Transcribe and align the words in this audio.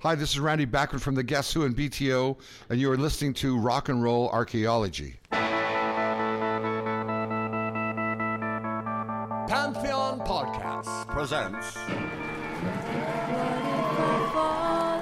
Hi, 0.00 0.14
this 0.14 0.30
is 0.30 0.38
Randy 0.38 0.64
Bachman 0.64 1.00
from 1.00 1.16
the 1.16 1.24
Guess 1.24 1.52
Who 1.52 1.64
and 1.64 1.74
BTO, 1.74 2.38
and 2.70 2.80
you 2.80 2.88
are 2.92 2.96
listening 2.96 3.34
to 3.34 3.58
Rock 3.58 3.88
and 3.88 4.00
Roll 4.00 4.28
Archaeology. 4.28 5.18
Pantheon 9.48 10.20
Podcasts 10.20 11.04
presents 11.08 11.72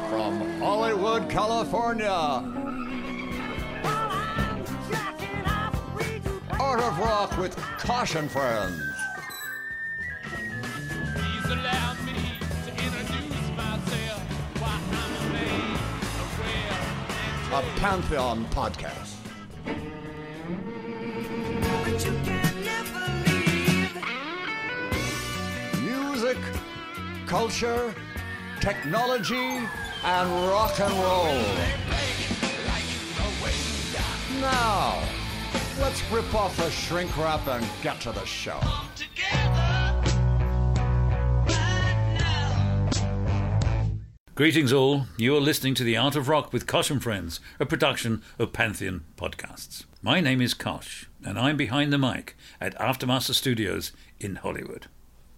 from 0.09 0.61
Hollywood, 0.61 1.29
California. 1.29 2.09
Art 6.59 6.81
of 6.81 6.99
Rock 6.99 7.37
with 7.37 7.55
Kosh 7.77 8.15
and 8.15 8.31
Friends. 8.31 8.81
A 17.53 17.63
Pantheon 17.77 18.45
podcast. 18.47 19.15
Music, 25.81 26.37
culture, 27.27 27.95
technology, 28.61 29.61
and 30.05 30.49
rock 30.49 30.81
and 30.81 30.93
roll. 30.95 31.45
Now, 34.41 35.01
let's 35.81 36.03
rip 36.11 36.35
off 36.35 36.57
the 36.57 36.69
shrink 36.71 37.17
wrap 37.17 37.47
and 37.47 37.65
get 37.81 38.01
to 38.01 38.11
the 38.11 38.25
show. 38.25 38.61
Greetings, 44.37 44.71
all. 44.71 45.07
You 45.17 45.35
are 45.35 45.41
listening 45.41 45.73
to 45.77 45.83
The 45.83 45.97
Art 45.97 46.15
of 46.15 46.29
Rock 46.29 46.53
with 46.53 46.67
Kosh 46.67 46.91
and 46.91 47.03
Friends, 47.03 47.41
a 47.59 47.65
production 47.65 48.23
of 48.39 48.53
Pantheon 48.53 49.03
Podcasts. 49.17 49.87
My 50.03 50.21
name 50.21 50.43
is 50.43 50.53
Kosh, 50.53 51.09
and 51.25 51.39
I'm 51.39 51.57
behind 51.57 51.91
the 51.91 51.97
mic 51.97 52.37
at 52.61 52.79
Aftermaster 52.79 53.33
Studios 53.33 53.93
in 54.21 54.37
Hollywood. 54.37 54.89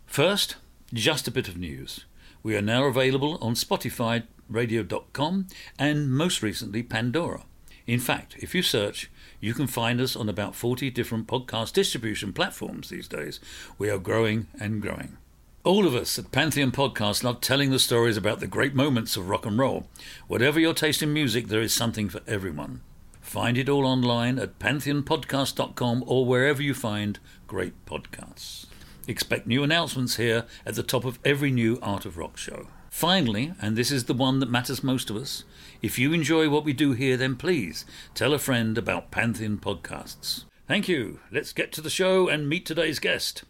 First, 0.04 0.56
just 0.92 1.28
a 1.28 1.30
bit 1.30 1.46
of 1.46 1.56
news. 1.56 2.06
We 2.42 2.56
are 2.56 2.60
now 2.60 2.86
available 2.86 3.38
on 3.40 3.54
Spotify, 3.54 4.24
radio.com, 4.48 5.46
and 5.78 6.10
most 6.10 6.42
recently, 6.42 6.82
Pandora. 6.82 7.44
In 7.86 8.00
fact, 8.00 8.34
if 8.40 8.52
you 8.52 8.62
search, 8.62 9.12
you 9.38 9.54
can 9.54 9.68
find 9.68 10.00
us 10.00 10.16
on 10.16 10.28
about 10.28 10.56
40 10.56 10.90
different 10.90 11.28
podcast 11.28 11.72
distribution 11.72 12.32
platforms 12.32 12.88
these 12.88 13.06
days. 13.06 13.38
We 13.78 13.90
are 13.90 13.98
growing 13.98 14.48
and 14.58 14.82
growing. 14.82 15.18
All 15.68 15.86
of 15.86 15.94
us 15.94 16.18
at 16.18 16.32
Pantheon 16.32 16.72
Podcast 16.72 17.22
love 17.22 17.42
telling 17.42 17.70
the 17.70 17.78
stories 17.78 18.16
about 18.16 18.40
the 18.40 18.46
great 18.46 18.74
moments 18.74 19.18
of 19.18 19.28
rock 19.28 19.44
and 19.44 19.58
roll. 19.58 19.86
Whatever 20.26 20.58
your 20.58 20.72
taste 20.72 21.02
in 21.02 21.12
music, 21.12 21.48
there 21.48 21.60
is 21.60 21.74
something 21.74 22.08
for 22.08 22.22
everyone. 22.26 22.80
Find 23.20 23.58
it 23.58 23.68
all 23.68 23.84
online 23.84 24.38
at 24.38 24.58
pantheonpodcast.com 24.58 26.04
or 26.06 26.24
wherever 26.24 26.62
you 26.62 26.72
find 26.72 27.18
great 27.46 27.84
podcasts. 27.84 28.64
Expect 29.06 29.46
new 29.46 29.62
announcements 29.62 30.16
here 30.16 30.46
at 30.64 30.74
the 30.74 30.82
top 30.82 31.04
of 31.04 31.18
every 31.22 31.50
new 31.50 31.78
Art 31.82 32.06
of 32.06 32.16
Rock 32.16 32.38
show. 32.38 32.68
Finally, 32.88 33.52
and 33.60 33.76
this 33.76 33.90
is 33.90 34.04
the 34.04 34.14
one 34.14 34.38
that 34.38 34.50
matters 34.50 34.82
most 34.82 35.10
of 35.10 35.16
us, 35.16 35.44
if 35.82 35.98
you 35.98 36.14
enjoy 36.14 36.48
what 36.48 36.64
we 36.64 36.72
do 36.72 36.92
here, 36.92 37.18
then 37.18 37.36
please 37.36 37.84
tell 38.14 38.32
a 38.32 38.38
friend 38.38 38.78
about 38.78 39.10
Pantheon 39.10 39.58
Podcasts. 39.58 40.44
Thank 40.66 40.88
you. 40.88 41.20
Let's 41.30 41.52
get 41.52 41.72
to 41.72 41.82
the 41.82 41.90
show 41.90 42.26
and 42.26 42.48
meet 42.48 42.64
today's 42.64 42.98
guest. 42.98 43.44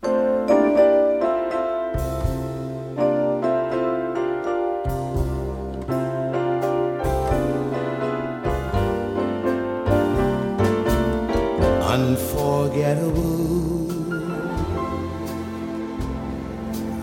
Unforgettable. 12.88 13.88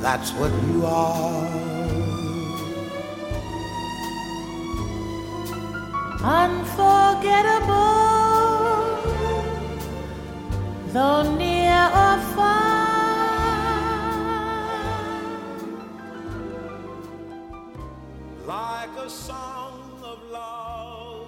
That's 0.01 0.31
what 0.33 0.51
you 0.67 0.85
are. 0.85 1.45
Unforgettable, 6.23 7.73
though 10.87 11.35
near 11.37 11.85
or 12.03 12.17
far. 12.33 12.65
Like 18.47 18.89
a 18.97 19.09
song 19.09 19.99
of 20.03 20.19
love. 20.31 21.27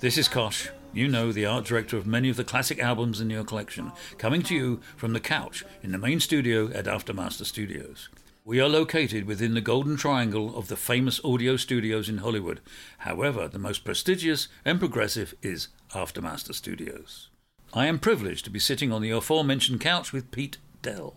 This 0.00 0.18
is 0.18 0.28
Kosh. 0.28 0.75
You 0.96 1.08
know, 1.08 1.30
the 1.30 1.44
art 1.44 1.66
director 1.66 1.98
of 1.98 2.06
many 2.06 2.30
of 2.30 2.36
the 2.36 2.42
classic 2.42 2.78
albums 2.78 3.20
in 3.20 3.28
your 3.28 3.44
collection, 3.44 3.92
coming 4.16 4.40
to 4.44 4.54
you 4.54 4.80
from 4.96 5.12
the 5.12 5.20
couch 5.20 5.62
in 5.82 5.92
the 5.92 5.98
main 5.98 6.20
studio 6.20 6.70
at 6.72 6.86
Aftermaster 6.86 7.44
Studios. 7.44 8.08
We 8.46 8.62
are 8.62 8.68
located 8.68 9.26
within 9.26 9.52
the 9.52 9.60
golden 9.60 9.98
triangle 9.98 10.56
of 10.56 10.68
the 10.68 10.76
famous 10.76 11.22
audio 11.22 11.58
studios 11.58 12.08
in 12.08 12.18
Hollywood. 12.18 12.62
However, 13.00 13.46
the 13.46 13.58
most 13.58 13.84
prestigious 13.84 14.48
and 14.64 14.78
progressive 14.78 15.34
is 15.42 15.68
Aftermaster 15.94 16.54
Studios. 16.54 17.28
I 17.74 17.88
am 17.88 17.98
privileged 17.98 18.46
to 18.46 18.50
be 18.50 18.58
sitting 18.58 18.90
on 18.90 19.02
the 19.02 19.10
aforementioned 19.10 19.82
couch 19.82 20.14
with 20.14 20.30
Pete 20.30 20.56
Dell, 20.80 21.16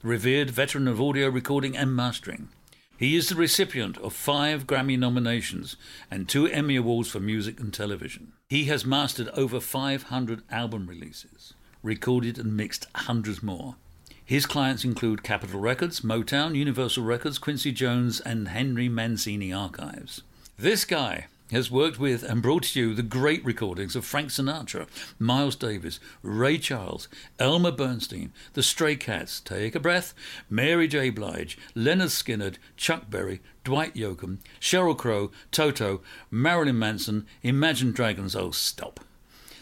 the 0.00 0.08
revered 0.08 0.50
veteran 0.50 0.88
of 0.88 1.00
audio 1.00 1.28
recording 1.28 1.76
and 1.76 1.94
mastering. 1.94 2.48
He 2.96 3.16
is 3.16 3.28
the 3.28 3.34
recipient 3.34 3.98
of 3.98 4.12
five 4.12 4.66
Grammy 4.66 4.98
nominations 4.98 5.76
and 6.10 6.28
two 6.28 6.46
Emmy 6.46 6.76
Awards 6.76 7.08
for 7.08 7.20
music 7.20 7.58
and 7.58 7.72
television. 7.72 8.32
He 8.48 8.66
has 8.66 8.84
mastered 8.84 9.28
over 9.30 9.60
500 9.60 10.42
album 10.50 10.86
releases, 10.86 11.54
recorded 11.82 12.38
and 12.38 12.56
mixed 12.56 12.86
hundreds 12.94 13.42
more. 13.42 13.76
His 14.24 14.46
clients 14.46 14.84
include 14.84 15.22
Capitol 15.24 15.58
Records, 15.58 16.00
Motown, 16.00 16.54
Universal 16.54 17.02
Records, 17.04 17.38
Quincy 17.38 17.72
Jones, 17.72 18.20
and 18.20 18.48
Henry 18.48 18.88
Mancini 18.88 19.52
Archives. 19.52 20.22
This 20.56 20.84
guy 20.84 21.26
has 21.52 21.70
worked 21.70 21.98
with 21.98 22.22
and 22.22 22.42
brought 22.42 22.64
to 22.64 22.80
you 22.80 22.94
the 22.94 23.02
great 23.02 23.44
recordings 23.44 23.94
of 23.94 24.04
Frank 24.04 24.30
Sinatra, 24.30 24.88
Miles 25.18 25.54
Davis, 25.54 26.00
Ray 26.22 26.58
Charles, 26.58 27.08
Elmer 27.38 27.70
Bernstein, 27.70 28.32
The 28.54 28.62
Stray 28.62 28.96
Cats, 28.96 29.40
Take 29.40 29.74
a 29.74 29.80
Breath, 29.80 30.14
Mary 30.50 30.88
J. 30.88 31.10
Blige, 31.10 31.56
Lynyrd 31.76 32.10
Skynyrd, 32.10 32.56
Chuck 32.76 33.08
Berry, 33.08 33.40
Dwight 33.64 33.94
Yoakam, 33.94 34.38
Sheryl 34.60 34.96
Crow, 34.96 35.30
Toto, 35.50 36.00
Marilyn 36.30 36.78
Manson, 36.78 37.26
Imagine 37.42 37.92
Dragons, 37.92 38.34
oh 38.34 38.50
stop. 38.50 39.00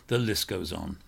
The 0.06 0.19
list 0.19 0.48
goes 0.48 0.72
on. 0.72 0.98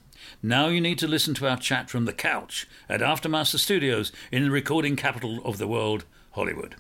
Now 0.43 0.67
you 0.67 0.81
need 0.81 0.99
to 0.99 1.09
listen 1.09 1.35
to 1.35 1.49
our 1.49 1.57
chat 1.57 1.91
from 1.91 2.05
the 2.05 2.13
couch 2.13 2.69
at 2.89 3.01
Aftermaster 3.01 3.59
Studios 3.59 4.13
in 4.31 4.45
the 4.45 4.51
recording 4.51 4.97
capital 4.97 5.41
of 5.45 5.59
the 5.59 5.69
world, 5.69 6.05
Hollywood. 6.33 6.77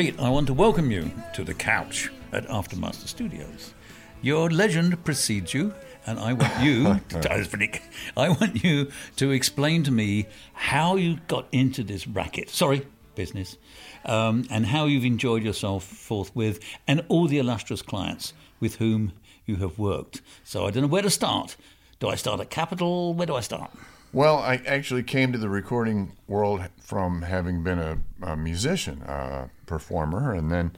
Pete, 0.00 0.18
I 0.18 0.30
want 0.30 0.46
to 0.46 0.54
welcome 0.54 0.90
you 0.90 1.12
to 1.34 1.44
the 1.44 1.52
couch 1.52 2.10
at 2.32 2.46
Aftermaster 2.48 3.06
Studios. 3.06 3.74
Your 4.22 4.48
legend 4.48 5.04
precedes 5.04 5.52
you, 5.52 5.74
and 6.06 6.18
I 6.18 6.32
want 6.32 6.58
you, 6.62 7.00
Dominic, 7.20 7.82
I 8.16 8.30
want 8.30 8.64
you 8.64 8.90
to 9.16 9.30
explain 9.30 9.82
to 9.82 9.90
me 9.90 10.26
how 10.54 10.96
you 10.96 11.18
got 11.28 11.48
into 11.52 11.84
this 11.84 12.08
racket. 12.08 12.48
Sorry, 12.48 12.86
business, 13.14 13.58
um, 14.06 14.46
and 14.50 14.64
how 14.64 14.86
you've 14.86 15.04
enjoyed 15.04 15.42
yourself 15.42 15.84
forthwith, 15.84 16.60
and 16.88 17.04
all 17.08 17.26
the 17.26 17.36
illustrious 17.36 17.82
clients 17.82 18.32
with 18.58 18.76
whom 18.76 19.12
you 19.44 19.56
have 19.56 19.78
worked. 19.78 20.22
So 20.44 20.64
I 20.64 20.70
don't 20.70 20.84
know 20.84 20.88
where 20.88 21.02
to 21.02 21.10
start. 21.10 21.56
Do 21.98 22.08
I 22.08 22.14
start 22.14 22.40
at 22.40 22.48
Capital? 22.48 23.12
Where 23.12 23.26
do 23.26 23.34
I 23.34 23.40
start? 23.40 23.70
Well, 24.12 24.38
I 24.38 24.56
actually 24.66 25.04
came 25.04 25.32
to 25.32 25.38
the 25.38 25.48
recording 25.48 26.12
world 26.26 26.62
from 26.80 27.22
having 27.22 27.62
been 27.62 27.78
a, 27.78 27.98
a 28.22 28.36
musician, 28.36 29.02
a 29.02 29.50
performer, 29.66 30.32
and 30.34 30.50
then 30.50 30.72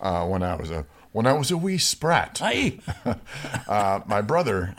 uh, 0.00 0.24
when 0.26 0.42
I 0.44 0.54
was 0.54 0.70
a 0.70 0.86
when 1.10 1.26
I 1.26 1.32
was 1.32 1.50
a 1.50 1.56
wee 1.56 1.78
sprat, 1.78 2.40
uh, 3.68 4.00
my 4.06 4.20
brother 4.20 4.76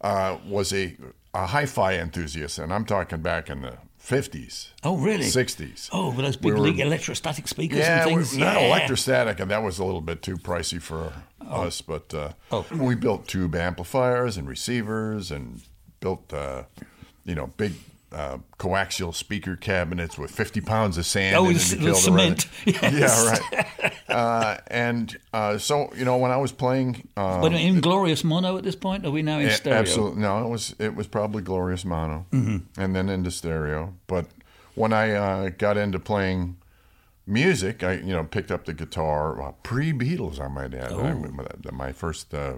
uh, 0.00 0.36
was 0.46 0.72
a, 0.72 0.96
a 1.34 1.46
hi-fi 1.46 1.94
enthusiast, 1.94 2.58
and 2.58 2.72
I'm 2.72 2.84
talking 2.84 3.20
back 3.20 3.50
in 3.50 3.62
the 3.62 3.78
fifties, 3.98 4.70
oh 4.84 4.96
really? 4.96 5.24
sixties. 5.24 5.88
Oh, 5.92 6.08
with 6.14 6.18
those 6.24 6.40
We 6.40 6.52
big 6.52 6.78
were- 6.78 6.84
electrostatic 6.84 7.48
speakers 7.48 7.78
Yeah, 7.80 8.06
and 8.06 8.16
we- 8.16 8.22
things. 8.22 8.38
not 8.38 8.62
electrostatic, 8.62 9.40
and 9.40 9.50
that 9.50 9.64
was 9.64 9.80
a 9.80 9.84
little 9.84 10.00
bit 10.02 10.22
too 10.22 10.36
pricey 10.36 10.80
for 10.80 11.12
us. 11.44 11.80
But 11.80 12.14
uh, 12.14 12.32
Oh. 12.52 12.64
we 12.70 12.94
built 12.94 13.26
tube 13.26 13.56
amplifiers 13.56 14.36
and 14.36 14.48
receivers, 14.48 15.32
and 15.32 15.62
built 15.98 16.32
uh, 16.32 16.64
you 17.30 17.36
know 17.36 17.46
big 17.56 17.72
uh, 18.12 18.38
coaxial 18.58 19.14
speaker 19.14 19.54
cabinets 19.54 20.18
with 20.18 20.32
50 20.32 20.60
pounds 20.62 20.98
of 20.98 21.06
sand 21.06 21.36
Oh, 21.36 21.44
in 21.48 21.54
it 21.54 21.60
the- 21.60 21.76
to 21.76 21.94
cement. 21.94 22.48
Yes. 22.66 22.92
Yeah, 22.92 23.30
right. 23.30 23.94
uh, 24.08 24.56
and 24.66 25.16
uh, 25.32 25.58
so 25.58 25.92
you 25.94 26.04
know 26.04 26.16
when 26.16 26.32
I 26.32 26.36
was 26.36 26.50
playing. 26.52 27.06
Um, 27.16 27.44
a 27.44 27.50
in 27.56 27.80
glorious 27.80 28.24
mono 28.24 28.58
at 28.58 28.64
this 28.64 28.74
point? 28.76 29.06
Are 29.06 29.12
we 29.12 29.22
now 29.22 29.38
in 29.38 29.46
a- 29.46 29.52
stereo? 29.52 29.78
Absolutely 29.78 30.22
no. 30.22 30.44
It 30.44 30.48
was 30.50 30.74
it 30.80 30.96
was 30.96 31.06
probably 31.06 31.42
glorious 31.42 31.84
mono, 31.84 32.26
and 32.32 32.96
then 32.96 33.08
into 33.08 33.30
stereo. 33.30 33.94
But 34.08 34.26
when 34.74 34.92
I 34.92 35.12
uh, 35.12 35.50
got 35.56 35.76
into 35.76 36.00
playing 36.00 36.56
music, 37.26 37.84
I 37.84 37.92
you 37.92 38.12
know 38.12 38.24
picked 38.24 38.50
up 38.50 38.64
the 38.64 38.74
guitar 38.74 39.36
well, 39.38 39.56
pre 39.62 39.92
Beatles. 39.92 40.40
I 40.40 40.48
might 40.48 40.74
add. 40.74 40.92
I- 40.92 41.70
my 41.70 41.92
first 41.92 42.34
uh, 42.34 42.54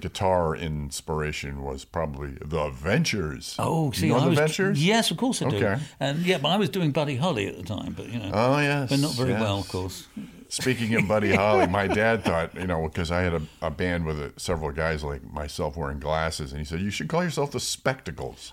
guitar 0.00 0.54
inspiration 0.56 1.62
was 1.62 1.84
probably 1.84 2.30
the 2.44 2.70
Ventures. 2.70 3.54
Oh, 3.58 3.90
see, 3.92 4.06
you 4.06 4.12
know 4.12 4.18
I 4.18 4.24
the 4.24 4.30
was, 4.30 4.38
Ventures? 4.38 4.84
Yes, 4.84 5.10
of 5.10 5.16
course 5.16 5.42
I 5.42 5.48
do. 5.50 5.56
Okay. 5.56 5.78
And 6.00 6.18
yeah, 6.26 6.38
but 6.38 6.48
I 6.48 6.56
was 6.56 6.68
doing 6.68 6.90
Buddy 6.92 7.16
Holly 7.16 7.46
at 7.46 7.56
the 7.56 7.62
time, 7.62 7.92
but 7.96 8.08
you 8.08 8.18
know, 8.18 8.30
Oh 8.32 8.58
yes, 8.58 8.90
but 8.90 8.98
not 9.00 9.14
very 9.14 9.30
yes. 9.30 9.40
well, 9.40 9.58
of 9.60 9.68
course. 9.68 10.06
Speaking 10.48 10.94
of 10.96 11.06
Buddy 11.06 11.32
Holly, 11.32 11.68
my 11.68 11.86
dad 11.86 12.24
thought, 12.24 12.54
you 12.56 12.66
know, 12.66 12.82
because 12.88 13.12
I 13.12 13.20
had 13.22 13.34
a, 13.34 13.42
a 13.62 13.70
band 13.70 14.04
with 14.04 14.18
uh 14.20 14.30
several 14.36 14.72
guys 14.72 15.04
like 15.04 15.22
myself 15.32 15.76
wearing 15.76 16.00
glasses, 16.00 16.50
and 16.50 16.58
he 16.58 16.64
said, 16.64 16.80
you 16.80 16.90
should 16.90 17.08
call 17.08 17.22
yourself 17.22 17.52
the 17.52 17.60
Spectacles. 17.60 18.52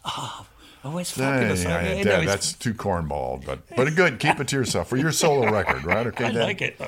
Oh, 0.84 0.98
it's 1.00 1.18
Yeah, 1.18 1.34
fabulous. 1.40 1.64
yeah, 1.64 1.76
I- 1.78 1.94
yeah, 1.96 2.04
Dad, 2.04 2.28
that's 2.28 2.54
too 2.54 2.74
cornball, 2.76 3.44
but 3.44 3.60
but 3.76 3.94
good. 3.96 4.20
Keep 4.20 4.40
it 4.42 4.48
to 4.50 4.56
yourself 4.56 4.88
for 4.90 4.96
your 4.98 5.12
solo 5.12 5.52
record, 5.52 5.84
right? 5.86 6.06
Okay, 6.08 6.26
I 6.30 6.32
Dad? 6.32 6.44
like 6.44 6.62
it. 6.62 6.80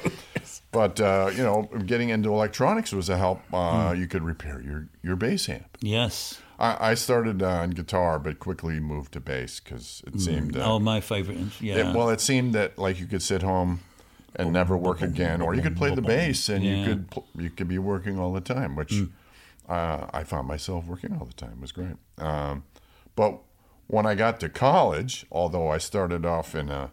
But 0.71 0.99
uh, 1.01 1.31
you 1.35 1.41
know, 1.43 1.69
getting 1.85 2.09
into 2.09 2.29
electronics 2.29 2.91
was 2.91 3.09
a 3.09 3.17
help. 3.17 3.41
Uh, 3.53 3.93
Hmm. 3.93 3.99
You 4.01 4.07
could 4.07 4.23
repair 4.23 4.61
your 4.61 4.87
your 5.03 5.15
bass 5.15 5.49
amp. 5.49 5.77
yes. 5.81 6.39
I, 6.61 6.91
I 6.91 6.93
started 6.95 7.41
on 7.41 7.69
guitar, 7.69 8.19
but 8.19 8.37
quickly 8.39 8.81
moved 8.81 9.13
to 9.13 9.21
bass 9.21 9.61
because 9.61 10.03
it 10.05 10.19
seemed. 10.19 10.57
Uh, 10.57 10.73
oh, 10.73 10.77
my 10.79 10.99
favorite. 10.99 11.37
Yeah. 11.61 11.75
it- 11.91 11.95
well, 11.95 12.09
it 12.09 12.19
seemed 12.19 12.53
that 12.53 12.77
like 12.77 12.99
you 12.99 13.05
could 13.07 13.21
sit 13.21 13.41
home 13.41 13.79
and 14.35 14.51
never 14.53 14.75
work 14.77 15.01
again, 15.01 15.41
or 15.41 15.55
you 15.55 15.61
could 15.61 15.77
play 15.77 15.95
the 15.95 16.01
bass 16.01 16.49
and 16.49 16.63
you 16.63 16.85
could 16.85 17.09
pl- 17.11 17.25
you 17.37 17.49
could 17.49 17.67
be 17.69 17.79
working 17.79 18.19
all 18.19 18.33
the 18.33 18.41
time, 18.41 18.75
which 18.75 18.93
uh, 19.69 20.05
I 20.13 20.23
found 20.23 20.47
myself 20.47 20.85
working 20.85 21.13
all 21.17 21.25
the 21.25 21.33
time. 21.33 21.53
It 21.53 21.61
was 21.61 21.71
great. 21.71 21.95
Um, 22.17 22.63
but 23.15 23.39
when 23.87 24.05
I 24.05 24.13
got 24.15 24.39
to 24.41 24.49
college, 24.49 25.25
although 25.31 25.69
I 25.69 25.77
started 25.77 26.25
off 26.25 26.53
in 26.55 26.69
a 26.69 26.91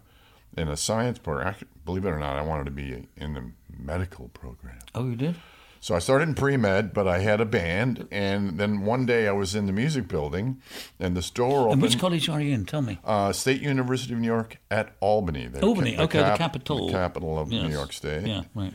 in 0.56 0.68
a 0.68 0.76
science 0.76 1.18
program, 1.18 1.54
believe 1.84 2.04
it 2.04 2.10
or 2.10 2.18
not, 2.20 2.36
I 2.36 2.42
wanted 2.42 2.64
to 2.66 2.70
be 2.70 3.06
in 3.16 3.34
the 3.34 3.50
medical 3.78 4.28
program. 4.28 4.78
oh, 4.94 5.06
you 5.08 5.16
did? 5.16 5.34
So 5.80 5.94
I 5.94 6.00
started 6.00 6.28
in 6.28 6.34
pre 6.34 6.56
med, 6.56 6.92
but 6.92 7.06
I 7.06 7.18
had 7.20 7.40
a 7.40 7.44
band, 7.44 8.08
and 8.10 8.58
then 8.58 8.80
one 8.84 9.06
day 9.06 9.28
I 9.28 9.32
was 9.32 9.54
in 9.54 9.66
the 9.66 9.72
music 9.72 10.08
building, 10.08 10.60
and 10.98 11.16
the 11.16 11.22
store 11.22 11.58
And 11.60 11.66
opened. 11.68 11.82
which 11.82 11.98
college 11.98 12.28
are 12.28 12.40
you 12.40 12.54
in? 12.54 12.64
Tell 12.64 12.82
me. 12.82 12.98
Uh, 13.04 13.32
State 13.32 13.60
University 13.62 14.12
of 14.14 14.18
New 14.20 14.26
York 14.26 14.56
at 14.70 14.96
Albany. 15.00 15.46
the 15.46 15.60
Albany, 15.62 15.94
ca- 15.96 16.02
okay, 16.04 16.18
the 16.22 16.36
capital. 16.36 16.86
the 16.86 16.92
capital 16.92 17.38
of 17.38 17.50
New 17.50 17.68
York 17.68 17.92
State. 17.92 18.26
Yeah, 18.26 18.42
right. 18.54 18.72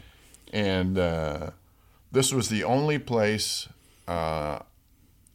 And 0.53 0.97
uh, 0.97 1.49
this 2.11 2.31
was 2.33 2.47
the 2.49 2.63
only 2.63 2.97
place, 2.99 3.67
uh, 4.07 4.59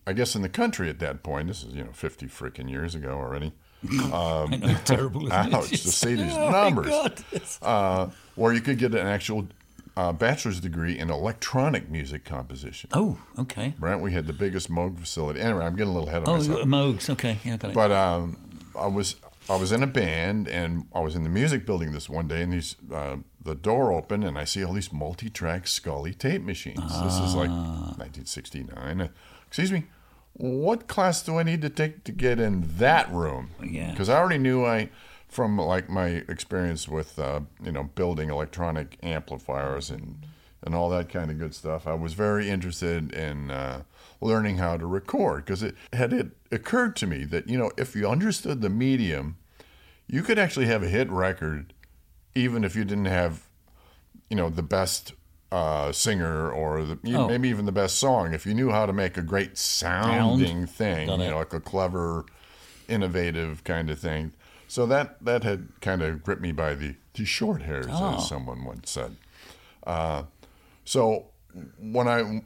I 0.07 0.13
guess, 0.15 0.35
in 0.35 0.43
the 0.43 0.49
country 0.49 0.89
at 0.89 0.99
that 1.01 1.23
point. 1.23 1.49
This 1.49 1.63
is 1.63 1.75
you 1.75 1.85
know 1.85 1.93
fifty 1.93 2.27
freaking 2.27 2.71
years 2.71 2.95
ago 2.95 3.11
already. 3.19 3.53
Um, 3.91 4.13
I 4.53 4.57
know, 4.57 4.77
terrible. 4.85 5.33
ouch, 5.33 5.71
to 5.71 5.77
see 5.77 6.15
these 6.15 6.33
Oh, 6.37 6.51
numbers. 6.51 6.89
God. 6.89 7.25
Uh, 7.63 8.09
where 8.35 8.53
you 8.53 8.61
could 8.61 8.79
get 8.79 8.95
an 8.95 9.07
actual 9.07 9.47
uh, 9.97 10.13
bachelor's 10.13 10.61
degree 10.61 10.99
in 10.99 11.11
electronic 11.11 11.89
music 11.91 12.25
composition. 12.25 12.91
Oh, 12.93 13.19
okay. 13.39 13.75
Right, 13.81 13.99
we 13.99 14.13
had 14.13 14.27
the 14.27 14.33
biggest 14.35 14.71
Moog 14.71 14.99
facility. 14.99 15.41
Anyway, 15.41 15.65
I'm 15.65 15.75
getting 15.77 15.93
a 15.93 15.95
little 15.95 16.09
ahead 16.09 16.23
of 16.23 16.29
Oh, 16.29 16.37
myself. 16.37 16.59
Oh, 16.61 16.65
Moogs. 16.67 17.09
Okay, 17.11 17.39
yeah, 17.45 17.57
got 17.57 17.71
it. 17.71 17.75
But 17.75 17.93
um, 17.93 18.37
I 18.79 18.87
was 18.89 19.17
I 19.49 19.57
was 19.57 19.71
in 19.73 19.83
a 19.83 19.87
band 19.87 20.49
and 20.49 20.87
I 20.95 20.99
was 21.01 21.15
in 21.15 21.23
the 21.23 21.29
music 21.31 21.65
building 21.65 21.93
this 21.93 22.11
one 22.11 22.27
day, 22.29 22.43
and 22.43 22.53
these 22.53 22.77
uh, 22.93 23.17
the 23.43 23.55
door 23.55 23.93
opened 23.93 24.25
and 24.25 24.37
I 24.37 24.45
see 24.45 24.63
all 24.65 24.73
these 24.75 24.93
multi-track 24.93 25.67
Scully 25.69 26.13
tape 26.13 26.43
machines. 26.43 26.81
This 27.03 27.15
is 27.21 27.35
like 27.35 27.49
Ah. 27.51 27.95
1969. 27.97 29.01
Uh, 29.01 29.09
excuse 29.47 29.71
me, 29.73 29.85
what 30.39 30.87
class 30.87 31.23
do 31.23 31.39
I 31.39 31.43
need 31.43 31.63
to 31.63 31.71
take 31.71 32.05
to 32.05 32.13
get 32.13 32.39
in 32.39 32.65
that 32.79 33.11
room? 33.11 33.51
Yeah. 33.63 33.91
because 33.91 34.09
I 34.09 34.19
already 34.19 34.39
knew 34.39 34.65
I 34.65 34.91
from 35.29 35.59
like 35.59 35.89
my 35.89 36.25
experience 36.29 36.89
with 36.89 37.19
uh, 37.19 37.41
you 37.63 37.73
know 37.73 37.85
building 37.95 38.31
electronic 38.31 38.99
amplifiers 39.03 39.91
and 39.91 40.27
and 40.63 40.75
all 40.75 40.91
that 40.91 41.09
kind 41.09 41.31
of 41.31 41.39
good 41.39 41.55
stuff. 41.55 41.87
I 41.87 41.95
was 41.95 42.15
very 42.15 42.51
interested 42.51 43.13
in 43.13 43.51
uh, 43.51 43.83
learning 44.21 44.59
how 44.59 44.77
to 44.77 44.87
record 44.87 45.45
because 45.45 45.63
it 45.63 45.75
had 45.93 46.13
it 46.13 46.29
occurred 46.53 46.97
to 46.97 47.07
me 47.07 47.25
that 47.25 47.49
you 47.49 47.59
know 47.59 47.71
if 47.77 47.97
you 47.97 48.09
understood 48.09 48.61
the 48.61 48.71
medium, 48.71 49.37
you 50.07 50.23
could 50.23 50.39
actually 50.39 50.67
have 50.67 50.83
a 50.83 50.89
hit 50.89 51.11
record, 51.11 51.73
even 52.35 52.63
if 52.63 52.77
you 52.77 52.85
didn't 52.85 53.07
have, 53.07 53.47
you 54.29 54.37
know, 54.37 54.51
the 54.51 54.63
best 54.63 55.13
uh, 55.53 55.93
singer 55.93 56.51
or 56.51 56.85
the, 56.85 56.99
Oh. 57.15 57.29
maybe 57.29 57.49
even 57.49 57.67
the 57.67 57.73
best 57.73 57.97
song. 57.99 58.35
If 58.35 58.47
you 58.47 58.55
knew 58.55 58.71
how 58.71 58.85
to 58.87 58.93
make 58.93 59.17
a 59.17 59.23
great 59.23 59.57
sounding 59.57 60.67
thing, 60.67 61.07
Got 61.07 61.19
you 61.21 61.25
it. 61.27 61.31
know, 61.31 61.39
like 61.39 61.53
a 61.55 61.61
clever, 61.61 62.25
innovative 62.89 63.65
kind 63.65 63.91
of 63.91 63.99
thing. 63.99 64.33
So 64.69 64.87
that 64.87 65.25
that 65.25 65.45
had 65.45 65.69
kind 65.81 66.03
of 66.03 66.23
gripped 66.25 66.43
me 66.43 66.53
by 66.53 66.75
the, 66.75 66.97
the 67.15 67.25
short 67.25 67.63
hairs, 67.63 67.87
Oh. 67.89 68.17
as 68.17 68.29
someone 68.29 68.65
once 68.65 68.91
said. 68.91 69.17
Uh, 69.87 70.25
so 70.85 71.27
when 71.79 72.09
I 72.09 72.43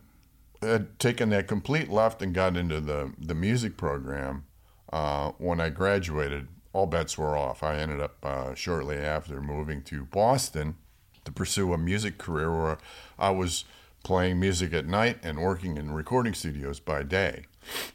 had 0.61 0.99
taken 0.99 1.30
that 1.30 1.49
complete 1.49 1.88
left 1.88 2.21
and 2.21 2.35
got 2.35 2.57
into 2.57 2.80
the, 2.80 3.12
the 3.19 3.35
music 3.35 3.76
program, 3.78 4.45
uh, 4.92 5.30
when 5.38 5.59
I 5.61 5.71
graduated, 5.71 6.49
all 6.75 6.87
bets 6.87 7.16
were 7.16 7.37
off. 7.37 7.62
I 7.62 7.76
ended 7.76 8.00
up 8.00 8.16
uh, 8.23 8.54
shortly 8.54 8.99
after 8.99 9.40
moving 9.40 9.83
to 9.85 10.04
Boston 10.04 10.76
to 11.25 11.33
pursue 11.33 11.73
a 11.73 11.79
music 11.79 12.19
career 12.19 12.50
where 12.50 12.79
I 13.19 13.31
was 13.31 13.65
playing 14.03 14.41
music 14.41 14.73
at 14.73 14.87
night 14.87 15.19
and 15.23 15.39
working 15.39 15.77
in 15.77 15.93
recording 15.93 16.35
studios 16.35 16.81
by 16.81 17.03
day 17.03 17.45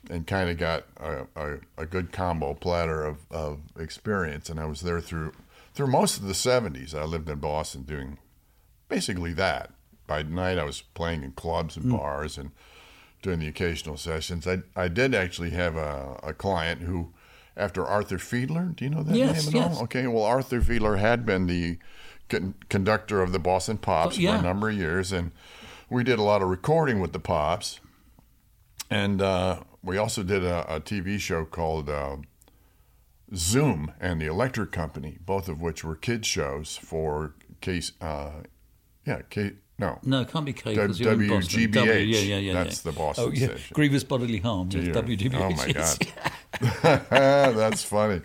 and 0.10 0.27
kind 0.27 0.50
of 0.50 0.58
got 0.58 0.86
a, 0.98 1.25
a, 1.36 1.58
a 1.77 1.86
good 1.86 2.12
combo 2.12 2.53
platter 2.53 3.03
of, 3.03 3.25
of 3.32 3.60
experience. 3.79 4.50
And 4.50 4.60
I 4.60 4.65
was 4.65 4.82
there 4.82 5.01
through 5.01 5.34
through 5.74 5.88
most 5.88 6.17
of 6.17 6.24
the 6.25 6.34
70s. 6.34 6.98
I 6.98 7.03
lived 7.03 7.29
in 7.29 7.39
Boston 7.39 7.84
doing 7.84 8.17
basically 8.88 9.34
that. 9.34 9.72
By 10.08 10.24
night, 10.24 10.58
I 10.58 10.63
was 10.63 10.82
playing 10.82 11.24
in 11.24 11.34
clubs 11.34 11.75
and 11.75 11.86
hmm. 11.86 11.98
bars 11.98 12.38
and 12.38 12.51
doing 13.22 13.39
the 13.39 13.48
occasional 13.48 13.98
sessions. 13.98 14.48
I, 14.48 14.60
I 14.75 14.88
did 14.88 15.13
actually 15.13 15.50
have 15.50 15.75
a, 15.75 16.20
a 16.24 16.34
client 16.34 16.82
who, 16.82 17.12
after 17.58 17.86
Arthur 17.86 18.17
Fiedler, 18.17 18.74
do 18.75 18.86
you 18.86 18.91
know 18.91 19.03
that 19.03 19.15
Yes, 19.15 19.48
name 19.48 19.48
at 19.48 19.67
yes. 19.67 19.77
all? 19.77 19.84
Okay, 19.84 20.08
well, 20.08 20.24
Arthur 20.24 20.62
Fiedler 20.62 21.00
had 21.00 21.25
been 21.25 21.48
the 21.48 21.77
con- 22.29 22.55
conductor 22.70 23.22
of 23.22 23.32
the 23.32 23.39
Boston 23.39 23.77
Pops 23.77 24.17
Oh, 24.17 24.20
yeah. 24.20 24.34
for 24.36 24.39
a 24.39 24.48
number 24.48 24.70
of 24.70 24.75
years, 24.75 25.12
and 25.12 25.32
we 25.89 26.03
did 26.03 26.20
a 26.20 26.24
lot 26.24 26.41
of 26.41 26.50
recording 26.50 27.00
with 27.00 27.13
the 27.13 27.20
Pops. 27.20 27.79
And 28.89 29.22
uh, 29.22 29.62
we 29.84 29.98
also 29.98 30.22
did 30.24 30.44
a, 30.44 30.75
a 30.75 30.79
TV 30.79 31.20
show 31.20 31.44
called 31.46 31.89
uh, 31.89 32.17
Zoom 33.34 33.91
and 34.00 34.22
the 34.22 34.27
Electric 34.27 34.72
Company, 34.72 35.17
both 35.25 35.48
of 35.50 35.60
which 35.62 35.84
were 35.84 35.96
kids 35.96 36.27
shows 36.27 36.77
for 36.77 37.34
case. 37.62 37.91
Uh, 38.00 38.44
yeah, 39.05 39.22
K. 39.29 39.53
No, 39.77 40.00
No, 40.03 40.22
it 40.22 40.29
can't 40.32 40.46
be 40.46 40.53
K 40.53 40.74
W- 40.74 40.82
because 40.88 41.00
you're 41.01 41.12
in 41.22 41.27
Boston. 41.27 41.60
WGBH. 41.63 41.74
W, 41.74 41.91
yeah, 41.94 42.20
yeah, 42.20 42.38
yeah. 42.38 42.53
That's 42.53 42.86
yeah. 42.86 42.91
the 42.91 42.98
Boston 42.98 43.25
Oh, 43.27 43.32
yeah. 43.32 43.48
station. 43.48 43.74
Grievous 43.74 44.03
bodily 44.05 44.38
harm. 44.38 44.70
WGBH. 44.70 45.34
Oh 45.36 45.50
my. 45.50 45.72
God, 45.74 47.01
that's 47.58 47.84
funny. 47.84 48.22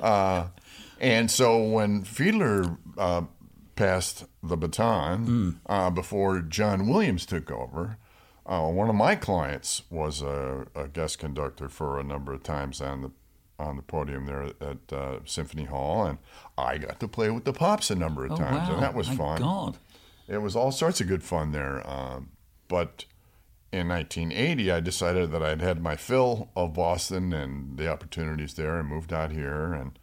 Uh, 0.00 0.46
and 0.98 1.30
so 1.30 1.62
when 1.64 2.02
Fiedler 2.04 2.78
uh, 3.00 3.22
passed 3.76 4.24
the 4.42 4.56
baton 4.56 5.60
uh, 5.66 5.90
before 5.90 6.40
John 6.40 6.86
Williams 6.88 7.24
took 7.26 7.50
over. 7.50 7.96
Uh, 8.46 8.68
one 8.68 8.88
of 8.88 8.94
my 8.96 9.14
clients 9.16 9.82
was 9.90 10.22
a, 10.22 10.66
a 10.74 10.88
guest 10.88 11.18
conductor 11.18 11.68
for 11.68 11.98
a 11.98 12.04
number 12.04 12.32
of 12.32 12.42
times 12.42 12.80
on 12.80 13.02
the 13.02 13.10
on 13.58 13.76
the 13.76 13.82
podium 13.82 14.24
there 14.24 14.52
at 14.60 14.90
uh, 14.92 15.18
Symphony 15.26 15.64
Hall, 15.64 16.06
and 16.06 16.16
I 16.56 16.78
got 16.78 16.98
to 17.00 17.06
play 17.06 17.30
with 17.30 17.44
the 17.44 17.52
Pops 17.52 17.90
a 17.90 17.94
number 17.94 18.24
of 18.24 18.32
Oh, 18.32 18.36
times, 18.36 18.68
wow. 18.68 18.74
and 18.74 18.82
that 18.82 18.94
was 18.94 19.08
My 19.08 19.16
fun. 19.16 19.40
God. 19.42 19.76
It 20.28 20.38
was 20.38 20.56
all 20.56 20.72
sorts 20.72 21.00
of 21.02 21.08
good 21.08 21.22
fun 21.22 21.52
there. 21.52 21.86
Um, 21.88 22.30
but 22.68 23.04
in 23.70 23.88
1980, 23.88 24.72
I 24.72 24.80
decided 24.80 25.30
that 25.32 25.42
I'd 25.42 25.60
had 25.60 25.82
my 25.82 25.94
fill 25.94 26.48
of 26.56 26.72
Boston 26.72 27.34
and 27.34 27.76
the 27.76 27.86
opportunities 27.92 28.54
there, 28.54 28.78
and 28.80 28.88
moved 28.88 29.12
out 29.12 29.30
here. 29.30 29.74
And 29.74 29.98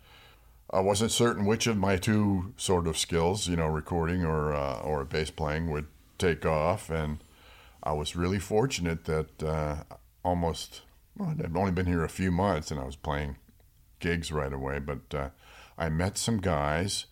I 0.70 0.82
wasn't 0.82 1.12
certain 1.12 1.46
which 1.46 1.66
of 1.68 1.78
my 1.78 1.96
two 1.96 2.54
sort 2.58 2.88
of 2.88 2.98
skills, 2.98 3.48
you 3.48 3.56
know, 3.56 3.68
recording 3.68 4.26
or 4.26 4.54
uh, 4.54 4.80
or 4.82 5.04
bass 5.06 5.32
playing, 5.32 5.72
would 5.72 5.88
take 6.18 6.46
off. 6.46 6.90
And 6.90 7.24
I 7.84 7.94
was 7.94 8.16
really 8.16 8.40
fortunate 8.40 9.06
that 9.06 9.44
uh, 9.44 9.84
almost 10.24 10.82
well, 11.18 11.30
I'd 11.30 11.56
only 11.56 11.72
been 11.72 11.86
here 11.86 12.04
a 12.04 12.10
few 12.10 12.32
months, 12.32 12.70
and 12.70 12.80
I 12.80 12.84
was 12.86 12.96
playing 12.96 13.38
gigs 14.00 14.32
right 14.32 14.52
away. 14.52 14.80
But 14.80 15.14
uh, 15.14 15.30
I 15.78 15.90
met 15.90 16.18
some 16.18 16.40
guys 16.40 17.06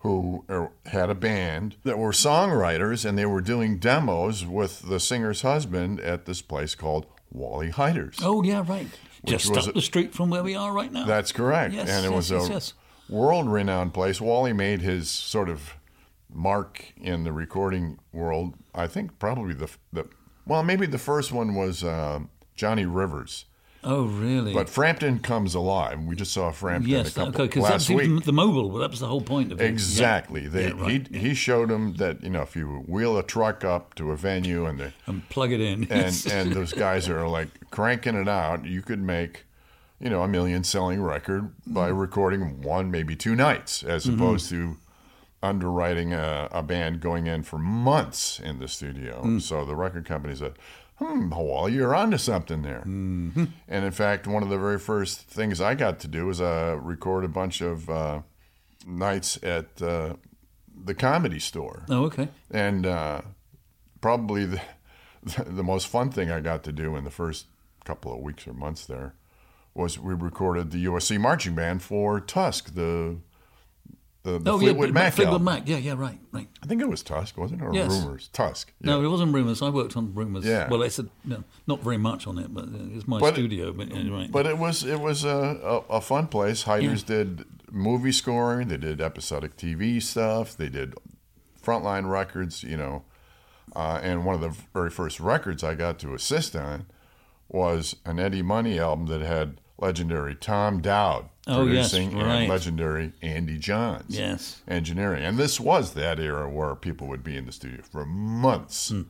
who 0.00 0.44
er, 0.48 0.70
had 0.86 1.10
a 1.10 1.14
band 1.14 1.76
that 1.84 1.98
were 1.98 2.12
songwriters, 2.12 3.04
and 3.04 3.16
they 3.16 3.26
were 3.26 3.40
doing 3.40 3.78
demos 3.78 4.44
with 4.44 4.88
the 4.88 5.00
singer's 5.00 5.42
husband 5.42 6.00
at 6.00 6.24
this 6.24 6.42
place 6.42 6.74
called 6.74 7.06
Wally 7.32 7.70
Heider's. 7.70 8.18
Oh 8.22 8.42
yeah, 8.42 8.64
right. 8.66 8.88
Just 9.24 9.56
up 9.56 9.66
a- 9.66 9.72
the 9.72 9.82
street 9.82 10.14
from 10.14 10.30
where 10.30 10.42
we 10.42 10.54
are 10.54 10.72
right 10.72 10.92
now. 10.92 11.04
That's 11.04 11.32
correct. 11.32 11.74
Yes, 11.74 11.88
and 11.88 12.04
it 12.04 12.10
yes, 12.10 12.16
was 12.16 12.30
yes, 12.30 12.48
yes. 12.48 12.74
World 13.08 13.48
renowned 13.48 13.94
place. 13.94 14.20
Wally 14.20 14.52
made 14.52 14.82
his 14.82 15.10
sort 15.10 15.48
of 15.48 15.74
mark 16.30 16.92
in 16.96 17.24
the 17.24 17.32
recording 17.32 17.98
world. 18.12 18.54
I 18.74 18.86
think 18.86 19.18
probably 19.18 19.54
the, 19.54 19.70
the 19.92 20.06
well, 20.46 20.62
maybe 20.62 20.86
the 20.86 20.98
first 20.98 21.32
one 21.32 21.54
was 21.54 21.82
uh, 21.84 22.20
Johnny 22.54 22.86
Rivers. 22.86 23.44
Oh 23.84 24.04
really? 24.06 24.52
But 24.52 24.68
Frampton 24.68 25.20
comes 25.20 25.54
alive. 25.54 26.02
We 26.04 26.16
just 26.16 26.32
saw 26.32 26.50
Frampton 26.50 26.90
yes, 26.90 27.12
a 27.12 27.14
couple 27.14 27.28
okay, 27.34 27.42
because 27.44 27.62
last 27.62 27.88
that's 27.88 27.90
week. 27.90 28.24
the 28.24 28.32
mobile. 28.32 28.72
That 28.78 28.90
was 28.90 28.98
the 28.98 29.06
whole 29.06 29.20
point 29.20 29.52
of 29.52 29.60
it. 29.60 29.66
Exactly. 29.66 30.42
Yeah. 30.42 30.48
They, 30.48 30.66
Yeah, 30.68 30.72
right. 30.82 31.08
he, 31.08 31.18
he 31.18 31.34
showed 31.34 31.70
them 31.70 31.94
that 31.94 32.22
you 32.22 32.30
know 32.30 32.42
if 32.42 32.56
you 32.56 32.84
wheel 32.88 33.16
a 33.16 33.22
truck 33.22 33.64
up 33.64 33.94
to 33.94 34.10
a 34.10 34.16
venue 34.16 34.66
and 34.66 34.80
they 34.80 34.92
and 35.06 35.28
plug 35.28 35.52
it 35.52 35.60
in. 35.60 35.84
and 35.92 36.26
and 36.30 36.52
those 36.52 36.72
guys 36.72 37.08
are 37.08 37.28
like 37.28 37.70
cranking 37.70 38.16
it 38.16 38.28
out, 38.28 38.64
you 38.64 38.82
could 38.82 39.00
make 39.00 39.44
you 40.00 40.08
know 40.10 40.22
a 40.22 40.28
million 40.28 40.62
selling 40.64 41.02
record 41.02 41.52
by 41.66 41.88
recording 41.88 42.62
one 42.62 42.90
maybe 42.90 43.16
two 43.16 43.34
nights 43.34 43.82
as 43.82 44.06
Mhm. 44.06 44.14
opposed 44.14 44.48
to 44.50 44.76
underwriting 45.42 46.12
a, 46.12 46.48
a 46.50 46.62
band 46.62 47.00
going 47.00 47.26
in 47.26 47.42
for 47.42 47.58
months 47.58 48.40
in 48.40 48.58
the 48.58 48.66
studio. 48.68 49.22
Mm. 49.24 49.40
So 49.40 49.64
the 49.64 49.76
record 49.76 50.04
company 50.04 50.34
said, 50.34 50.54
"Hmm, 50.96 51.30
Wally, 51.30 51.74
you're 51.74 51.94
onto 51.94 52.18
something 52.18 52.62
there." 52.62 52.80
Mm-hmm. 52.80 53.44
And 53.68 53.84
in 53.84 53.92
fact, 53.92 54.26
one 54.26 54.42
of 54.42 54.48
the 54.48 54.58
very 54.58 54.78
first 54.78 55.20
things 55.20 55.60
I 55.60 55.74
got 55.74 56.00
to 56.00 56.08
do 56.08 56.26
was 56.26 56.40
uh, 56.40 56.78
record 56.82 57.24
a 57.24 57.28
bunch 57.28 57.60
of 57.60 57.88
uh, 57.88 58.22
nights 58.86 59.38
at 59.44 59.80
uh, 59.80 60.14
the 60.84 60.94
comedy 60.94 61.38
store. 61.38 61.84
Oh, 61.88 62.04
okay. 62.06 62.28
And 62.50 62.84
uh, 62.86 63.22
probably 64.00 64.44
the, 64.44 64.60
the 65.46 65.62
most 65.64 65.86
fun 65.86 66.10
thing 66.10 66.30
I 66.32 66.40
got 66.40 66.64
to 66.64 66.72
do 66.72 66.96
in 66.96 67.04
the 67.04 67.10
first 67.10 67.46
couple 67.84 68.12
of 68.12 68.20
weeks 68.20 68.46
or 68.46 68.52
months 68.52 68.86
there 68.86 69.14
was 69.78 69.98
we 69.98 70.12
recorded 70.12 70.70
the 70.72 70.84
USC 70.86 71.18
marching 71.18 71.54
band 71.54 71.82
for 71.82 72.20
Tusk, 72.20 72.74
the 72.74 73.16
the, 74.24 74.38
the 74.40 74.50
oh 74.52 74.58
Fleetwood 74.58 74.88
yeah, 74.88 74.92
Mac 74.92 75.12
Fleetwood. 75.14 75.40
Mac. 75.42 75.68
Yeah, 75.68 75.78
yeah, 75.78 75.94
right, 75.96 76.18
right. 76.32 76.48
I 76.62 76.66
think 76.66 76.82
it 76.82 76.88
was 76.88 77.02
Tusk, 77.02 77.38
wasn't 77.38 77.62
it? 77.62 77.64
Or 77.64 77.72
Yes. 77.72 78.02
Rumors? 78.02 78.28
Tusk. 78.32 78.72
No, 78.80 79.02
it 79.02 79.08
wasn't 79.08 79.32
Rumors. 79.32 79.62
I 79.62 79.70
worked 79.70 79.96
on 79.96 80.12
Rumors. 80.12 80.44
Yeah. 80.44 80.68
Well, 80.68 80.82
it's 80.82 80.98
a, 80.98 81.06
no, 81.24 81.44
not 81.66 81.82
very 81.82 81.96
much 81.96 82.26
on 82.26 82.38
it, 82.38 82.52
but 82.52 82.66
it's 82.94 83.06
my 83.06 83.20
But- 83.20 83.34
studio. 83.34 83.72
But 83.72 83.94
yeah, 83.94 84.10
right. 84.12 84.30
But 84.30 84.46
it 84.46 84.58
was 84.58 84.84
it 84.84 85.00
was 85.00 85.24
a, 85.24 85.84
a, 85.88 85.96
a 85.96 86.00
fun 86.00 86.26
place. 86.26 86.64
Heider's 86.64 87.04
did 87.04 87.44
movie 87.70 88.12
scoring. 88.12 88.68
They 88.68 88.76
did 88.76 89.00
episodic 89.00 89.56
TV 89.56 90.02
stuff. 90.02 90.56
They 90.56 90.68
did 90.68 90.94
frontline 91.64 92.10
records. 92.10 92.64
You 92.64 92.76
know, 92.76 93.04
uh, 93.76 94.00
and 94.02 94.24
one 94.26 94.34
of 94.34 94.40
the 94.40 94.54
very 94.74 94.90
first 94.90 95.20
records 95.20 95.62
I 95.62 95.74
got 95.74 95.98
to 96.00 96.12
assist 96.12 96.56
on 96.56 96.86
was 97.48 97.96
an 98.04 98.18
Eddie 98.18 98.42
Money 98.42 98.78
album 98.78 99.06
that 99.06 99.22
had 99.22 99.60
legendary 99.78 100.34
Tom 100.34 100.80
Dowd 100.80 101.28
Oh, 101.46 101.64
yes, 101.64 101.90
producing 101.92 102.18
right. 102.18 102.40
and 102.40 102.48
legendary 102.48 103.12
Andy 103.22 103.56
Johns 103.58 104.04
Yes. 104.18 104.60
engineering. 104.68 105.22
And 105.24 105.38
this 105.38 105.58
was 105.58 105.94
that 105.94 106.18
era 106.20 106.48
where 106.48 106.74
people 106.74 107.06
would 107.08 107.24
be 107.24 107.36
in 107.36 107.46
the 107.46 107.52
studio 107.52 107.80
for 107.82 108.04
months. 108.04 108.90
Hmm. 108.90 109.02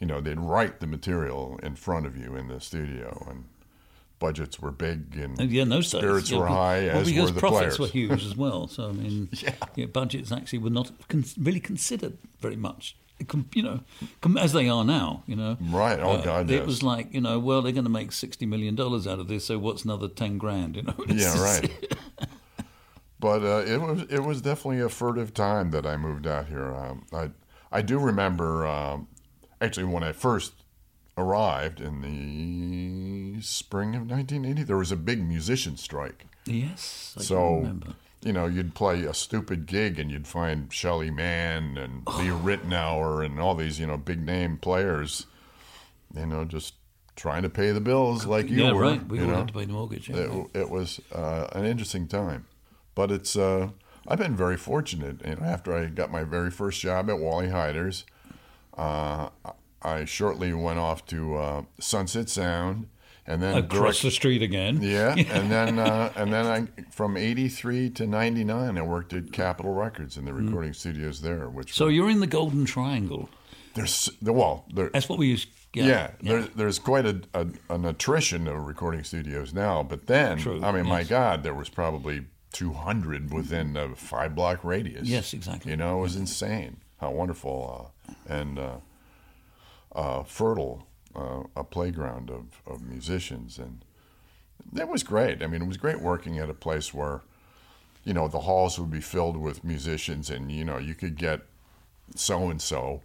You 0.00 0.06
know, 0.06 0.20
they'd 0.20 0.38
write 0.38 0.80
the 0.80 0.86
material 0.86 1.58
in 1.62 1.76
front 1.76 2.04
of 2.04 2.16
you 2.16 2.36
in 2.36 2.48
the 2.48 2.60
studio, 2.60 3.26
and 3.30 3.44
budgets 4.18 4.60
were 4.60 4.70
big 4.70 5.16
and 5.16 5.40
Oh, 5.40 5.44
yeah, 5.44 5.64
no 5.64 5.80
spirits 5.80 6.30
yeah, 6.30 6.38
were 6.38 6.46
high, 6.46 6.86
well, 6.88 6.98
as 6.98 7.06
because 7.08 7.30
were 7.30 7.34
the 7.34 7.40
profits 7.40 7.76
players. 7.76 7.78
were 7.78 7.86
huge 7.86 8.24
as 8.24 8.36
well. 8.36 8.68
So 8.68 8.90
I 8.90 8.92
mean, 8.92 9.28
yeah. 9.76 9.86
budgets 9.86 10.30
actually 10.32 10.58
were 10.58 10.70
not 10.70 10.90
con- 11.08 11.24
really 11.38 11.60
considered 11.60 12.18
very 12.40 12.56
much. 12.56 12.96
You 13.54 13.62
know, 13.62 13.80
as 14.38 14.52
they 14.52 14.68
are 14.68 14.84
now. 14.84 15.22
You 15.26 15.36
know, 15.36 15.56
Right. 15.60 15.98
Oh, 16.00 16.20
God, 16.22 16.50
It 16.50 16.54
yes. 16.54 16.66
was 16.66 16.82
like 16.82 17.12
you 17.14 17.20
know, 17.20 17.38
well, 17.38 17.62
they're 17.62 17.72
going 17.72 17.84
to 17.84 17.90
make 17.90 18.12
sixty 18.12 18.46
million 18.46 18.74
dollars 18.74 19.06
out 19.06 19.18
of 19.18 19.28
this, 19.28 19.46
so 19.46 19.58
what's 19.58 19.84
another 19.84 20.08
ten 20.08 20.38
grand? 20.38 20.76
You 20.76 20.82
know. 20.82 20.94
It's 21.08 21.24
yeah, 21.24 21.42
right. 21.42 21.96
but 23.20 23.42
uh, 23.42 23.64
it 23.66 23.80
was 23.80 24.02
it 24.10 24.20
was 24.20 24.42
definitely 24.42 24.80
a 24.80 24.88
furtive 24.88 25.32
time 25.32 25.70
that 25.70 25.86
I 25.86 25.96
moved 25.96 26.26
out 26.26 26.46
here. 26.46 26.74
Um, 26.74 27.06
I 27.12 27.30
I 27.72 27.82
do 27.82 27.98
remember 27.98 28.66
um, 28.66 29.08
actually 29.60 29.84
when 29.84 30.02
I 30.02 30.12
first 30.12 30.52
arrived 31.18 31.80
in 31.80 32.02
the 32.02 33.40
spring 33.40 33.94
of 33.94 34.02
1980, 34.02 34.62
there 34.64 34.76
was 34.76 34.92
a 34.92 34.96
big 34.96 35.26
musician 35.26 35.76
strike. 35.78 36.26
Yes, 36.44 37.14
I 37.18 37.22
so 37.22 37.56
remember. 37.56 37.94
You 38.26 38.32
know 38.32 38.46
you'd 38.46 38.74
play 38.74 39.04
a 39.04 39.14
stupid 39.14 39.66
gig 39.66 39.98
and 40.00 40.10
you'd 40.10 40.26
find 40.26 40.72
Shelly 40.72 41.10
Manne 41.10 41.76
and 41.78 42.06
Lee 42.18 42.28
Ritenour 42.46 43.24
and 43.24 43.38
all 43.38 43.54
these 43.54 43.78
you 43.78 43.86
know 43.86 43.96
big 43.96 44.20
name 44.20 44.58
players, 44.58 45.26
you 46.14 46.26
know, 46.26 46.44
just 46.44 46.74
trying 47.14 47.42
to 47.42 47.48
pay 47.48 47.70
the 47.72 47.80
bills 47.80 48.26
like 48.26 48.48
you 48.50 48.64
Yeah, 48.64 48.72
were. 48.72 48.82
right. 48.82 49.06
We 49.08 49.18
you 49.18 49.24
all 49.24 49.30
know? 49.30 49.36
had 49.38 49.48
to 49.48 49.54
pay 49.54 49.64
the 49.64 49.72
mortgage, 49.72 50.08
yeah, 50.10 50.16
It, 50.16 50.46
it 50.62 50.70
was 50.70 51.00
uh, 51.14 51.46
an 51.52 51.64
interesting 51.64 52.08
time, 52.08 52.46
but 52.94 53.10
it's. 53.10 53.36
Uh, 53.36 53.70
I've 54.08 54.18
been 54.18 54.36
very 54.36 54.56
fortunate. 54.56 55.24
You 55.26 55.34
know, 55.36 55.42
after 55.42 55.76
I 55.76 55.86
got 55.86 56.10
my 56.12 56.22
very 56.24 56.50
first 56.50 56.80
job 56.80 57.08
at 57.10 57.18
Wally 57.18 57.48
Heider's, 57.48 58.04
uh, 58.76 59.30
I 59.82 60.04
shortly 60.04 60.52
went 60.52 60.78
off 60.78 61.06
to 61.06 61.36
uh, 61.36 61.62
Sunset 61.80 62.28
Sound, 62.28 62.88
and 63.26 63.42
then 63.42 63.56
Across 63.58 63.70
direct- 63.80 64.02
the 64.02 64.10
street 64.10 64.42
again. 64.42 64.80
yeah, 64.82 65.14
and 65.16 65.50
then 65.50 65.78
uh, 65.78 66.12
and 66.16 66.32
then 66.32 66.46
I 66.46 66.82
from 66.92 67.16
'83 67.16 67.90
to 67.90 68.06
'99, 68.06 68.78
I 68.78 68.82
worked 68.82 69.12
at 69.12 69.32
Capitol 69.32 69.74
Records 69.74 70.16
in 70.16 70.24
the 70.24 70.32
recording 70.32 70.72
studios 70.72 71.20
there. 71.20 71.48
Which 71.48 71.72
Mm. 71.72 71.74
So 71.74 71.84
were- 71.86 71.90
you're 71.90 72.10
in 72.10 72.20
the 72.20 72.26
Golden 72.26 72.64
Triangle. 72.64 73.28
there's 73.74 74.08
the 74.22 74.32
well, 74.32 74.64
there, 74.72 74.90
That's 74.92 75.08
what 75.08 75.18
we 75.18 75.26
use. 75.28 75.46
yeah, 75.74 75.86
Yeah, 75.86 76.10
There, 76.22 76.42
there's 76.42 76.78
quite 76.78 77.04
a, 77.06 77.20
a 77.34 77.46
an 77.68 77.84
attrition 77.84 78.46
of 78.48 78.66
recording 78.66 79.04
studios 79.04 79.52
now. 79.52 79.82
But 79.82 80.06
then, 80.06 80.38
True, 80.38 80.62
I 80.62 80.72
mean, 80.72 80.86
my. 80.86 81.04
God, 81.04 81.42
there 81.42 81.52
was 81.54 81.68
probably 81.68 82.24
200 82.52 83.32
within 83.34 83.76
a 83.76 83.94
five 83.94 84.34
block 84.34 84.64
radius. 84.64 85.06
Yes, 85.08 85.34
exactly. 85.34 85.70
You 85.72 85.76
know, 85.76 85.98
it 85.98 86.02
was 86.02 86.16
insane 86.16 86.78
how 87.00 87.10
wonderful 87.10 87.92
uh, 88.08 88.12
and 88.32 88.58
uh, 88.58 88.76
uh, 89.94 90.22
fertile 90.22 90.86
uh, 91.16 91.42
a 91.56 91.64
playground 91.64 92.30
of, 92.30 92.60
of 92.66 92.82
musicians. 92.82 93.58
And 93.58 93.84
that 94.72 94.88
was 94.88 95.02
great. 95.02 95.42
I 95.42 95.46
mean, 95.46 95.62
it 95.62 95.68
was 95.68 95.76
great 95.78 96.00
working 96.00 96.38
at 96.38 96.50
a 96.50 96.54
place 96.54 96.92
where, 96.92 97.22
you 98.04 98.12
know, 98.12 98.28
the 98.28 98.40
halls 98.40 98.78
would 98.78 98.90
be 98.90 99.00
filled 99.00 99.36
with 99.36 99.64
musicians 99.64 100.30
and, 100.30 100.52
you 100.52 100.64
know, 100.64 100.78
you 100.78 100.94
could 100.94 101.16
get 101.16 101.40
so 102.14 102.50
and 102.50 102.60
so 102.62 103.02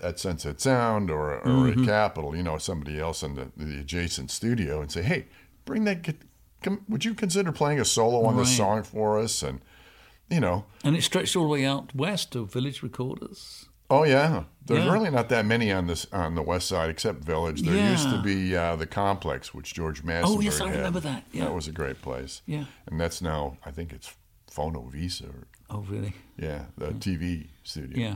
at 0.00 0.18
Sunset 0.18 0.60
Sound 0.60 1.10
or, 1.10 1.34
or 1.40 1.40
Mhm. 1.68 1.80
at 1.82 1.86
Capitol, 1.86 2.34
you 2.36 2.42
know, 2.42 2.58
somebody 2.58 2.98
else 2.98 3.22
in 3.22 3.34
the, 3.34 3.50
the 3.56 3.80
adjacent 3.80 4.30
studio 4.30 4.80
and 4.80 4.90
say, 4.90 5.02
hey, 5.02 5.26
bring 5.64 5.84
that, 5.84 6.14
would 6.88 7.04
you 7.04 7.14
consider 7.14 7.52
playing 7.52 7.80
a 7.80 7.84
solo 7.84 8.24
on 8.24 8.36
this 8.36 8.56
song 8.56 8.82
for 8.82 9.18
us? 9.18 9.42
And, 9.42 9.60
you 10.30 10.40
know, 10.40 10.64
And 10.84 10.96
it 10.96 11.02
stretched 11.02 11.36
all 11.36 11.42
the 11.44 11.48
way 11.50 11.64
out 11.66 11.94
west 11.94 12.32
to 12.32 12.46
Village 12.46 12.82
Recorders. 12.82 13.68
Oh 13.94 14.04
yeah, 14.04 14.44
there's 14.64 14.84
Yeah. 14.84 14.92
really 14.92 15.10
not 15.10 15.28
that 15.28 15.44
many 15.44 15.70
on 15.70 15.86
this 15.86 16.06
on 16.12 16.34
the 16.34 16.42
west 16.42 16.66
side 16.68 16.88
except 16.88 17.18
Village. 17.24 17.60
There 17.62 17.90
used 17.90 18.08
to 18.08 18.22
be 18.22 18.56
uh, 18.56 18.76
the 18.76 18.86
Complex, 18.86 19.52
which 19.52 19.74
George 19.74 20.02
Massenburg 20.02 20.24
Oh, 20.38 20.40
yes, 20.40 20.60
I 20.60 20.68
had. 20.68 20.76
remember 20.76 21.00
that, 21.00 21.24
yeah. 21.32 21.44
that 21.44 21.54
was 21.54 21.68
a 21.68 21.72
great 21.72 22.00
place. 22.00 22.40
Yeah. 22.46 22.64
and 22.86 22.98
that's 23.00 23.20
now 23.20 23.58
I 23.66 23.70
think 23.70 23.92
it's 23.92 24.14
Phono 24.50 24.90
Visa. 24.90 25.26
Or, 25.26 25.46
Oh, 25.70 25.80
really? 25.88 26.14
yeah, 26.38 26.66
the 26.78 26.88
TV 26.92 27.48
studio. 27.64 27.98
Yeah. 27.98 28.14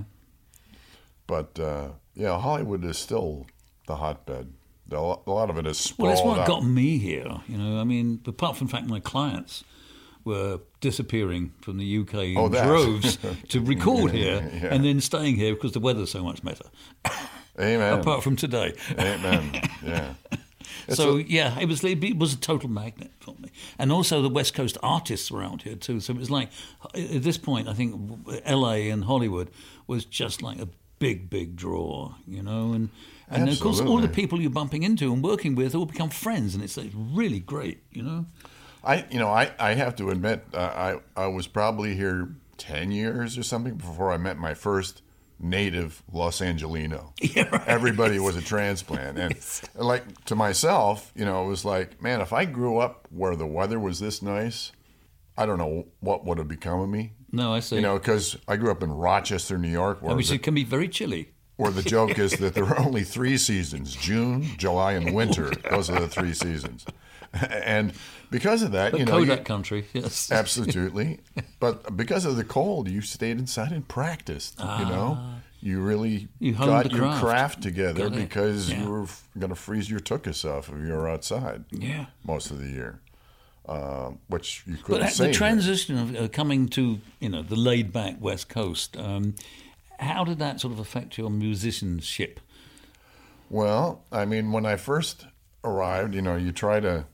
but 1.26 1.58
uh, 1.60 1.88
yeah, 2.14 2.38
Hollywood 2.38 2.84
is 2.84 2.96
still 2.98 3.46
the 3.86 3.96
hotbed. 3.96 4.52
A 4.92 5.00
lot 5.00 5.50
of 5.50 5.58
it 5.58 5.66
is 5.66 5.78
sprawled 5.78 6.06
Well, 6.08 6.16
that's 6.16 6.26
what 6.26 6.38
out. 6.40 6.46
got 6.46 6.64
me 6.64 6.98
here. 6.98 7.40
You 7.48 7.58
know, 7.58 7.80
I 7.80 7.84
mean, 7.84 8.20
apart 8.26 8.56
from 8.56 8.68
the 8.68 8.72
fact 8.72 8.86
my 8.86 9.00
clients 9.00 9.64
were 10.26 10.58
disappearing 10.80 11.52
from 11.62 11.78
the 11.78 11.98
UK 12.00 12.14
in 12.14 12.36
Oh, 12.36 12.48
droves 12.50 13.16
to 13.48 13.60
record 13.60 14.12
Yeah, 14.12 14.40
here 14.40 14.50
yeah. 14.62 14.74
and 14.74 14.84
then 14.84 15.00
staying 15.00 15.36
here 15.36 15.54
because 15.54 15.72
the 15.72 15.80
weather's 15.80 16.10
so 16.10 16.22
much 16.22 16.42
better. 16.42 16.66
Amen. 17.58 17.98
Apart 18.00 18.22
from 18.22 18.36
today. 18.36 18.74
Amen. 18.98 19.62
Yeah. 19.82 20.14
It's 20.88 20.96
so 20.98 21.16
a- 21.16 21.20
yeah, 21.22 21.58
it 21.58 21.66
was 21.68 21.82
it 21.84 22.16
was 22.18 22.32
a 22.34 22.36
total 22.36 22.68
magnet 22.68 23.10
for 23.18 23.34
me, 23.40 23.50
and 23.78 23.90
also 23.90 24.22
the 24.22 24.28
West 24.28 24.54
Coast 24.54 24.76
artists 24.82 25.30
were 25.32 25.42
out 25.42 25.62
here 25.62 25.74
too. 25.74 25.98
So 26.00 26.12
it 26.12 26.18
was 26.18 26.30
like 26.30 26.48
at 26.94 27.22
this 27.22 27.38
point, 27.38 27.68
I 27.68 27.72
think 27.72 27.94
L.A. 28.44 28.90
and 28.90 29.04
Hollywood 29.04 29.48
was 29.88 30.04
just 30.04 30.42
like 30.42 30.60
a 30.60 30.68
big, 30.98 31.28
big 31.30 31.56
draw, 31.56 32.14
you 32.26 32.42
know, 32.42 32.72
and 32.72 32.90
and 33.28 33.48
of 33.48 33.58
course 33.60 33.80
all 33.80 33.98
the 33.98 34.08
people 34.08 34.40
you're 34.40 34.50
bumping 34.50 34.82
into 34.84 35.12
and 35.12 35.22
working 35.24 35.56
with 35.56 35.74
all 35.74 35.86
become 35.86 36.10
friends, 36.10 36.54
and 36.54 36.62
it's, 36.62 36.76
it's 36.78 36.94
really 36.94 37.40
great, 37.40 37.78
you 37.90 38.02
know. 38.02 38.26
I, 38.84 39.04
you 39.10 39.18
know, 39.18 39.28
I, 39.28 39.50
I 39.58 39.74
have 39.74 39.96
to 39.96 40.10
admit, 40.10 40.44
uh, 40.54 40.58
I, 41.16 41.22
I 41.24 41.26
was 41.26 41.46
probably 41.46 41.94
here 41.94 42.28
10 42.58 42.90
years 42.92 43.36
or 43.36 43.42
something 43.42 43.74
before 43.74 44.12
I 44.12 44.16
met 44.16 44.38
my 44.38 44.54
first 44.54 45.02
native 45.38 46.02
Los 46.12 46.40
Angelino. 46.40 47.12
Everybody 47.66 48.18
was 48.18 48.36
a 48.36 48.42
transplant. 48.42 49.18
And 49.18 49.36
like 49.74 50.24
to 50.26 50.34
myself, 50.34 51.12
you 51.14 51.24
know, 51.24 51.44
it 51.44 51.48
was 51.48 51.64
like, 51.64 52.00
man, 52.00 52.20
if 52.20 52.32
I 52.32 52.44
grew 52.44 52.78
up 52.78 53.06
where 53.10 53.36
the 53.36 53.46
weather 53.46 53.78
was 53.78 54.00
this 54.00 54.22
nice, 54.22 54.72
I 55.36 55.44
don't 55.46 55.58
know 55.58 55.86
what 56.00 56.24
would 56.24 56.38
have 56.38 56.48
become 56.48 56.80
of 56.80 56.88
me. 56.88 57.12
No, 57.32 57.52
I 57.52 57.60
see. 57.60 57.76
You 57.76 57.82
know, 57.82 57.98
because 57.98 58.38
I 58.48 58.56
grew 58.56 58.70
up 58.70 58.82
in 58.82 58.90
Rochester, 58.90 59.58
New 59.58 59.68
York, 59.68 60.00
where, 60.00 60.16
which 60.16 60.28
the, 60.28 60.36
it 60.36 60.42
can 60.42 60.54
be 60.54 60.64
very 60.64 60.88
chilly. 60.88 61.32
where 61.56 61.70
the 61.70 61.82
joke 61.82 62.18
is 62.18 62.32
that 62.38 62.54
there 62.54 62.64
are 62.64 62.78
only 62.86 63.02
three 63.04 63.36
seasons 63.36 63.94
June, 63.94 64.42
July, 64.56 64.92
and 64.92 65.12
winter. 65.14 65.50
Those 65.70 65.90
are 65.90 66.00
the 66.00 66.08
three 66.08 66.32
seasons. 66.32 66.86
And 67.64 67.92
because 68.30 68.62
of 68.62 68.72
that, 68.72 68.92
But 68.92 69.00
you 69.00 69.06
know, 69.06 69.18
you- 69.18 69.26
Kodak 69.26 69.44
country, 69.44 69.86
yes. 69.92 70.30
Absolutely. 70.42 71.20
but 71.60 71.96
because 71.96 72.24
of 72.24 72.36
the 72.36 72.44
cold, 72.44 72.88
you 72.88 73.00
stayed 73.00 73.38
inside 73.38 73.72
and 73.72 73.86
practiced. 73.86 74.58
you 74.58 74.84
know, 74.86 75.18
you 75.60 75.80
really 75.80 76.28
Ah. 76.30 76.36
You 76.38 76.52
got 76.54 76.90
your 76.92 77.00
craft. 77.00 77.20
craft 77.24 77.62
together 77.62 78.10
because 78.10 78.70
Yeah. 78.70 78.82
you 78.82 78.90
were 78.90 79.06
going 79.38 79.50
to 79.50 79.56
freeze 79.56 79.88
your 79.90 80.00
tuchus 80.00 80.44
off 80.44 80.68
if 80.68 80.74
you 80.86 80.92
were 80.92 81.08
outside. 81.08 81.64
Yeah. 81.70 82.06
most 82.24 82.50
of 82.50 82.58
the 82.58 82.68
year, 82.68 83.00
uh, 83.68 84.10
which 84.28 84.62
you 84.66 84.76
But 84.86 85.02
uh, 85.02 85.08
say. 85.08 85.24
the 85.24 85.30
here. 85.30 85.34
transition 85.34 85.98
of 85.98 86.14
uh, 86.16 86.28
coming 86.28 86.68
to 86.70 87.00
you 87.20 87.28
know 87.30 87.42
the 87.42 87.56
laid 87.56 87.92
back 87.92 88.16
West 88.20 88.48
Coast, 88.48 88.96
um, 88.96 89.34
how 89.98 90.24
did 90.24 90.38
that 90.38 90.60
sort 90.60 90.72
of 90.74 90.78
affect 90.78 91.16
your 91.18 91.30
musicianship? 91.30 92.38
Well, 93.48 94.02
I 94.12 94.24
mean, 94.24 94.52
when 94.52 94.66
I 94.66 94.76
first 94.76 95.26
arrived, 95.64 96.14
you 96.14 96.22
know, 96.22 96.36
you 96.36 96.52
try 96.52 96.80
to, 96.80 97.06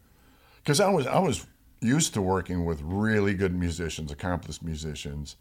because 0.62 0.81
I 0.81 0.88
was 0.88 1.07
I 1.07 1.19
was 1.19 1.47
used 1.81 2.14
to 2.14 2.23
working 2.23 2.64
with 2.64 2.81
really 2.83 3.35
good 3.35 3.54
musicians, 3.54 4.12
accomplished 4.12 4.62
musicians, 4.62 5.37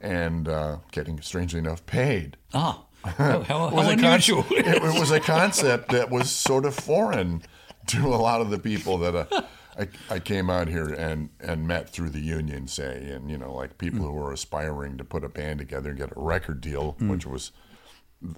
and 0.00 0.48
uh, 0.48 0.78
getting 0.92 1.20
strangely 1.20 1.58
enough 1.58 1.84
paid. 1.86 2.36
Ah, 2.54 2.84
how, 3.04 3.42
how, 3.42 3.68
It 3.68 3.74
was 3.74 3.86
how 3.86 3.92
a 3.92 3.96
con- 3.96 4.04
unusual! 4.04 4.44
it, 4.50 4.66
it 4.66 4.82
was 4.82 5.10
a 5.10 5.20
concept 5.34 5.90
that 5.90 6.10
was 6.10 6.30
sort 6.30 6.64
of 6.64 6.74
foreign 6.74 7.42
to 7.88 8.08
a 8.08 8.16
lot 8.16 8.40
of 8.40 8.50
the 8.50 8.58
people 8.58 8.98
that 8.98 9.14
uh, 9.14 9.42
I, 9.78 9.88
I 10.10 10.18
came 10.18 10.50
out 10.50 10.68
here 10.68 10.88
and, 10.88 11.28
and 11.40 11.68
met 11.68 11.90
through 11.90 12.10
the 12.10 12.20
union, 12.20 12.66
say, 12.66 13.10
and 13.10 13.30
you 13.30 13.38
know, 13.38 13.54
like 13.54 13.78
people 13.78 14.00
who 14.00 14.12
were 14.12 14.32
aspiring 14.32 14.96
to 14.98 15.04
put 15.04 15.22
a 15.22 15.28
band 15.28 15.58
together 15.58 15.90
and 15.90 15.98
get 15.98 16.10
a 16.16 16.20
record 16.20 16.60
deal, 16.60 16.96
which 17.00 17.26
was, 17.26 17.52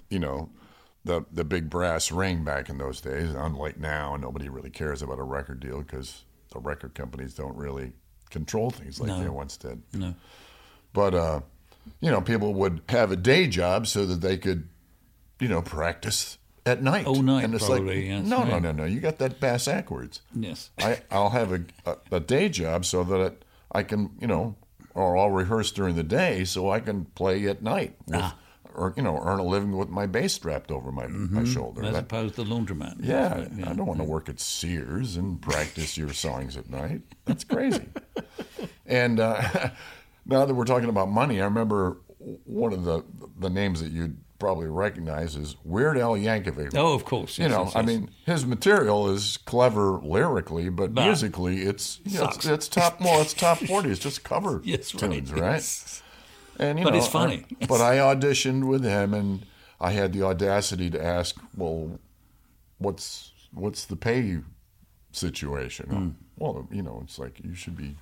you 0.09 0.19
know, 0.19 0.49
the 1.09 1.25
the 1.31 1.43
big 1.43 1.69
brass 1.69 2.11
ring 2.11 2.43
back 2.43 2.69
in 2.69 2.77
those 2.77 3.01
days. 3.01 3.33
Unlike 3.33 3.79
now, 3.79 4.15
nobody 4.15 4.47
really 4.47 4.69
cares 4.69 5.01
about 5.01 5.19
a 5.19 5.23
record 5.23 5.59
deal 5.59 5.81
because 5.81 6.23
the 6.53 6.59
record 6.59 6.93
companies 6.95 7.33
don't 7.33 7.55
really 7.57 7.93
control 8.29 8.69
things 8.69 8.99
like 8.99 9.09
No. 9.09 9.19
they 9.23 9.29
once 9.29 9.57
did. 9.57 9.81
No. 9.93 10.13
But 10.93 11.13
uh, 11.13 11.41
you 11.99 12.11
know, 12.11 12.21
people 12.21 12.53
would 12.53 12.81
have 12.89 13.11
a 13.11 13.15
day 13.15 13.47
job 13.47 13.87
so 13.87 14.05
that 14.05 14.21
they 14.21 14.37
could, 14.37 14.69
you 15.39 15.47
know, 15.47 15.61
practice 15.61 16.37
at 16.65 16.83
night. 16.83 17.05
All 17.07 17.21
night, 17.23 17.43
and 17.43 17.55
it's 17.55 17.65
probably, 17.65 17.95
like, 18.01 18.05
yes, 18.05 18.25
no, 18.25 18.43
no, 18.43 18.59
no, 18.59 18.71
no. 18.71 18.85
You 18.85 18.99
got 18.99 19.17
that 19.17 19.39
bass 19.39 19.65
backwards. 19.65 20.21
Yes. 20.35 20.69
I, 20.79 21.01
I'll 21.09 21.31
have 21.31 21.51
a, 21.51 21.61
a, 21.85 21.97
a 22.11 22.19
day 22.19 22.49
job 22.49 22.85
so 22.85 23.03
that 23.05 23.43
I 23.71 23.81
can, 23.83 24.11
you 24.21 24.27
know, 24.27 24.55
or 24.93 25.17
I'll 25.17 25.31
rehearse 25.31 25.71
during 25.71 25.95
the 25.95 26.03
day 26.03 26.43
so 26.45 26.69
I 26.69 26.79
can 26.79 27.05
play 27.05 27.47
at 27.47 27.63
night, 27.63 27.95
with, 28.05 28.19
Ah. 28.21 28.35
Or 28.75 28.93
you 28.97 29.03
know, 29.03 29.19
earn 29.23 29.39
a 29.39 29.43
living 29.43 29.75
with 29.77 29.89
my 29.89 30.05
bass 30.05 30.33
strapped 30.33 30.71
over 30.71 30.91
my 30.91 31.07
my 31.07 31.43
shoulder. 31.43 31.83
As 31.83 31.93
That- 31.93 32.03
opposed 32.03 32.35
to 32.35 32.43
the 32.43 32.49
laundromat. 32.49 32.95
yeah, 32.99 33.33
Right, 33.39 33.51
I 33.67 33.73
don't 33.73 33.85
want 33.85 33.99
to 33.99 34.05
work 34.05 34.29
at 34.29 34.39
Sears 34.39 35.15
and 35.17 35.41
practice 35.41 35.97
your 35.97 36.13
songs 36.13 36.55
at 36.57 36.69
night. 36.69 37.01
That's 37.25 37.43
crazy. 37.43 37.87
and 38.85 39.19
uh, 39.19 39.41
now 40.25 40.45
that 40.45 40.53
we're 40.53 40.65
talking 40.65 40.89
about 40.89 41.09
money, 41.09 41.41
I 41.41 41.45
remember 41.45 41.97
one 42.45 42.73
of 42.73 42.83
the 42.83 43.03
the 43.39 43.49
names 43.49 43.81
that 43.81 43.91
you'd 43.91 44.17
probably 44.39 44.67
recognize 44.67 45.35
is 45.35 45.57
Weird 45.65 45.97
Al 45.97 46.13
Yankovic. 46.13 46.71
Oh, 46.73 46.93
of 46.93 47.03
course. 47.03 47.37
You 47.37 47.49
know, 47.49 47.65
yes, 47.65 47.75
I 47.75 47.81
mean, 47.81 48.09
his 48.25 48.45
material 48.45 49.09
is 49.09 49.35
clever 49.35 49.99
lyrically, 50.01 50.69
but 50.69 50.93
Bah. 50.93 51.05
musically, 51.05 51.63
it's 51.63 51.99
you 52.05 52.19
know, 52.19 52.25
it's, 52.27 52.45
it's 52.45 52.67
top 52.69 53.01
well, 53.01 53.21
it's 53.21 53.33
top 53.33 53.57
forty. 53.57 53.89
It's 53.89 53.99
just 53.99 54.23
cover 54.23 54.61
Yes, 54.65 54.93
right. 54.93 55.11
tunes, 55.11 55.33
right? 55.33 56.01
And 56.59 56.77
you 56.77 56.83
But 56.85 56.91
know, 56.91 56.97
it's 56.99 57.07
funny. 57.07 57.45
I, 57.61 57.65
but 57.67 57.81
I 57.81 57.97
auditioned 57.97 58.67
with 58.67 58.83
him, 58.83 59.13
and 59.13 59.45
I 59.79 59.91
had 59.91 60.13
the 60.13 60.23
audacity 60.23 60.89
to 60.89 61.03
ask, 61.03 61.35
"Well, 61.55 61.99
what's 62.77 63.31
what's 63.53 63.85
the 63.85 63.95
pay 63.95 64.39
situation?" 65.11 65.85
Hmm. 65.89 66.09
Well, 66.37 66.67
you 66.71 66.81
know, 66.81 67.01
it's 67.03 67.17
like 67.19 67.39
you 67.43 67.55
should 67.55 67.77
be 67.77 67.95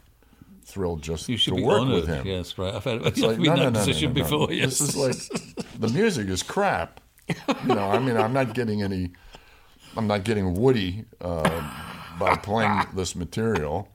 thrilled 0.65 1.01
just 1.01 1.29
you 1.29 1.37
should 1.37 1.51
to 1.51 1.55
be 1.57 1.63
work 1.63 1.81
honored. 1.81 1.95
with 1.95 2.07
him. 2.07 2.25
Yes, 2.27 2.57
right. 2.57 2.73
I've 2.73 2.83
had 2.83 3.01
It's 3.05 3.19
like, 3.29 3.39
no, 3.39 3.55
no, 3.55 3.69
no, 3.69 3.79
position 3.79 4.13
no, 4.13 4.19
no. 4.21 4.23
before. 4.23 4.51
Yes. 4.51 4.79
This 4.79 4.89
is 4.89 4.95
like 4.97 5.55
the 5.79 5.87
music 5.89 6.27
is 6.27 6.43
crap. 6.43 6.99
You 7.27 7.75
know, 7.75 7.89
I 7.91 7.99
mean, 7.99 8.17
I'm 8.17 8.33
not 8.33 8.53
getting 8.53 8.81
any. 8.83 9.11
I'm 9.95 10.07
not 10.07 10.23
getting 10.23 10.53
woody 10.53 11.05
uh, 11.21 12.13
by 12.19 12.35
playing 12.35 12.83
this 12.93 13.15
material. 13.15 13.87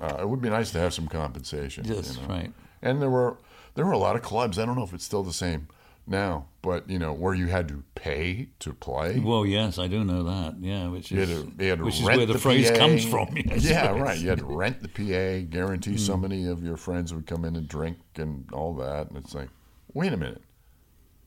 Uh, 0.00 0.16
it 0.20 0.28
would 0.28 0.40
be 0.40 0.48
nice 0.48 0.70
to 0.72 0.78
have 0.78 0.94
some 0.94 1.06
compensation. 1.06 1.84
Yes, 1.84 2.16
you 2.16 2.22
know? 2.22 2.28
right. 2.34 2.52
And 2.82 3.00
there 3.02 3.10
were 3.10 3.36
there 3.74 3.86
were 3.86 3.92
a 3.92 3.98
lot 3.98 4.16
of 4.16 4.22
clubs. 4.22 4.58
I 4.58 4.64
don't 4.66 4.76
know 4.76 4.82
if 4.84 4.92
it's 4.92 5.04
still 5.04 5.22
the 5.22 5.32
same 5.32 5.68
now, 6.06 6.46
but 6.62 6.88
you 6.90 6.98
know 6.98 7.12
where 7.12 7.34
you 7.34 7.46
had 7.46 7.68
to 7.68 7.84
pay 7.94 8.48
to 8.60 8.72
play. 8.72 9.20
Well, 9.20 9.46
yes, 9.46 9.78
I 9.78 9.86
do 9.86 10.02
know 10.04 10.22
that. 10.24 10.56
Yeah, 10.60 10.88
which 10.88 11.12
is 11.12 11.12
You 11.12 11.18
had 11.20 11.28
to, 11.58 11.64
you 11.64 11.70
had 11.70 11.78
to 11.78 11.84
which 11.84 11.98
is 12.00 12.02
where 12.02 12.26
the, 12.26 12.32
the 12.32 12.38
phrase 12.38 12.70
PA. 12.70 12.76
comes 12.78 13.04
from. 13.04 13.28
Yes, 13.36 13.64
yeah, 13.64 13.90
right. 13.90 14.00
right. 14.00 14.18
You 14.18 14.28
had 14.30 14.38
to 14.38 14.44
rent 14.46 14.82
the 14.82 14.88
PA, 14.88 15.46
guarantee 15.50 15.96
so 15.96 16.16
many 16.16 16.46
of 16.46 16.62
your 16.64 16.76
friends 16.76 17.14
would 17.14 17.26
come 17.26 17.44
in 17.44 17.54
and 17.56 17.68
drink 17.68 17.98
and 18.16 18.48
all 18.52 18.74
that. 18.76 19.08
And 19.08 19.16
it's 19.18 19.34
like, 19.34 19.48
wait 19.94 20.12
a 20.12 20.16
minute, 20.16 20.42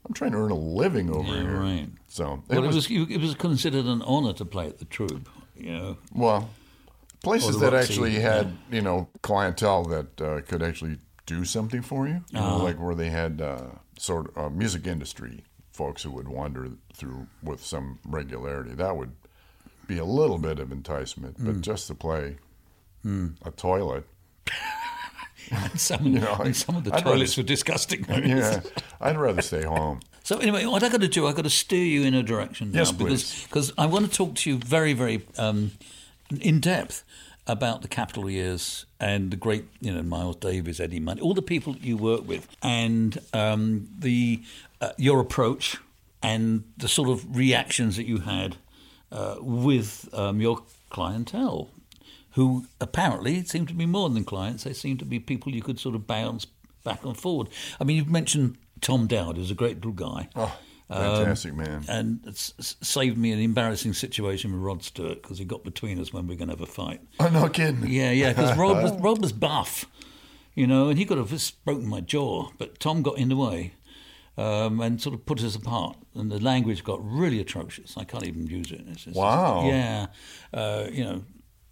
I'm 0.06 0.13
trying 0.13 0.32
to 0.32 0.38
earn 0.38 0.51
a 0.51 0.56
living 0.58 1.10
over 1.10 1.32
Yeah, 1.34 1.41
here. 1.43 1.60
right. 1.60 1.88
So 2.08 2.43
Well, 2.49 2.63
it 2.63 2.67
was 2.67 2.89
it 2.91 3.21
was 3.21 3.36
considered 3.36 3.86
an 3.86 4.01
honour 4.01 4.34
to 4.34 4.45
play 4.45 4.67
at 4.67 4.79
the 4.79 4.86
Troupe. 4.86 5.29
You 5.56 5.71
know, 5.71 5.97
well 6.13 6.49
places 7.23 7.58
that 7.62 7.71
Roxy, 7.71 7.93
actually 7.93 8.15
had 8.15 8.58
you 8.69 8.82
know 8.82 9.08
clientele 9.21 9.84
that 9.86 10.19
uh, 10.21 10.41
could 10.41 10.62
actually 10.62 10.97
do 11.25 11.45
something 11.45 11.81
for 11.81 12.07
you. 12.07 12.23
You 12.29 12.39
know, 12.39 12.45
Uh-huh. 12.45 12.63
like 12.63 12.79
where 12.79 12.95
they 12.95 13.09
had 13.09 13.41
uh, 13.41 13.67
sort 13.97 14.29
of 14.36 14.38
uh, 14.38 14.49
music 14.49 14.88
industry 14.88 15.43
folks 15.71 16.03
who 16.03 16.12
would 16.12 16.27
wander 16.27 16.69
through 16.93 17.27
with 17.41 17.63
some 17.65 17.99
regularity. 18.05 18.75
That 18.75 18.95
would 18.97 19.13
be 19.88 19.97
a 19.97 20.05
little 20.05 20.38
bit 20.38 20.59
of 20.59 20.71
enticement, 20.71 21.38
but 21.39 21.55
Mm. 21.55 21.62
just 21.62 21.88
to 21.88 21.95
play 21.95 22.38
a 23.45 23.51
toilet. 23.51 24.05
and 25.51 25.79
some, 25.79 26.05
You 26.05 26.19
know, 26.19 26.36
and 26.36 26.55
some 26.55 26.75
of 26.77 26.83
the 26.83 26.93
I'd 26.95 27.03
toilets 27.03 27.38
rather- 27.38 27.43
were 27.43 27.47
disgusting. 27.47 28.05
yeah, 28.09 28.62
I'd 29.01 29.17
rather 29.17 29.41
stay 29.41 29.63
home. 29.63 29.99
So 30.25 30.38
anyway, 30.38 30.65
what 30.65 30.83
I 30.83 30.88
got 30.89 31.01
to 31.01 31.09
do, 31.09 31.27
I 31.27 31.33
got 31.33 31.41
to 31.43 31.49
steer 31.49 31.83
you 31.83 32.03
in 32.03 32.13
a 32.13 32.23
direction 32.23 32.71
now 32.71 32.79
Yes, 32.79 32.93
because 32.93 33.43
because 33.43 33.73
I 33.77 33.86
want 33.88 34.09
to 34.09 34.17
talk 34.17 34.36
to 34.36 34.49
you 34.49 34.57
very 34.57 34.93
very 34.93 35.25
um, 35.38 35.71
in 36.39 36.62
depth 36.62 37.03
about 37.45 37.82
the 37.82 37.88
Capitol 37.88 38.29
years 38.29 38.86
and 38.99 39.32
the 39.32 39.36
great 39.36 39.65
you 39.82 39.93
know 39.93 40.01
Miles 40.01 40.38
Davis, 40.38 40.79
Eddie 40.79 40.99
Money, 40.99 41.21
all 41.21 41.34
the 41.34 41.41
people 41.41 41.73
that 41.73 41.84
you 41.84 41.97
work 41.97 42.27
with, 42.27 42.47
and 42.62 43.17
um, 43.34 43.89
the 43.99 44.41
uh, 44.82 44.91
your 44.97 45.19
approach 45.19 45.77
and 46.21 46.63
the 46.77 46.88
sort 46.88 47.10
of 47.10 47.36
reactions 47.36 47.97
that 47.97 48.06
you 48.06 48.19
had 48.19 48.58
uh, 49.12 49.36
with 49.39 50.10
um, 50.13 50.39
your 50.39 50.63
clientele, 50.89 51.69
who 52.32 52.65
apparently 52.79 53.43
seem 53.43 53.65
to 53.65 53.73
be 53.73 53.86
more 53.86 54.10
than 54.10 54.23
clients. 54.23 54.63
They 54.63 54.73
seem 54.73 54.97
to 54.97 55.06
be 55.06 55.19
people 55.19 55.53
you 55.53 55.62
could 55.62 55.79
sort 55.79 55.95
of 55.95 56.08
bounce 56.08 56.47
back 56.84 57.03
and 57.03 57.17
forward. 57.17 57.49
I 57.79 57.84
mean, 57.84 57.97
you've 57.97 58.10
mentioned 58.10 58.58
Tom 58.82 59.08
Dowd, 59.08 59.38
who's 59.38 59.51
a 59.51 59.56
great 59.56 59.77
little 59.77 59.91
guy. 59.91 60.29
Oh, 60.36 60.58
Um, 60.89 61.15
fantastic 61.17 61.54
man. 61.56 61.84
And 61.88 62.19
it's 62.26 62.54
saved 62.82 63.17
me 63.17 63.32
an 63.32 63.39
embarrassing 63.39 63.93
situation 63.93 64.52
with 64.52 64.62
Rod 64.62 64.84
Stewart 64.84 65.22
because 65.22 65.38
he 65.39 65.46
got 65.46 65.63
between 65.63 66.00
us 66.00 66.12
when 66.13 66.28
we 66.28 66.36
were 66.36 66.38
going 66.39 66.50
to 66.50 66.54
have 66.56 66.62
a 66.62 66.65
fight. 66.72 67.02
Oh 67.19 67.30
no 67.30 67.48
kidding. 67.50 67.88
Yeah, 67.88 68.12
yeah, 68.12 68.30
because 68.34 68.58
Rod 68.58 68.84
was, 68.84 68.91
Rod 69.02 69.22
was 69.22 69.32
buff, 69.34 69.86
you 70.56 70.67
know, 70.67 70.89
and 70.89 70.98
he 71.00 71.06
could 71.06 71.17
have 71.17 71.30
just 71.30 71.63
broken 71.65 71.88
my 71.88 72.02
jaw, 72.02 72.50
but 72.58 72.80
Tom 72.80 73.02
got 73.02 73.17
in 73.17 73.30
the 73.30 73.36
way 73.38 73.74
um, 74.38 74.82
and 74.82 75.02
sort 75.02 75.15
of 75.15 75.26
put 75.26 75.41
us 75.43 75.56
apart. 75.56 75.98
And 76.15 76.32
the 76.32 76.39
language 76.39 76.84
got 76.84 77.00
really 77.04 77.39
atrocious. 77.39 77.96
I 77.98 78.04
can't 78.04 78.28
even 78.28 78.46
use 78.48 78.72
it. 78.72 78.86
Just- 78.93 79.15
Wow. 79.15 79.65
yeah. 79.67 80.08
Uh, 80.54 80.88
you 80.91 81.04
know, 81.06 81.24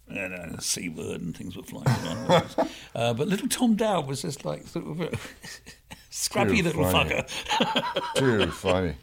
and 0.08 0.34
uh, 0.56 0.58
C 0.58 0.88
word 0.88 1.20
and 1.20 1.36
things 1.36 1.56
were 1.56 1.62
flying 1.62 1.86
around. 1.88 2.46
uh, 2.94 3.14
but 3.14 3.28
little 3.28 3.48
Tom 3.48 3.76
Dowd 3.76 4.06
was 4.06 4.22
just 4.22 4.44
like 4.44 4.66
sort 4.66 4.86
of 4.86 5.00
a 5.00 5.10
scrappy 6.12 6.58
Too 6.58 6.62
little 6.64 6.84
funny. 6.84 7.10
fucker. 7.10 8.14
Too 8.16 8.46
funny. 8.50 8.96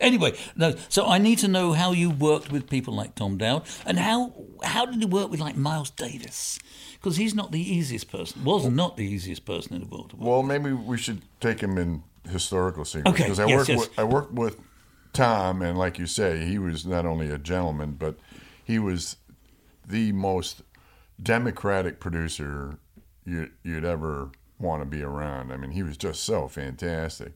anyway, 0.00 0.36
no. 0.56 0.74
So 0.88 1.06
I 1.06 1.18
need 1.18 1.38
to 1.38 1.48
know 1.48 1.72
how 1.72 1.92
you 1.92 2.10
worked 2.10 2.50
with 2.52 2.68
people 2.68 2.94
like 2.94 3.14
Tom 3.14 3.38
Dowd, 3.38 3.64
and 3.86 3.98
how 3.98 4.32
how 4.62 4.84
did 4.86 5.00
you 5.00 5.08
work 5.08 5.30
with 5.30 5.40
like 5.40 5.56
Miles 5.56 5.90
Davis? 5.90 6.58
Because 6.94 7.16
he's 7.16 7.34
not 7.34 7.50
the 7.52 7.60
easiest 7.60 8.10
person. 8.10 8.44
Was 8.44 8.66
not 8.66 8.96
the 8.96 9.04
easiest 9.04 9.44
person 9.44 9.74
in 9.74 9.80
the 9.82 9.86
world 9.88 10.10
to 10.10 10.16
work. 10.16 10.26
Well, 10.28 10.42
maybe 10.42 10.72
we 10.72 10.98
should 10.98 11.22
take 11.40 11.60
him 11.60 11.78
in 11.78 12.02
historical 12.30 12.84
sequence 12.84 13.14
Okay, 13.14 13.24
because 13.24 13.40
I 13.40 13.46
yes, 13.46 13.56
worked 13.56 13.68
yes. 13.70 13.78
with 13.78 13.98
I 13.98 14.04
worked 14.04 14.32
with 14.32 14.56
Tom, 15.12 15.62
and 15.62 15.78
like 15.78 15.98
you 15.98 16.06
say, 16.06 16.44
he 16.44 16.58
was 16.58 16.84
not 16.86 17.06
only 17.06 17.30
a 17.30 17.38
gentleman, 17.38 17.96
but 17.98 18.16
he 18.64 18.78
was 18.78 19.16
the 19.86 20.12
most 20.12 20.62
democratic 21.22 22.00
producer 22.00 22.78
you, 23.24 23.50
you'd 23.62 23.84
ever 23.84 24.30
want 24.58 24.82
to 24.82 24.86
be 24.86 25.02
around. 25.02 25.52
I 25.52 25.56
mean, 25.56 25.70
he 25.72 25.82
was 25.82 25.96
just 25.96 26.22
so 26.24 26.48
fantastic 26.48 27.32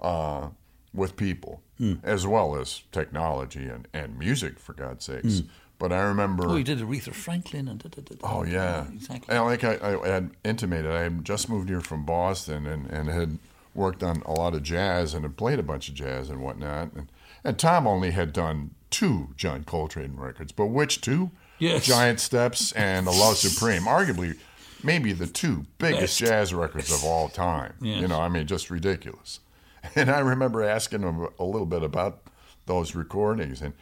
uh, 0.00 0.48
with 0.92 1.16
people 1.16 1.60
Hmm. 1.78 1.94
as 2.04 2.24
well 2.24 2.54
as 2.54 2.82
technology 2.92 3.66
and, 3.66 3.88
and 3.92 4.16
music, 4.16 4.60
for 4.60 4.74
God's 4.74 5.04
sakes. 5.06 5.42
But 5.76 5.92
I 5.92 6.02
remember. 6.02 6.46
Oh, 6.46 6.54
he 6.54 6.62
did 6.62 6.78
Aretha 6.78 7.12
Franklin 7.12 7.66
and. 7.66 7.80
Da, 7.82 7.88
da, 7.88 8.00
da, 8.00 8.14
da. 8.14 8.28
Oh 8.36 8.44
yeah, 8.44 8.86
exactly. 8.92 9.34
And 9.34 9.44
like 9.44 9.64
I, 9.64 9.76
I 10.00 10.06
had 10.08 10.30
intimated, 10.44 10.92
I 10.92 11.00
had 11.00 11.24
just 11.24 11.48
moved 11.48 11.68
here 11.68 11.80
from 11.80 12.04
Boston 12.04 12.64
and, 12.66 12.86
and 12.90 13.08
had 13.08 13.38
worked 13.74 14.04
on 14.04 14.22
a 14.24 14.30
lot 14.32 14.54
of 14.54 14.62
jazz 14.62 15.14
and 15.14 15.24
had 15.24 15.36
played 15.36 15.58
a 15.58 15.64
bunch 15.64 15.88
of 15.88 15.96
jazz 15.96 16.30
and 16.30 16.40
whatnot. 16.40 16.92
And, 16.92 17.08
and 17.42 17.58
Tom 17.58 17.88
only 17.88 18.12
had 18.12 18.32
done 18.32 18.70
two 18.90 19.30
John 19.36 19.64
Coltrane 19.64 20.14
records, 20.16 20.52
but 20.52 20.66
which 20.66 21.00
two? 21.00 21.32
Yes. 21.58 21.84
Giant 21.86 22.20
Steps 22.20 22.70
and 22.72 23.08
A 23.08 23.10
Love 23.10 23.36
Supreme, 23.36 23.82
arguably 23.82 24.36
maybe 24.84 25.12
the 25.12 25.26
two 25.26 25.66
biggest 25.78 26.20
Best. 26.20 26.30
jazz 26.30 26.54
records 26.54 26.92
of 26.92 27.04
all 27.04 27.28
time. 27.48 27.74
Yes. 27.80 28.00
You 28.00 28.08
know, 28.08 28.20
I 28.20 28.28
mean, 28.28 28.46
just 28.46 28.70
ridiculous. 28.70 29.40
And 29.96 30.10
I 30.10 30.20
remember 30.20 30.62
asking 30.62 31.02
him 31.02 31.28
a 31.38 31.44
little 31.44 31.66
bit 31.66 31.82
about 31.82 32.22
those 32.64 32.94
recordings, 32.94 33.60
and 33.60 33.74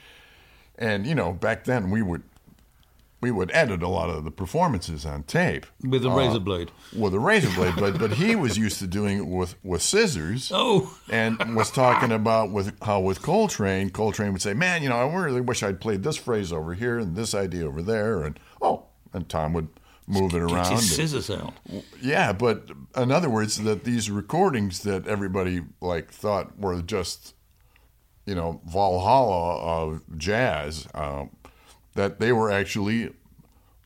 and 0.77 1.07
you 1.07 1.15
know, 1.15 1.33
back 1.33 1.63
then 1.65 1.91
we 1.93 2.03
would 2.03 2.25
we 3.21 3.31
would 3.31 3.53
edit 3.55 3.85
a 3.85 3.89
lot 3.89 4.11
of 4.11 4.25
the 4.25 4.33
performances 4.33 5.07
on 5.07 5.23
tape 5.23 5.65
With 5.81 6.05
a 6.05 6.11
uh, 6.11 6.17
razor 6.17 6.41
blade. 6.41 6.73
with 6.93 7.15
a 7.15 7.21
razor 7.21 7.51
blade, 7.55 7.75
but 7.79 8.01
but 8.01 8.15
he 8.15 8.35
was 8.35 8.59
used 8.59 8.81
to 8.81 8.89
doing 8.89 9.19
it 9.19 9.27
with 9.29 9.55
with 9.63 9.81
scissors. 9.81 10.51
Oh. 10.53 10.99
and 11.09 11.55
was 11.55 11.71
talking 11.71 12.11
about 12.11 12.51
with 12.51 12.75
how 12.83 12.99
with 12.99 13.23
Coltrane, 13.23 13.91
Coltrane 13.91 14.33
would 14.33 14.43
say, 14.43 14.55
"Man, 14.55 14.83
you 14.83 14.89
know, 14.89 14.97
I 14.97 15.15
really 15.15 15.41
wish 15.41 15.63
I'd 15.63 15.81
played 15.81 16.03
this 16.03 16.17
phrase 16.17 16.53
over 16.53 16.75
here 16.75 16.99
and 16.99 17.15
this 17.15 17.33
idea 17.33 17.65
over 17.65 17.81
there," 17.81 18.23
and 18.25 18.41
oh, 18.61 18.87
and 19.13 19.29
Tom 19.29 19.53
would 19.53 19.69
move 20.07 20.35
it 20.35 20.47
Get 20.47 20.53
around. 20.53 20.73
his 20.73 20.95
scissors 20.95 21.31
out. 21.31 21.55
Yeah, 22.01 22.33
but 22.33 22.71
in 22.97 23.11
other 23.11 23.31
words, 23.31 23.63
that 23.63 23.85
these 23.85 24.11
recordings 24.11 24.81
that 24.81 25.07
everybody 25.07 25.63
like 25.81 26.11
thought 26.11 26.59
were 26.59 26.81
just, 26.83 27.35
you 28.27 28.35
know, 28.35 28.61
Valhalla 28.67 29.59
of 29.59 30.03
jazz, 30.19 30.87
uh, 30.95 31.27
that 31.95 32.21
they 32.21 32.33
were 32.33 32.51
actually, 32.51 33.13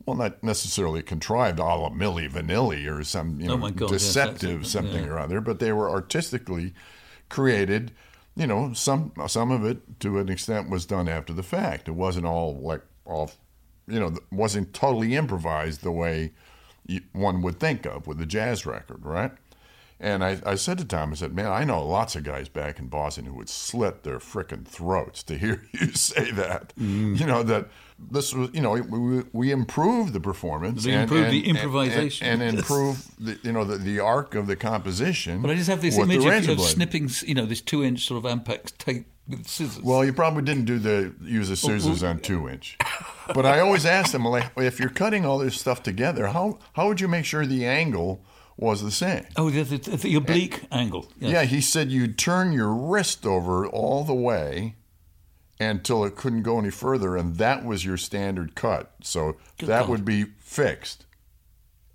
well, 0.07 0.17
not 0.17 0.43
necessarily 0.43 1.03
contrived 1.03 1.59
a 1.59 1.65
la 1.65 1.91
Milli 1.91 2.31
Vanilli 2.31 2.87
or 2.91 3.03
some, 3.05 3.41
you 3.41 3.49
know, 3.49 3.55
Oh 3.63 3.71
God, 3.71 3.89
deceptive 3.89 4.63
it, 4.63 4.67
something 4.67 5.05
yeah. 5.05 5.11
or 5.11 5.19
other, 5.19 5.41
but 5.41 5.59
they 5.59 5.73
were 5.73 5.91
artistically 5.91 6.73
created. 7.29 7.93
You 8.37 8.47
know, 8.47 8.73
some 8.75 9.13
some 9.29 9.51
of 9.51 9.65
it 9.65 9.99
to 10.01 10.19
an 10.19 10.29
extent 10.29 10.69
was 10.71 10.85
done 10.87 11.09
after 11.09 11.33
the 11.33 11.43
fact. 11.43 11.89
It 11.89 11.93
wasn't 11.93 12.27
all 12.27 12.55
like 12.61 12.83
all, 13.07 13.31
you 13.87 14.01
know, 14.01 14.15
wasn't 14.31 14.73
totally 14.75 15.15
improvised 15.15 15.83
the 15.83 15.93
way 15.93 16.33
one 17.13 17.43
would 17.43 17.59
think 17.59 17.85
of 17.85 18.07
with 18.07 18.21
a 18.21 18.27
jazz 18.27 18.65
record, 18.67 19.05
right? 19.05 19.33
And 19.99 20.23
I, 20.23 20.39
I 20.45 20.57
said 20.57 20.77
to 20.79 20.85
Tom, 20.85 21.13
I 21.13 21.15
said, 21.15 21.35
man, 21.35 21.47
I 21.47 21.65
know 21.65 21.83
lots 21.85 22.17
of 22.17 22.23
guys 22.23 22.51
back 22.51 22.79
in 22.79 22.89
Boston 22.89 23.25
who 23.25 23.35
would 23.35 23.49
slit 23.49 24.03
their 24.03 24.19
frickin' 24.19 24.67
throats 24.67 25.23
to 25.25 25.39
hear 25.39 25.63
you 25.73 25.93
say 25.93 26.31
that. 26.33 26.75
Mm. 26.79 27.19
You 27.19 27.27
know, 27.27 27.43
that 27.43 27.69
this 27.99 28.35
was, 28.35 28.51
you 28.53 28.61
know, 28.61 28.73
we, 28.73 29.25
we 29.33 29.51
improved 29.51 30.13
the 30.13 30.21
performance. 30.21 30.85
We 30.85 30.93
improved 30.93 31.31
the 31.31 31.49
improvisation. 31.49 32.27
And, 32.27 32.43
and, 32.43 32.59
improved, 32.59 33.25
the, 33.25 33.39
you 33.43 33.53
know, 33.53 33.65
the, 33.65 33.79
the 33.79 34.01
arc 34.01 34.35
of 34.35 34.47
the 34.47 34.57
composition. 34.57 35.41
But 35.41 35.51
I 35.51 35.55
just 35.55 35.71
have 35.71 35.81
this 35.81 35.97
image 35.97 36.25
of, 36.25 36.59
of 36.59 36.61
snipping, 36.61 37.09
you 37.23 37.35
know, 37.35 37.47
this 37.47 37.63
two-inch 37.63 38.05
sort 38.05 38.23
of 38.23 38.31
Ampex 38.31 38.77
tape 38.77 39.07
scissors. 39.45 39.83
Well, 39.83 40.05
you 40.05 40.13
probably 40.13 40.43
didn't 40.43 40.65
do 40.65 40.79
the 40.79 41.15
use 41.23 41.49
the 41.49 41.57
scissors 41.57 42.03
on 42.03 42.21
two 42.21 42.49
inch, 42.49 42.77
but 43.35 43.47
I 43.47 43.61
always 43.61 43.87
asked 43.87 44.13
them, 44.13 44.25
like, 44.25 44.51
if 44.57 44.79
you're 44.79 44.89
cutting 44.89 45.25
all 45.25 45.39
this 45.39 45.59
stuff 45.59 45.83
together, 45.83 46.29
how 46.29 46.59
how 46.75 46.89
would 46.89 47.01
you 47.01 47.09
make 47.09 47.25
sure 47.25 47.47
the 47.47 47.67
angle 47.67 48.25
was 48.57 48.83
the 48.83 48.91
same? 48.91 49.27
oh, 49.37 49.51
the, 49.51 49.63
the, 49.63 49.97
the 49.97 50.15
oblique 50.15 50.63
angle. 50.73 51.07
Yes. 51.19 51.31
Yeah, 51.33 51.43
he 51.45 51.61
said 51.61 51.91
you'd 51.91 52.19
turn 52.19 52.53
your 52.53 52.73
wrist 52.73 53.27
over 53.27 53.67
all 53.67 54.05
the 54.05 54.15
way 54.15 54.77
until 55.59 56.05
it 56.05 56.17
couldn't 56.17 56.43
go 56.43 56.59
any 56.59 56.71
further, 56.71 57.17
and 57.17 57.37
that 57.37 57.65
was 57.65 57.85
your 57.85 57.97
standard 57.97 58.55
cut. 58.55 58.93
So 59.03 59.37
Good 59.59 59.69
that 59.69 59.81
God. 59.81 59.89
would 59.89 60.05
be 60.05 60.25
fixed. 60.39 61.06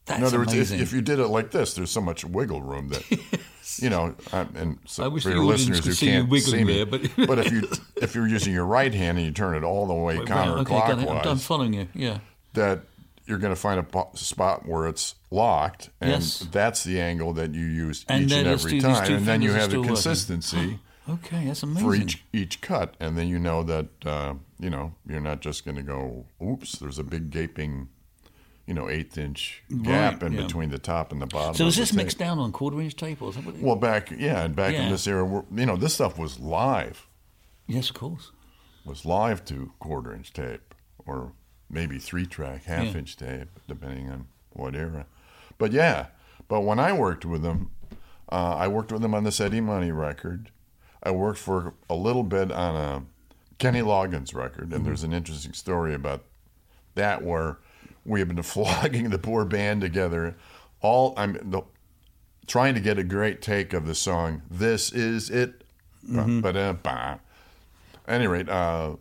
That's 0.05 0.19
In 0.19 0.25
other 0.25 0.39
words, 0.39 0.53
if, 0.53 0.71
if 0.71 0.91
you 0.93 1.01
did 1.01 1.19
it 1.19 1.27
like 1.27 1.51
this, 1.51 1.73
there's 1.75 1.91
so 1.91 2.01
much 2.01 2.25
wiggle 2.25 2.61
room 2.61 2.89
that 2.89 3.03
you 3.77 3.89
know. 3.89 4.15
And 4.33 4.79
so 4.85 5.03
I 5.03 5.07
wish 5.07 5.23
for 5.23 5.29
your 5.29 5.43
listeners 5.43 5.85
who 5.85 5.93
can't 5.93 6.31
see 6.41 6.63
me, 6.63 6.73
there, 6.77 6.85
but- 6.85 7.27
but 7.27 7.39
if 7.39 7.51
you 7.51 7.63
if 7.97 8.15
you're 8.15 8.27
using 8.27 8.51
your 8.53 8.65
right 8.65 8.93
hand 8.93 9.17
and 9.19 9.27
you 9.27 9.31
turn 9.33 9.55
it 9.55 9.63
all 9.63 9.85
the 9.85 9.93
way 9.93 10.17
Right, 10.17 10.29
right, 10.29 10.47
okay. 10.47 10.75
I'm, 10.75 11.07
I'm 11.07 11.37
following 11.37 11.73
you. 11.73 11.87
Yeah. 11.93 12.19
that 12.53 12.81
you're 13.27 13.37
going 13.37 13.53
to 13.53 13.59
find 13.59 13.79
a 13.79 13.83
po- 13.83 14.09
spot 14.15 14.65
where 14.67 14.87
it's 14.87 15.15
locked, 15.29 15.89
and 16.01 16.09
Yes. 16.11 16.39
that's 16.51 16.83
the 16.83 16.99
angle 16.99 17.33
that 17.33 17.53
you 17.53 17.65
use 17.65 18.03
And 18.09 18.25
each 18.25 18.33
and 18.33 18.47
every 18.47 18.79
time, 18.79 19.13
and 19.13 19.25
then 19.25 19.41
you 19.43 19.53
have 19.53 19.69
the 19.69 19.83
consistency 19.83 20.79
Okay, 21.09 21.45
that's 21.45 21.63
amazing. 21.63 21.87
for 21.87 21.95
each 21.95 22.23
each 22.33 22.61
cut, 22.61 22.95
and 22.99 23.17
then 23.17 23.27
you 23.27 23.37
know 23.39 23.63
that 23.63 23.87
uh, 24.05 24.33
you 24.59 24.69
know 24.69 24.93
you're 25.07 25.21
not 25.21 25.41
just 25.41 25.63
going 25.65 25.75
to 25.77 25.83
go, 25.83 26.25
"Oops, 26.43 26.71
there's 26.79 26.99
a 26.99 27.03
big 27.03 27.29
gaping." 27.31 27.89
You 28.71 28.75
know, 28.75 28.87
eighth 28.89 29.17
inch 29.17 29.61
gap 29.83 30.21
Right, 30.23 30.31
in 30.31 30.37
yeah. 30.37 30.43
between 30.43 30.69
the 30.69 30.79
top 30.79 31.11
and 31.11 31.21
the 31.21 31.25
bottom. 31.25 31.55
so 31.55 31.65
of 31.65 31.67
is 31.71 31.75
this 31.75 31.91
mixed 31.91 32.17
down 32.17 32.39
on 32.39 32.53
quarter-inch 32.53 32.95
tape, 32.95 33.21
or 33.21 33.33
something? 33.33 33.61
Well, 33.61 33.75
back 33.75 34.11
yeah, 34.11 34.45
and 34.45 34.55
back 34.55 34.71
Yeah. 34.71 34.83
in 34.83 34.91
this 34.91 35.05
era, 35.07 35.25
we're- 35.25 35.43
you 35.53 35.65
know, 35.65 35.75
this 35.75 35.93
stuff 35.95 36.17
was 36.17 36.39
live, 36.39 37.05
yes, 37.67 37.89
of 37.89 37.95
course. 37.95 38.31
was 38.85 39.03
live 39.03 39.43
to 39.45 39.73
quarter 39.79 40.13
inch 40.15 40.31
tape, 40.31 40.73
or 41.05 41.33
maybe 41.69 41.99
three 41.99 42.25
track, 42.25 42.63
half 42.63 42.85
Yeah. 42.85 42.99
inch 42.99 43.17
tape, 43.17 43.49
depending 43.67 44.09
on 44.09 44.27
what 44.51 44.73
era. 44.73 45.05
But 45.57 45.73
yeah, 45.73 46.05
but 46.47 46.61
when 46.61 46.79
I 46.79 46.93
worked 46.93 47.25
with 47.25 47.41
them, 47.41 47.71
uh, 48.31 48.55
I 48.57 48.69
worked 48.69 48.93
with 48.93 49.01
them 49.01 49.13
on 49.13 49.25
this 49.25 49.41
Eddie 49.41 49.59
Money 49.59 49.91
record. 49.91 50.49
I 51.03 51.11
worked 51.11 51.39
for 51.39 51.73
a 51.89 51.95
little 51.95 52.23
bit 52.23 52.53
on 52.53 52.75
a 52.77 53.03
Kenny 53.57 53.81
Loggins 53.81 54.33
record, 54.33 54.67
and 54.69 54.75
Mm-hmm. 54.75 54.85
there's 54.85 55.03
an 55.03 55.11
interesting 55.11 55.51
story 55.51 55.93
about 55.93 56.23
that 56.95 57.21
where 57.21 57.57
we 58.05 58.19
have 58.19 58.27
been 58.29 58.41
flogging 58.43 59.09
the 59.09 59.19
poor 59.19 59.45
band 59.45 59.81
together. 59.81 60.35
All 60.81 61.13
I'm 61.17 61.33
the, 61.51 61.61
trying 62.47 62.73
to 62.75 62.79
get 62.79 62.97
a 62.97 63.03
great 63.03 63.41
take 63.41 63.73
of 63.73 63.85
the 63.85 63.95
song. 63.95 64.41
This 64.49 64.91
is 64.91 65.29
it. 65.29 65.63
Mm-hmm. 66.07 66.41
Ba-da-ba. 66.41 67.19
At 68.07 68.15
any 68.15 68.27
rate, 68.27 68.49
uh, 68.49 68.95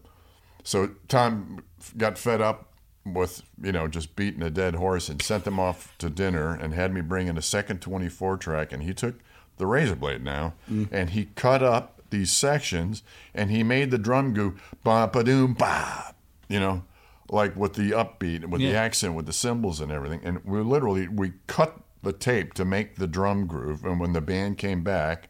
so 0.63 0.91
Tom 1.09 1.65
got 1.97 2.19
fed 2.19 2.41
up 2.43 2.71
with 3.05 3.43
you 3.61 3.73
know 3.73 3.89
just 3.89 4.15
beating 4.15 4.43
a 4.43 4.51
dead 4.51 4.75
horse 4.75 5.09
and 5.09 5.21
sent 5.23 5.45
them 5.45 5.59
off 5.59 5.97
to 5.99 6.11
dinner 6.11 6.53
and 6.53 6.75
had 6.75 6.93
me 6.93 7.01
bring 7.01 7.29
in 7.29 7.39
a 7.39 7.43
second 7.43 7.81
24 7.81 8.37
track 8.37 8.73
and 8.73 8.83
he 8.83 8.93
took 8.93 9.17
the 9.57 9.67
razor 9.67 9.97
blade 9.97 10.23
now 10.23 10.53
and 10.93 11.11
he 11.11 11.27
cut 11.35 11.63
up 11.63 12.03
these 12.11 12.31
sections 12.31 13.03
and 13.35 13.51
he 13.51 13.63
made 13.63 13.91
the 13.91 13.99
drum 13.99 14.35
go 14.35 14.53
ba 14.85 15.09
ba 15.11 15.25
doom 15.25 15.55
ba 15.55 16.15
you 16.49 16.61
know 16.61 16.83
like 17.31 17.57
with 17.57 17.75
the 17.75 17.91
upbeat 17.93 18.45
with 18.47 18.61
the 18.61 18.75
accent 18.75 19.15
with 19.15 19.27
the 19.27 19.33
cymbals 19.33 19.81
and 19.81 19.91
everything 19.91 20.21
and 20.25 20.45
we 20.45 20.61
literally 20.61 21.09
we 21.09 21.33
cut 21.47 21.81
the 22.03 22.13
tape 22.13 22.55
to 22.55 22.65
make 22.65 22.97
the 22.97 23.07
drum 23.07 23.47
groove 23.47 23.85
and 23.85 24.01
when 24.01 24.13
the 24.13 24.21
band 24.21 24.59
came 24.59 24.83
back 24.83 25.29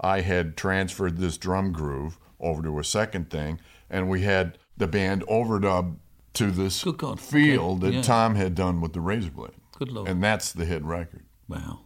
I 0.00 0.20
had 0.20 0.56
transferred 0.56 1.18
this 1.18 1.36
drum 1.36 1.72
groove 1.72 2.18
over 2.40 2.62
to 2.62 2.78
a 2.78 2.84
second 2.84 3.30
thing, 3.30 3.60
and 3.90 4.08
we 4.08 4.22
had 4.22 4.58
the 4.76 4.86
band 4.86 5.24
overdub 5.26 5.96
to 6.34 6.50
this 6.50 6.84
Good 6.84 7.02
Okay, 7.02 7.86
that 7.86 7.94
yeah. 7.94 8.02
Tom 8.02 8.36
had 8.36 8.54
done 8.54 8.80
with 8.80 8.92
the 8.92 9.00
Razor 9.00 9.30
Blade. 9.30 9.50
Good 9.76 9.90
Lord. 9.90 10.08
And 10.08 10.22
that's 10.22 10.52
the 10.52 10.64
hit 10.64 10.84
record. 10.84 11.24
Wow. 11.48 11.80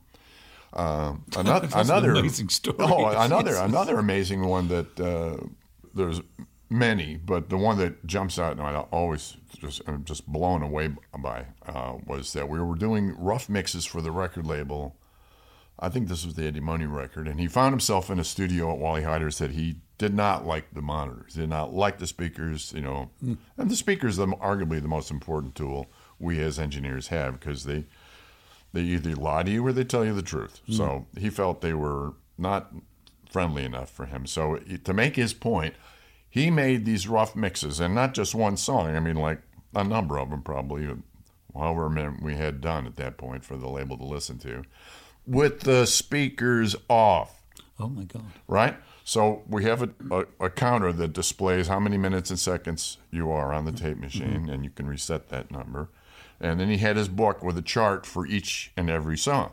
Um, 0.75 1.25
another, 1.37 1.66
That's 1.66 1.75
an 1.75 1.81
another 1.92 2.12
amazing 2.12 2.48
story. 2.48 2.77
Oh, 2.81 3.07
another 3.07 3.51
Jesus. 3.51 3.61
another 3.61 3.98
amazing 3.98 4.44
one 4.46 4.68
that 4.68 5.01
uh, 5.01 5.46
there's 5.94 6.20
many, 6.73 7.17
but 7.17 7.49
the 7.51 7.57
one 7.57 7.79
that 7.79 8.07
jumps 8.07 8.39
out 8.39 8.53
and 8.53 8.63
I 8.63 8.75
always 8.91 9.37
just 9.59 9.83
I'm 9.87 10.05
just 10.05 10.27
blown 10.27 10.63
away 10.63 10.91
by 11.19 11.47
uh, 11.67 11.95
was 12.07 12.33
that 12.33 12.49
we 12.49 12.61
were 12.61 12.75
doing 12.77 13.15
rough 13.19 13.49
mixes 13.49 13.85
for 13.85 14.01
the 14.01 14.11
record 14.11 14.47
label. 14.47 14.97
I 15.79 15.89
think 15.89 16.09
this 16.09 16.25
was 16.25 16.35
the 16.35 16.47
Eddie 16.47 16.61
Money 16.61 16.87
record, 16.87 17.27
and 17.27 17.41
he 17.41 17.49
found 17.49 17.73
himself 17.73 18.11
in 18.11 18.19
a 18.21 18.25
studio 18.25 18.73
at 18.73 18.79
Wally 18.79 19.03
Heider's 19.03 19.39
that 19.39 19.53
he 19.53 19.77
did 19.99 20.15
not 20.15 20.47
like 20.47 20.73
the 20.75 20.83
monitors, 20.83 21.35
did 21.35 21.49
not 21.49 21.73
like 21.73 21.99
the 21.99 22.07
speakers, 22.07 22.73
you 22.75 22.83
know, 22.83 23.11
Hmm. 23.21 23.35
and 23.57 23.71
the 23.71 23.77
speakers 23.77 24.19
are 24.19 24.27
arguably 24.27 24.81
the 24.81 24.89
most 24.89 25.11
important 25.11 25.55
tool 25.55 25.87
we 26.19 26.41
as 26.41 26.59
engineers 26.59 27.09
have 27.09 27.39
because 27.39 27.65
they 27.65 27.85
they 28.73 28.83
either 28.83 29.15
lie 29.15 29.43
to 29.43 29.51
you 29.51 29.67
or 29.67 29.73
they 29.73 29.85
tell 29.85 30.05
you 30.05 30.15
the 30.15 30.23
truth. 30.23 30.61
So 30.71 31.07
he 31.19 31.29
felt 31.31 31.61
they 31.61 31.75
were 31.75 32.15
not 32.39 32.73
friendly 33.31 33.65
enough 33.65 33.91
for 33.91 34.07
him. 34.07 34.27
So 34.27 34.57
to 34.57 34.95
make 34.95 35.17
his 35.17 35.35
point, 35.35 35.75
he 36.33 36.51
made 36.51 36.87
these 36.87 37.07
rough 37.07 37.37
mixes 37.37 37.79
and 37.79 37.95
not 37.95 38.14
just 38.14 38.35
one 38.35 38.57
song. 38.57 38.97
I 38.97 39.01
mean, 39.01 39.16
like 39.16 39.42
a 39.75 39.85
number 39.85 40.18
of 40.18 40.31
them, 40.31 40.40
probably 40.40 40.88
however 41.55 41.90
many 41.90 42.16
we 42.23 42.37
had 42.37 42.62
done 42.62 42.87
at 42.87 42.97
that 42.97 43.18
point 43.18 43.45
for 43.45 43.59
the 43.59 43.68
label 43.68 43.99
to 43.99 44.05
listen 44.05 44.38
to, 44.38 44.62
with 45.27 45.61
the 45.61 45.85
speakers 45.85 46.75
off 46.88 47.42
Oh 47.79 47.88
my 47.88 48.05
God. 48.05 48.25
right? 48.49 48.77
So 49.05 49.42
we 49.47 49.64
have 49.64 49.83
a, 49.83 49.90
a, 50.11 50.47
a 50.47 50.51
counter 50.51 50.90
that 50.90 51.12
displays 51.12 51.68
how 51.68 51.79
many 51.79 51.99
minutes 51.99 52.31
and 52.31 52.38
seconds 52.38 52.97
you 53.11 53.31
are 53.31 53.53
on 53.53 53.66
the 53.66 53.73
tape 53.73 53.97
mm-hmm. 53.97 54.01
machine, 54.01 54.49
and 54.49 54.64
you 54.64 54.71
can 54.71 54.87
reset 54.87 55.29
that 55.29 55.51
number. 55.51 55.90
And 56.40 56.59
then 56.59 56.71
he 56.71 56.79
had 56.79 56.97
his 56.97 57.09
book 57.09 57.42
with 57.42 57.59
a 57.59 57.62
chart 57.62 58.07
for 58.07 58.27
each 58.27 58.73
and 58.75 58.88
every 58.88 59.18
song 59.18 59.53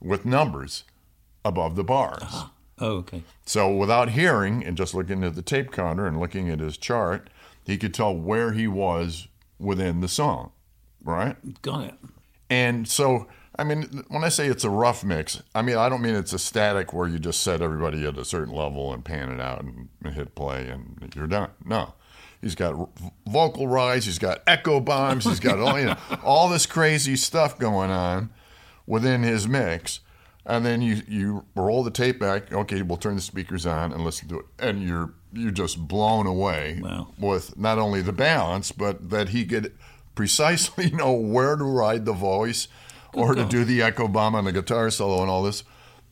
with 0.00 0.24
numbers 0.24 0.84
above 1.44 1.74
the 1.74 1.82
bars. 1.82 2.22
Ah. 2.22 2.51
Oh, 2.78 2.96
okay. 2.98 3.22
So 3.46 3.74
without 3.74 4.10
hearing 4.10 4.64
and 4.64 4.76
just 4.76 4.94
looking 4.94 5.22
at 5.24 5.34
the 5.34 5.42
tape 5.42 5.70
counter 5.70 6.06
and 6.06 6.18
looking 6.18 6.50
at 6.50 6.60
his 6.60 6.76
chart, 6.76 7.30
he 7.64 7.78
could 7.78 7.94
tell 7.94 8.14
where 8.14 8.52
he 8.52 8.66
was 8.66 9.28
within 9.58 10.00
the 10.00 10.08
song, 10.08 10.52
right? 11.04 11.62
Got 11.62 11.84
it. 11.84 11.94
And 12.50 12.88
so, 12.88 13.28
I 13.56 13.64
mean, 13.64 14.04
when 14.08 14.24
I 14.24 14.28
say 14.28 14.48
it's 14.48 14.64
a 14.64 14.70
rough 14.70 15.04
mix, 15.04 15.42
I 15.54 15.62
mean, 15.62 15.76
I 15.76 15.88
don't 15.88 16.02
mean 16.02 16.14
it's 16.14 16.32
a 16.32 16.38
static 16.38 16.92
where 16.92 17.08
you 17.08 17.18
just 17.18 17.42
set 17.42 17.62
everybody 17.62 18.04
at 18.06 18.18
a 18.18 18.24
certain 18.24 18.54
level 18.54 18.92
and 18.92 19.04
pan 19.04 19.30
it 19.30 19.40
out 19.40 19.62
and, 19.62 19.88
hit 20.14 20.34
play 20.34 20.68
and 20.68 21.12
you're 21.14 21.26
done. 21.26 21.50
No. 21.64 21.94
He's 22.40 22.56
got 22.56 22.90
vocal 23.26 23.68
rise, 23.68 24.04
he's 24.04 24.18
got 24.18 24.42
echo 24.48 24.80
bombs, 24.80 25.24
he's 25.24 25.38
got 25.38 25.60
all, 25.60 25.78
you 25.78 25.86
know, 25.86 25.96
all 26.24 26.48
this 26.48 26.66
crazy 26.66 27.14
stuff 27.14 27.56
going 27.56 27.92
on 27.92 28.30
within 28.84 29.22
his 29.22 29.46
mix. 29.46 30.00
And 30.44 30.66
then 30.66 30.82
you, 30.82 31.02
you 31.06 31.44
roll 31.54 31.84
the 31.84 31.90
tape 31.92 32.18
back. 32.18 32.52
Okay, 32.52 32.82
we'll 32.82 32.96
turn 32.98 33.14
the 33.14 33.22
speakers 33.22 33.64
on 33.64 33.92
and 33.92 34.04
listen 34.04 34.28
to 34.28 34.40
it. 34.40 34.46
And 34.58 34.82
you're 34.82 35.14
you're 35.32 35.50
just 35.52 35.86
blown 35.88 36.26
away 36.26 36.80
Wow. 36.82 37.08
with 37.18 37.56
not 37.56 37.78
only 37.78 38.02
the 38.02 38.12
balance, 38.12 38.70
but 38.72 39.10
that 39.10 39.30
he 39.30 39.46
could 39.46 39.72
precisely 40.14 40.90
know 40.92 41.12
where 41.12 41.56
to 41.56 41.64
ride 41.64 42.04
the 42.04 42.12
voice 42.12 42.68
or 43.14 43.34
to 43.34 43.44
do 43.44 43.64
the 43.64 43.80
echo 43.82 44.08
bomb 44.08 44.34
on 44.34 44.44
the 44.44 44.52
guitar 44.52 44.90
solo 44.90 45.20
and 45.22 45.30
all 45.30 45.42
this, 45.42 45.64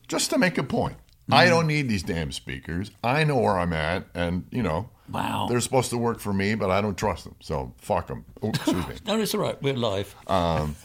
just 0.07 0.29
to 0.31 0.37
make 0.37 0.57
a 0.57 0.63
point. 0.63 0.95
I 1.31 1.47
don't 1.47 1.67
need 1.67 1.87
these 1.87 2.03
damn 2.03 2.31
speakers. 2.31 2.91
I 3.03 3.23
know 3.23 3.37
where 3.37 3.57
I'm 3.57 3.73
at, 3.73 4.05
and 4.13 4.45
you 4.51 4.61
know, 4.63 4.89
Wow. 5.09 5.47
they're 5.49 5.61
supposed 5.61 5.89
to 5.91 5.97
work 5.97 6.19
for 6.19 6.33
me, 6.33 6.55
but 6.55 6.69
I 6.71 6.81
don't 6.81 6.97
trust 6.97 7.23
them. 7.25 7.35
So 7.41 7.73
fuck 7.77 8.07
them. 8.07 8.25
Oh, 8.41 8.49
excuse 8.49 8.87
me. 8.87 8.95
No, 9.05 9.19
it's 9.19 9.33
all 9.35 9.41
right. 9.41 9.61
We're 9.61 9.73
live. 9.75 10.15
Um, 10.27 10.75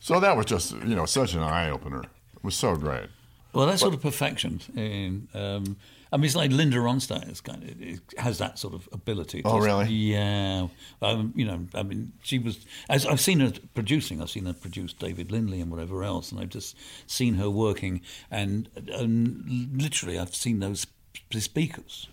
So 0.00 0.20
that 0.20 0.36
was 0.36 0.46
just 0.46 0.72
you 0.86 0.94
know 0.94 1.06
such 1.06 1.34
an 1.34 1.40
eye 1.42 1.70
opener. 1.70 2.02
Was 2.48 2.56
so 2.56 2.76
great. 2.76 3.10
Well, 3.52 3.66
that's 3.66 3.82
sort 3.82 3.92
of 3.92 4.00
perfection. 4.00 4.62
In, 4.74 5.28
um, 5.34 5.76
I 6.10 6.16
mean, 6.16 6.24
it's 6.24 6.34
like 6.34 6.50
Linda 6.50 6.78
Ronstadt 6.78 7.30
is 7.30 7.42
kind 7.42 7.62
of 7.62 7.82
it 7.82 8.00
has 8.16 8.38
that 8.38 8.58
sort 8.58 8.72
of 8.72 8.88
ability. 8.90 9.42
Oh, 9.44 9.58
really? 9.58 9.90
Yeah. 9.92 10.68
Um, 11.02 11.34
you 11.36 11.44
know, 11.44 11.66
I 11.74 11.82
mean, 11.82 12.14
she 12.22 12.38
was. 12.38 12.64
As 12.88 13.04
I've 13.04 13.20
seen 13.20 13.40
her 13.40 13.52
producing, 13.74 14.22
I've 14.22 14.30
seen 14.30 14.46
her 14.46 14.54
produce 14.54 14.94
David 14.94 15.30
Lindley 15.30 15.60
and 15.60 15.70
whatever 15.70 16.02
else, 16.02 16.32
and 16.32 16.40
I've 16.40 16.48
just 16.48 16.74
seen 17.06 17.34
her 17.34 17.50
working, 17.50 18.00
and, 18.30 18.70
and 18.94 19.70
literally, 19.78 20.18
I've 20.18 20.34
seen 20.34 20.60
those 20.60 20.86
speakers 21.30 22.08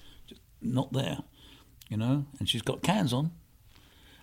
not 0.62 0.92
there. 0.92 1.20
You 1.88 1.96
know, 1.96 2.26
and 2.40 2.50
she's 2.50 2.62
got 2.62 2.84
cans 2.84 3.14
on. 3.14 3.32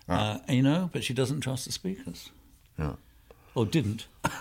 Uh, 0.07 0.37
you 0.47 0.61
know, 0.61 0.91
but 0.93 1.03
she 1.03 1.15
doesn't 1.15 1.41
trust 1.41 1.65
the 1.65 1.71
speakers, 1.71 2.29
Yeah. 2.77 2.97
Or 3.55 3.65
didn't. 3.65 4.07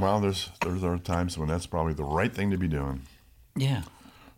Well, 0.00 0.20
there's 0.20 0.50
there's 0.62 0.80
there 0.80 0.92
are 0.92 0.98
times 0.98 1.36
when 1.36 1.48
that's 1.48 1.66
probably 1.66 1.92
the 1.94 2.04
right 2.04 2.32
thing 2.32 2.52
to 2.52 2.56
be 2.56 2.68
doing. 2.68 3.02
Yeah, 3.56 3.82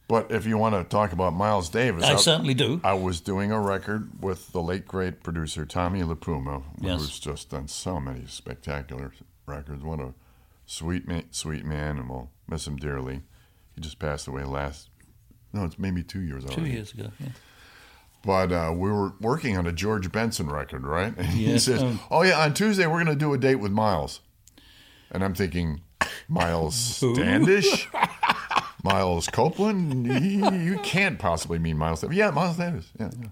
But 0.09 0.31
if 0.31 0.47
you 0.47 0.57
want 0.57 0.75
to 0.75 0.85
talk 0.85 1.13
about 1.13 1.35
Miles 1.35 1.69
Davis, 1.69 2.03
I 2.05 2.17
certainly 2.17 2.55
do. 2.55 2.81
I 2.83 2.95
was 2.95 3.21
doing 3.21 3.53
a 3.53 3.61
record 3.61 4.23
with 4.23 4.53
the 4.53 4.63
late 4.63 4.87
great 4.89 5.23
producer 5.23 5.67
Tommy 5.67 6.01
LiPuma, 6.03 6.63
Yes. 6.81 7.01
who's 7.01 7.21
just 7.21 7.51
done 7.51 7.69
so 7.69 8.01
many 8.01 8.25
spectacular 8.27 9.13
records. 9.45 9.83
What 9.85 10.01
a 10.01 10.15
sweet 10.65 11.07
man, 11.07 11.25
sweet 11.31 11.67
man, 11.67 11.99
and 11.99 12.09
we'll 12.09 12.31
miss 12.49 12.67
him 12.67 12.77
dearly. 12.77 13.21
He 13.75 13.83
just 13.83 13.99
passed 13.99 14.27
away 14.27 14.45
last. 14.45 14.89
No, 15.53 15.65
it's 15.65 15.79
maybe 15.79 16.03
two 16.03 16.21
years 16.21 16.45
two 16.47 16.53
already. 16.55 16.71
years 16.71 16.95
ago. 16.95 17.11
Yeah. 17.21 17.29
But 18.23 18.53
uh, 18.53 18.73
we 18.77 18.91
were 18.91 19.13
working 19.21 19.57
on 19.57 19.67
a 19.67 19.73
George 19.73 20.13
Benson 20.13 20.49
record, 20.51 20.87
right? 20.87 21.15
And 21.19 21.27
he 21.27 21.53
Yes, 21.53 21.65
says, 21.65 21.83
um, 21.83 22.01
"Oh 22.11 22.23
yeah, 22.23 22.39
on 22.45 22.53
Tuesday 22.55 22.87
we're 22.87 23.03
going 23.03 23.07
to 23.07 23.15
do 23.17 23.33
a 23.33 23.39
date 23.39 23.55
with 23.57 23.73
Miles," 23.73 24.21
and 25.11 25.25
I'm 25.25 25.35
thinking, 25.35 25.81
Miles 26.29 26.75
Standish, 26.99 27.89
Miles 28.85 29.27
Copeland. 29.29 30.07
You, 30.07 30.79
can't 30.83 31.19
possibly 31.19 31.59
mean 31.59 31.79
Miles. 31.79 32.03
Davis. 32.03 32.17
Yeah, 32.17 32.31
Miles 32.31 32.57
Davis. 32.59 32.91
Yeah, 32.99 33.11
yeah. 33.19 33.29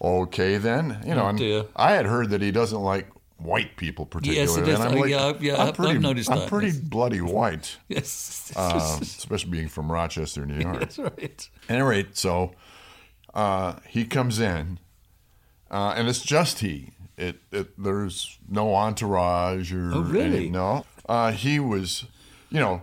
Okay, 0.00 0.56
then 0.58 1.02
you 1.06 1.14
know, 1.14 1.24
Oh, 1.24 1.28
and. 1.28 1.66
I 1.76 1.92
had 1.92 2.06
heard 2.06 2.30
that 2.30 2.42
he 2.42 2.50
doesn't 2.50 2.80
like 2.80 3.08
white 3.38 3.76
people 3.76 4.06
particularly. 4.06 4.62
it 4.62 4.68
is. 4.68 4.78
And 4.80 4.88
I'm 4.88 4.96
Oh, 4.96 5.00
like, 5.00 5.10
yeah, 5.10 5.32
yeah, 5.40 5.54
I'm 5.54 5.60
I've- 5.60 5.68
I've 5.70 5.74
pretty, 5.76 5.98
noticed 5.98 6.30
I'm 6.30 6.38
that, 6.40 6.48
pretty 6.48 6.68
yes. 6.68 6.76
bloody 6.78 7.20
white, 7.20 7.76
Yes. 7.88 8.52
uh, 8.56 8.98
especially 9.02 9.50
being 9.50 9.68
from 9.68 9.90
Rochester, 9.92 10.44
New 10.46 10.58
York. 10.60 10.80
That's 10.80 10.98
right. 10.98 11.48
At 11.68 11.74
any 11.74 11.82
rate, 11.82 12.16
so 12.16 12.52
uh, 13.36 13.74
he 13.86 14.04
comes 14.04 14.40
in, 14.40 14.80
uh, 15.70 15.94
and 15.96 16.08
it's 16.08 16.22
just 16.22 16.58
he. 16.60 16.90
It, 17.16 17.36
it 17.52 17.82
there's 17.82 18.38
no 18.48 18.74
entourage 18.74 19.72
or 19.72 19.90
Oh, 19.94 20.00
really? 20.02 20.36
any- 20.38 20.48
no. 20.50 20.84
Uh, 21.08 21.30
he 21.32 21.60
was, 21.60 22.04
you 22.50 22.58
know, 22.60 22.82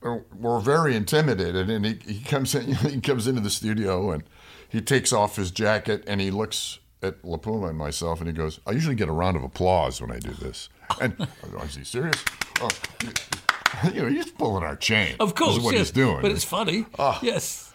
we're 0.00 0.60
very 0.60 0.94
intimidated, 0.94 1.68
and 1.70 1.84
he, 1.84 1.98
he 2.06 2.20
comes 2.20 2.54
in. 2.54 2.74
He 2.94 3.00
comes 3.00 3.26
into 3.26 3.40
the 3.40 3.50
studio 3.50 4.10
and 4.12 4.22
he 4.68 4.80
takes 4.80 5.12
off 5.12 5.36
his 5.36 5.50
jacket 5.50 6.04
and 6.06 6.20
he 6.20 6.30
looks 6.30 6.78
at 7.02 7.20
LiPuma 7.22 7.70
and 7.70 7.78
myself 7.78 8.20
and 8.20 8.28
he 8.28 8.32
goes, 8.32 8.60
"I 8.66 8.70
usually 8.72 8.94
get 8.94 9.08
a 9.08 9.12
round 9.12 9.36
of 9.36 9.42
applause 9.42 10.00
when 10.00 10.10
I 10.12 10.18
do 10.18 10.30
this." 10.32 10.68
And 11.00 11.16
go, 11.52 11.58
"Is 11.62 11.74
he 11.76 11.84
serious?" 11.84 12.22
Oh, 12.60 12.68
you 13.92 14.02
know, 14.02 14.08
he's 14.08 14.30
pulling 14.30 14.62
our 14.64 14.76
chain. 14.76 15.16
Of 15.20 15.34
course, 15.34 15.50
This 15.54 15.58
is 15.58 15.64
what 15.64 15.74
yes. 15.74 15.80
he's 15.88 15.90
doing. 15.90 16.22
But 16.22 16.30
it's 16.30 16.44
funny. 16.44 16.86
yes. 17.22 17.72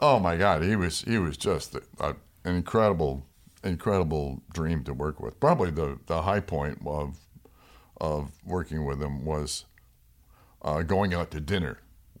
Oh 0.00 0.18
my 0.18 0.36
God, 0.36 0.62
he 0.62 0.74
was 0.76 1.02
he 1.02 1.18
was 1.18 1.36
just 1.36 1.76
an 2.00 2.16
incredible 2.44 3.26
incredible 3.62 4.42
dream 4.52 4.82
to 4.84 4.94
work 4.94 5.20
with. 5.20 5.38
Probably 5.38 5.70
the, 5.70 5.98
the 6.06 6.22
high 6.22 6.40
point 6.40 6.78
of 6.86 7.18
of 8.00 8.32
working 8.44 8.86
with 8.86 9.02
him 9.02 9.24
was 9.26 9.66
uh, 10.62 10.82
going 10.82 11.12
out 11.14 11.30
to 11.32 11.40
dinner 11.40 11.78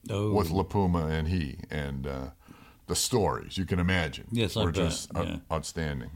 Oh. 0.08 0.32
with 0.32 0.48
LiPuma 0.50 1.10
and 1.10 1.28
he, 1.28 1.58
and 1.70 2.06
uh, 2.06 2.26
the 2.86 2.96
stories 2.96 3.58
you 3.58 3.66
can 3.66 3.78
imagine 3.78 4.26
Yes, 4.32 4.56
were 4.56 4.72
just 4.72 5.10
yeah. 5.14 5.36
outstanding. 5.52 6.10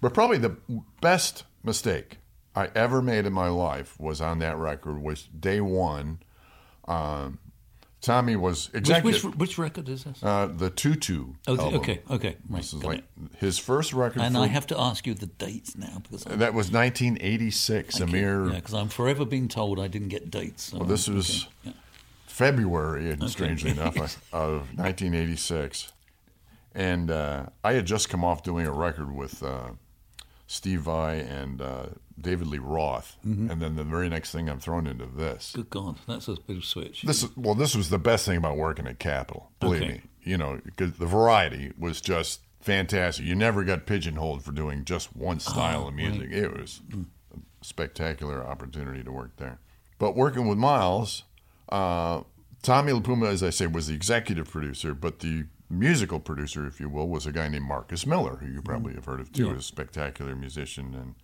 But 0.00 0.12
probably 0.12 0.38
the 0.38 0.56
best 1.00 1.44
mistake 1.62 2.18
I 2.56 2.68
ever 2.74 3.00
made 3.00 3.24
in 3.24 3.32
my 3.32 3.46
life 3.48 3.98
was 4.00 4.20
on 4.20 4.40
that 4.40 4.56
record. 4.56 5.00
Was 5.00 5.22
day 5.28 5.60
one. 5.60 6.18
Um, 6.88 7.38
Tommy 8.02 8.36
was 8.36 8.72
Which, 8.72 8.82
executive. 8.82 9.24
which, 9.24 9.34
which 9.36 9.58
record 9.58 9.88
is 9.88 10.04
this? 10.04 10.22
Uh, 10.22 10.46
the 10.54 10.70
Tutu. 10.70 11.32
Oh, 11.48 11.56
album. 11.58 11.80
okay, 11.80 12.00
okay. 12.10 12.36
Right, 12.48 12.62
This 12.62 12.72
is 12.74 12.84
like 12.84 12.98
it. 12.98 13.04
his 13.38 13.58
first 13.58 13.92
record. 13.92 14.22
And 14.22 14.34
for- 14.36 14.42
I 14.42 14.46
have 14.46 14.66
to 14.68 14.78
ask 14.78 15.06
you 15.06 15.14
the 15.14 15.26
dates 15.26 15.76
now 15.76 16.02
because 16.02 16.24
I'm, 16.26 16.38
that 16.38 16.54
was 16.54 16.70
1986. 16.70 18.00
A 18.00 18.06
mere. 18.06 18.46
yeah, 18.48 18.54
because 18.56 18.74
I'm 18.74 18.88
forever 18.88 19.24
being 19.24 19.48
told 19.48 19.80
I 19.80 19.88
didn't 19.88 20.08
get 20.08 20.30
dates. 20.30 20.64
So 20.64 20.78
well, 20.78 20.86
this 20.86 21.08
okay, 21.08 21.16
was 21.16 21.48
yeah. 21.64 21.72
February, 22.26 23.10
and 23.10 23.28
strangely 23.30 23.70
enough, 23.76 23.96
of 24.32 24.68
1986, 24.78 25.90
and 26.74 27.10
uh, 27.10 27.46
I 27.64 27.72
had 27.72 27.86
just 27.86 28.08
come 28.10 28.24
off 28.24 28.42
doing 28.42 28.66
a 28.66 28.72
record 28.72 29.14
with 29.16 29.42
uh, 29.42 29.70
Steve 30.46 30.82
Vai 30.82 31.14
and 31.16 31.60
uh, 31.62 31.86
David 32.20 32.46
Lee 32.48 32.58
Roth, 32.58 33.16
Mm-hmm. 33.26 33.50
and 33.50 33.60
then 33.60 33.76
the 33.76 33.84
very 33.84 34.08
next 34.08 34.32
thing 34.32 34.48
I'm 34.48 34.58
thrown 34.60 34.86
into 34.86 35.06
this. 35.06 35.52
Good 35.54 35.70
God, 35.70 35.96
that's 36.06 36.28
a 36.28 36.36
big 36.46 36.62
switch. 36.62 37.02
This 37.02 37.22
is 37.22 37.36
well, 37.36 37.54
this 37.54 37.74
was 37.74 37.90
the 37.90 37.98
best 37.98 38.24
thing 38.26 38.36
about 38.38 38.56
working 38.56 38.86
at 38.86 38.98
Capitol. 38.98 39.50
Believe 39.60 39.82
Okay. 39.82 39.92
me, 39.92 40.00
you 40.22 40.36
know, 40.38 40.60
because 40.64 40.92
the 40.98 41.06
variety 41.06 41.72
was 41.78 42.00
just 42.00 42.40
fantastic. 42.60 43.24
You 43.26 43.34
never 43.34 43.64
got 43.64 43.86
pigeonholed 43.86 44.42
for 44.42 44.52
doing 44.52 44.84
just 44.84 45.14
one 45.16 45.40
style 45.40 45.84
Oh, 45.84 45.88
of 45.88 45.94
music. 45.94 46.30
It 46.32 46.52
was 46.58 46.80
a 46.92 47.38
spectacular 47.62 48.44
opportunity 48.46 49.02
to 49.04 49.12
work 49.12 49.36
there. 49.36 49.58
But 49.98 50.16
working 50.16 50.46
with 50.48 50.58
Miles, 50.58 51.22
uh, 51.70 52.22
Tommy 52.62 52.92
LiPuma, 52.92 53.28
as 53.28 53.42
I 53.42 53.50
say, 53.50 53.66
was 53.66 53.86
the 53.88 53.94
executive 53.94 54.48
producer, 54.50 54.94
but 54.94 55.20
the 55.20 55.44
musical 55.70 56.20
producer, 56.20 56.66
if 56.66 56.80
you 56.80 56.88
will, 56.88 57.08
was 57.08 57.26
a 57.26 57.32
guy 57.32 57.48
named 57.48 57.64
Marcus 57.64 58.06
Miller, 58.06 58.36
who 58.36 58.46
you 58.46 58.62
probably 58.62 58.94
have 58.94 59.04
heard 59.04 59.20
of 59.20 59.32
too, 59.32 59.46
Yeah. 59.48 59.56
a 59.56 59.60
spectacular 59.62 60.34
musician, 60.34 60.94
and 60.94 61.14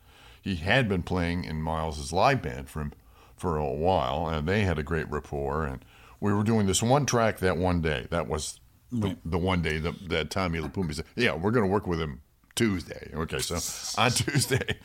he 0.43 0.57
had 0.57 0.89
been 0.89 1.03
playing 1.03 1.45
in 1.45 1.63
Miles's 1.63 2.13
live 2.13 2.43
band 2.43 2.69
for 2.69 2.81
him 2.81 2.93
for 3.37 3.57
a 3.57 3.73
while, 3.73 4.29
and 4.29 4.47
they 4.47 4.63
had 4.63 4.79
a 4.79 4.83
great 4.83 5.11
rapport. 5.11 5.65
And 5.65 5.85
we 6.21 6.33
were 6.33 6.43
doing 6.43 6.67
this 6.67 6.83
one 6.83 7.07
track 7.07 7.39
that 7.39 7.57
one 7.57 7.81
day. 7.81 8.07
That 8.11 8.29
was 8.29 8.61
the, 8.91 9.17
the 9.25 9.39
one 9.39 9.63
day 9.63 9.79
that, 9.79 10.09
that 10.09 10.31
Tommy 10.31 10.59
LiPuma 10.59 10.95
said, 10.95 11.07
"Yeah, 11.17 11.35
we're 11.35 11.53
going 11.53 11.65
to 11.65 11.73
work 11.73 11.87
with 11.87 12.01
him 12.01 12.21
Tuesday." 12.55 13.11
Okay, 13.15 13.39
so 13.39 13.57
on 14.01 14.11
Tuesday, 14.11 14.79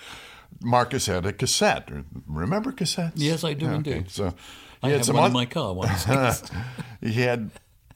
Marcus 0.62 1.08
had 1.08 1.26
a 1.26 1.34
cassette. 1.34 1.90
Remember 2.28 2.72
cassettes? 2.72 3.14
Yes, 3.16 3.44
I 3.44 3.54
do 3.54 3.66
Yeah, 3.66 3.76
indeed. 3.76 4.12
So 4.12 4.34
I 4.82 4.88
he 4.88 4.92
had 4.92 4.98
had 4.98 5.06
some 5.06 5.16
one 5.18 5.28
in 5.28 5.34
my 5.34 5.46
car 5.46 5.74
once. 5.74 6.06
he 7.02 7.14
had 7.14 7.50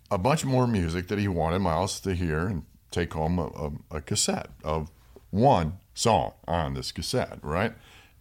a 0.09 0.17
bunch 0.17 0.43
more 0.43 0.67
music 0.67 1.07
that 1.07 1.19
he 1.19 1.27
wanted 1.27 1.59
Miles 1.59 1.99
to 2.01 2.13
hear 2.13 2.47
and 2.47 2.63
take 2.89 3.13
home 3.13 3.39
a, 3.39 3.45
a, 3.45 3.97
a 3.97 4.01
cassette 4.01 4.49
of 4.63 4.91
one 5.29 5.77
song 5.93 6.33
on 6.47 6.73
this 6.73 6.91
cassette, 6.91 7.39
right? 7.41 7.73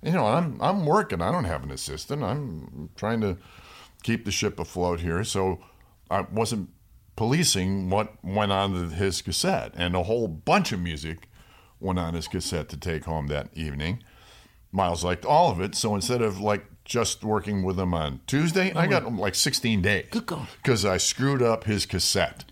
You 0.02 0.12
know, 0.12 0.26
I'm 0.26 0.60
I'm 0.60 0.86
working. 0.86 1.20
I 1.20 1.30
don't 1.30 1.44
have 1.44 1.62
an 1.62 1.70
assistant. 1.70 2.22
I'm 2.22 2.90
trying 2.96 3.20
to 3.20 3.36
keep 4.02 4.24
the 4.24 4.30
ship 4.30 4.58
afloat 4.58 5.00
here, 5.00 5.22
so 5.24 5.60
I 6.10 6.22
wasn't 6.22 6.70
policing 7.16 7.90
what 7.90 8.14
went 8.24 8.50
on 8.52 8.90
his 8.92 9.20
cassette, 9.20 9.72
and 9.76 9.94
a 9.94 10.04
whole 10.04 10.26
bunch 10.26 10.72
of 10.72 10.80
music 10.80 11.28
went 11.78 11.98
on 11.98 12.14
his 12.14 12.28
cassette 12.28 12.68
to 12.70 12.76
take 12.78 13.04
home 13.04 13.26
that 13.26 13.48
evening. 13.54 14.02
Miles 14.72 15.04
liked 15.04 15.24
all 15.24 15.50
of 15.50 15.60
it, 15.60 15.74
so 15.74 15.94
instead 15.94 16.22
of 16.22 16.40
like 16.40 16.64
just 16.84 17.22
working 17.22 17.62
with 17.62 17.78
him 17.78 17.92
on 17.92 18.20
Tuesday, 18.26 18.72
I 18.72 18.86
got 18.86 19.02
him 19.04 19.18
like 19.18 19.34
16 19.34 19.82
days. 19.82 20.06
Because 20.10 20.84
I 20.84 20.96
screwed 20.96 21.42
up 21.42 21.64
his 21.64 21.84
cassette. 21.86 22.44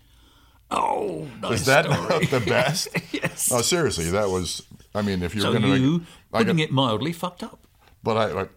oh, 0.69 1.27
nice 1.41 1.61
Is 1.61 1.65
that 1.65 1.85
story. 1.85 2.07
not 2.09 2.29
the 2.29 2.39
best? 2.41 2.89
yes. 3.11 3.49
No, 3.51 3.61
seriously, 3.61 4.11
that 4.11 4.29
was. 4.29 4.61
I 4.95 5.01
mean, 5.01 5.21
if 5.23 5.35
you're 5.35 5.43
so 5.43 5.51
going 5.51 5.63
to, 5.63 5.77
you, 5.77 6.01
I 6.33 6.39
putting 6.39 6.57
got, 6.57 6.63
it 6.63 6.71
mildly, 6.71 7.13
fucked 7.13 7.43
up. 7.43 7.59
but 8.03 8.17
I, 8.17 8.41
I, 8.41 8.47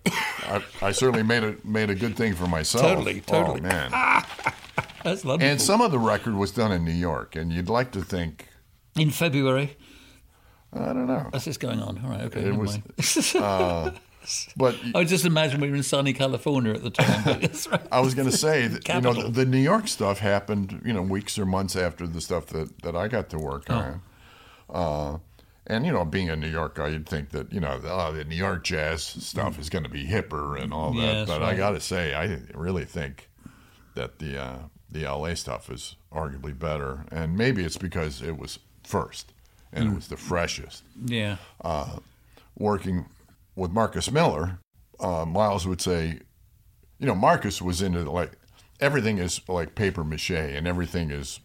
I, 0.57 0.62
I 0.88 0.92
certainly 0.92 1.23
made 1.23 1.42
it 1.42 1.64
made 1.64 1.90
a 1.90 1.95
good 1.95 2.16
thing 2.16 2.35
for 2.35 2.47
myself. 2.47 2.83
Totally, 2.85 3.21
totally. 3.21 3.61
Oh 3.61 3.64
man! 3.64 3.90
That's 5.05 5.25
wonderful. 5.25 5.51
and 5.51 5.61
some 5.61 5.81
of 5.81 5.90
the 5.90 5.99
record 5.99 6.35
was 6.35 6.51
done 6.53 6.73
in 6.73 6.85
New 6.85 6.92
York, 6.92 7.37
and 7.37 7.53
you'd 7.53 7.68
like 7.68 7.90
to 7.92 8.01
think, 8.03 8.49
in 8.97 9.11
February, 9.11 9.77
I 10.73 10.87
don't 10.87 11.07
know, 11.07 11.27
what's 11.31 11.45
this 11.45 11.59
going 11.59 11.81
on? 11.81 12.01
All 12.05 12.11
right, 12.11 12.23
okay. 12.23 12.40
It 12.40 12.57
was- 12.57 12.79
mind. 13.35 13.99
but 14.57 14.77
I 14.95 15.03
just 15.05 15.25
imagine 15.25 15.61
we 15.61 15.68
were 15.68 15.75
in 15.77 15.83
sunny 15.83 16.12
California 16.12 16.73
at 16.73 16.83
the 16.85 16.90
time. 16.90 17.25
That's 17.40 17.66
right. 17.66 17.81
I 17.90 18.01
was 18.01 18.14
going 18.14 18.31
to 18.31 18.37
say 18.37 18.68
that 18.68 18.88
you 18.88 19.01
know 19.01 19.12
the, 19.12 19.29
the 19.29 19.45
New 19.45 19.59
York 19.59 19.88
stuff 19.88 20.21
happened 20.21 20.81
you 20.85 20.92
know 20.92 21.03
weeks 21.03 21.38
or 21.38 21.45
months 21.47 21.75
after 21.77 22.07
the 22.07 22.21
stuff 22.21 22.47
that, 22.47 22.83
that 22.83 22.95
I 22.97 23.09
got 23.09 23.29
to 23.31 23.38
work 23.38 23.64
Oh. 23.68 23.75
on. 23.75 24.03
Uh, 24.71 25.18
and 25.66 25.87
you 25.87 25.92
know, 25.92 26.05
being 26.05 26.29
a 26.31 26.37
New 26.37 26.48
York 26.48 26.75
guy, 26.77 26.88
you'd 26.88 27.09
think 27.09 27.31
that 27.31 27.53
you 27.53 27.61
know 27.61 27.81
oh, 27.85 28.12
the 28.12 28.25
New 28.25 28.37
York 28.37 28.64
jazz 28.64 29.03
stuff 29.03 29.59
is 29.59 29.68
going 29.70 29.85
to 29.85 29.90
be 29.90 30.05
hipper 30.07 30.61
and 30.61 30.72
all 30.72 30.92
that. 30.94 31.01
Yeah, 31.01 31.25
but 31.27 31.42
I 31.42 31.55
got 31.55 31.70
to 31.70 31.81
say, 31.81 32.14
I 32.14 32.38
really 32.55 32.85
think 32.85 33.29
that 33.94 34.18
the 34.18 34.40
uh, 34.42 34.59
the 34.90 35.03
LA 35.05 35.35
stuff 35.35 35.70
is 35.70 35.96
arguably 36.12 36.59
better, 36.59 37.05
and 37.11 37.37
maybe 37.37 37.64
it's 37.64 37.79
because 37.79 38.20
it 38.22 38.37
was 38.38 38.59
first 38.85 39.33
and 39.72 39.88
Mm. 39.88 39.92
it 39.92 39.94
was 39.94 40.09
the 40.09 40.16
freshest 40.18 40.83
Yeah. 41.07 41.37
working 42.59 43.07
with 43.57 43.70
Marcus 43.70 44.11
Miller, 44.11 44.59
uh, 45.01 45.25
Miles 45.25 45.66
would 45.66 45.81
say, 45.81 46.18
you 46.98 47.07
know, 47.07 47.14
Marcus 47.14 47.61
was 47.62 47.81
into 47.83 48.11
like 48.11 48.33
everything 48.81 49.18
is 49.18 49.40
like 49.48 49.75
paper 49.75 50.05
mache 50.05 50.31
and 50.31 50.66
everything 50.66 51.11
is 51.11 51.40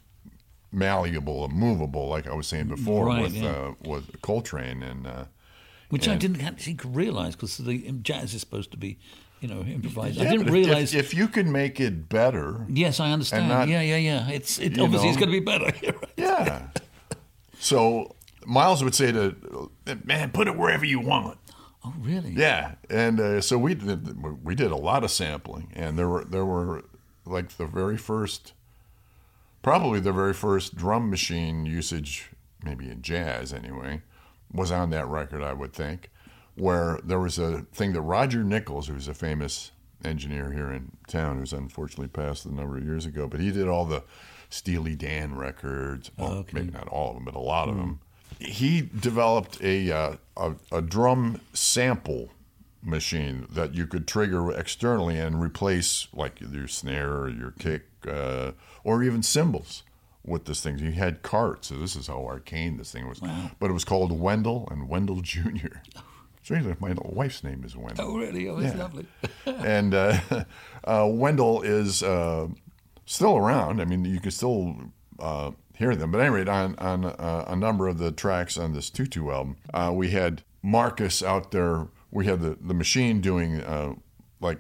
malleable 0.72 1.46
and 1.46 1.54
movable, 1.54 2.08
like 2.08 2.28
I 2.28 2.34
was 2.34 2.48
saying 2.48 2.68
before 2.68 3.06
Right, 3.06 3.22
with 3.24 3.34
yeah. 3.36 3.50
uh, 3.50 3.74
with 3.86 4.22
Coltrane 4.22 4.84
and 4.84 5.08
uh, 5.08 5.26
Which 5.90 6.08
I 6.08 6.16
didn't 6.16 6.42
actually 6.42 6.78
realize 6.86 7.36
because 7.36 7.58
the 7.58 7.92
jazz 8.02 8.34
is 8.34 8.42
supposed 8.42 8.72
to 8.72 8.78
be, 8.78 9.00
you 9.40 9.48
know, 9.48 9.62
improvised. 9.62 10.20
I 10.20 10.24
didn't 10.26 10.40
but 10.40 10.48
if- 10.48 10.54
realize. 10.54 10.94
if, 10.94 11.14
you 11.14 11.28
can 11.28 11.52
make 11.52 11.80
it 11.80 12.10
better. 12.10 12.66
yes, 12.70 13.00
I 13.00 13.12
understand. 13.12 13.48
not- 13.48 13.68
yeah, 13.68 13.82
yeah, 13.82 13.98
yeah. 13.98 14.30
It's 14.30 14.60
it, 14.60 14.78
obviously 14.80 15.10
it's 15.10 15.18
going 15.18 15.32
to 15.32 15.40
be 15.40 15.46
better. 15.46 15.72
Right. 15.84 15.96
Yeah. 16.18 16.68
so 17.60 18.16
Miles 18.46 18.84
would 18.84 18.96
say 18.96 19.12
to 19.12 19.36
man, 20.04 20.32
put 20.32 20.48
it 20.48 20.58
wherever 20.58 20.86
you 20.86 21.00
want. 21.00 21.38
Oh, 21.86 21.94
really? 22.00 22.32
Yeah, 22.32 22.76
and 22.90 23.20
uh, 23.20 23.40
so 23.42 23.58
we 23.58 23.76
did, 23.76 24.22
we 24.44 24.56
did 24.56 24.72
a 24.72 24.76
lot 24.76 25.04
of 25.06 25.12
sampling, 25.12 25.72
and 25.74 25.98
there 25.98 26.10
were 26.10 26.26
there 26.26 26.46
were 26.46 26.84
like 27.26 27.50
the 27.58 27.66
very 27.66 27.98
first, 27.98 28.54
probably 29.68 30.00
the 30.00 30.14
very 30.14 30.34
first 30.34 30.78
drum 30.78 31.10
machine 31.10 31.66
usage, 31.66 32.32
maybe 32.64 32.90
in 32.90 33.02
jazz 33.02 33.52
anyway, 33.52 34.02
was 34.50 34.72
on 34.72 34.92
that 34.92 35.06
record, 35.08 35.44
I 35.44 35.52
would 35.52 35.74
think, 35.74 36.10
where 36.56 37.02
there 37.04 37.20
was 37.20 37.38
a 37.38 37.64
thing 37.74 37.92
that 37.92 38.02
Roger 38.02 38.46
Nichols, 38.46 38.88
who's 38.88 39.10
a 39.10 39.14
famous 39.14 39.72
engineer 40.06 40.54
here 40.54 40.72
in 40.72 40.94
town, 41.10 41.40
who's 41.40 41.52
unfortunately 41.52 42.08
passed 42.08 42.46
a 42.46 42.56
number 42.56 42.78
of 42.78 42.86
years 42.86 43.06
ago, 43.06 43.28
but 43.28 43.42
he 43.42 43.52
did 43.52 43.68
all 43.68 43.84
the 43.84 44.04
Steely 44.50 44.96
Dan 44.96 45.36
records, 45.36 46.12
well, 46.16 46.46
maybe 46.54 46.72
not 46.72 46.88
all 46.88 47.10
of 47.10 47.16
them, 47.16 47.26
but 47.26 47.36
a 47.36 47.40
lot 47.40 47.68
of 47.68 47.76
them. 47.76 48.00
He 48.40 48.90
developed 48.98 49.62
a, 49.62 49.92
uh, 49.92 50.16
a 50.38 50.54
a 50.72 50.82
drum 50.82 51.42
sample 51.52 52.30
machine 52.84 53.46
that 53.50 53.74
you 53.74 53.86
could 53.88 54.08
trigger 54.08 54.52
externally 54.52 55.18
and 55.20 55.42
replace 55.42 56.08
like 56.14 56.40
your 56.42 56.68
snare 56.68 57.14
or 57.18 57.30
your 57.30 57.52
kick 57.60 57.84
uh, 58.08 58.52
or 58.84 59.04
even 59.04 59.22
cymbals 59.24 59.84
with 60.26 60.46
this 60.46 60.62
thing. 60.62 60.78
He 60.78 60.92
had 60.92 61.22
carts. 61.24 61.68
So 61.70 61.76
this 61.76 61.96
is 61.96 62.08
how 62.08 62.26
arcane 62.26 62.78
this 62.78 62.92
thing 62.92 63.08
was. 63.08 63.20
But 63.60 63.70
it 63.70 63.74
was 63.74 63.84
called 63.86 64.18
Wendel 64.18 64.68
and 64.72 64.88
Wendel 64.90 65.22
Jr. 65.22 65.78
Strangely, 66.44 66.76
my 66.80 66.94
wife's 67.02 67.44
name 67.44 67.64
is 67.66 67.76
Wendell 67.76 68.06
Oh, 68.12 68.18
really? 68.18 68.48
Oh, 68.48 68.56
that's 68.56 68.74
Yeah. 68.76 68.82
lovely. 68.84 69.06
and 69.46 69.94
uh, 69.94 70.18
uh, 70.86 71.08
Wendel 71.10 71.62
is 71.62 72.02
uh, 72.04 72.48
still 73.06 73.36
around. 73.38 73.82
I 73.82 73.86
mean, 73.86 74.06
you 74.06 74.20
can 74.22 74.32
still 74.32 74.76
uh, 75.20 75.52
hear 75.78 75.94
them. 75.96 76.12
But 76.12 76.20
at 76.22 76.28
any 76.28 76.36
rate, 76.36 76.48
on, 76.48 76.76
on 76.78 77.04
uh, 77.06 77.44
a 77.48 77.56
number 77.56 77.88
of 77.88 77.98
the 77.98 78.12
tracks 78.14 78.58
on 78.58 78.74
this 78.74 78.90
Tutu 78.90 79.30
album, 79.30 79.58
uh, 79.74 79.92
we 79.94 80.12
had 80.12 80.44
Marcus 80.62 81.22
out 81.22 81.52
there. 81.52 81.88
We 82.12 82.26
had 82.26 82.42
the, 82.42 82.58
the 82.62 82.74
machine 82.74 83.22
doing 83.22 83.62
uh, 83.62 83.96
like 84.40 84.60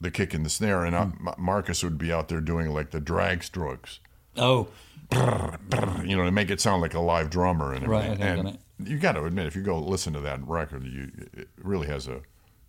the 0.00 0.10
kick 0.10 0.34
and 0.34 0.44
the 0.44 0.50
snare, 0.50 0.84
and 0.84 0.94
uh, 0.96 1.06
Ma- 1.20 1.34
Marcus 1.38 1.82
would 1.84 1.98
be 1.98 2.12
out 2.12 2.28
there 2.28 2.40
doing 2.40 2.70
like 2.70 2.90
the 2.90 3.00
drag 3.00 3.42
strokes, 3.44 4.00
Oh, 4.36 4.68
you 5.12 6.16
know, 6.16 6.24
to 6.24 6.30
make 6.32 6.50
it 6.50 6.60
sound 6.60 6.80
like 6.82 6.94
a 6.94 7.00
live 7.00 7.30
drummer 7.30 7.72
and 7.72 7.86
Right, 7.86 8.04
everything. 8.06 8.28
okay, 8.28 8.38
and 8.40 8.48
it. 8.48 8.88
you 8.90 8.98
got 8.98 9.12
to 9.12 9.24
admit, 9.24 9.46
if 9.46 9.54
you 9.54 9.62
go 9.62 9.78
listen 9.78 10.12
to 10.14 10.20
that 10.20 10.46
record, 10.46 10.84
you 10.84 11.10
it 11.34 11.48
really 11.62 11.86
has 11.86 12.08
a 12.08 12.20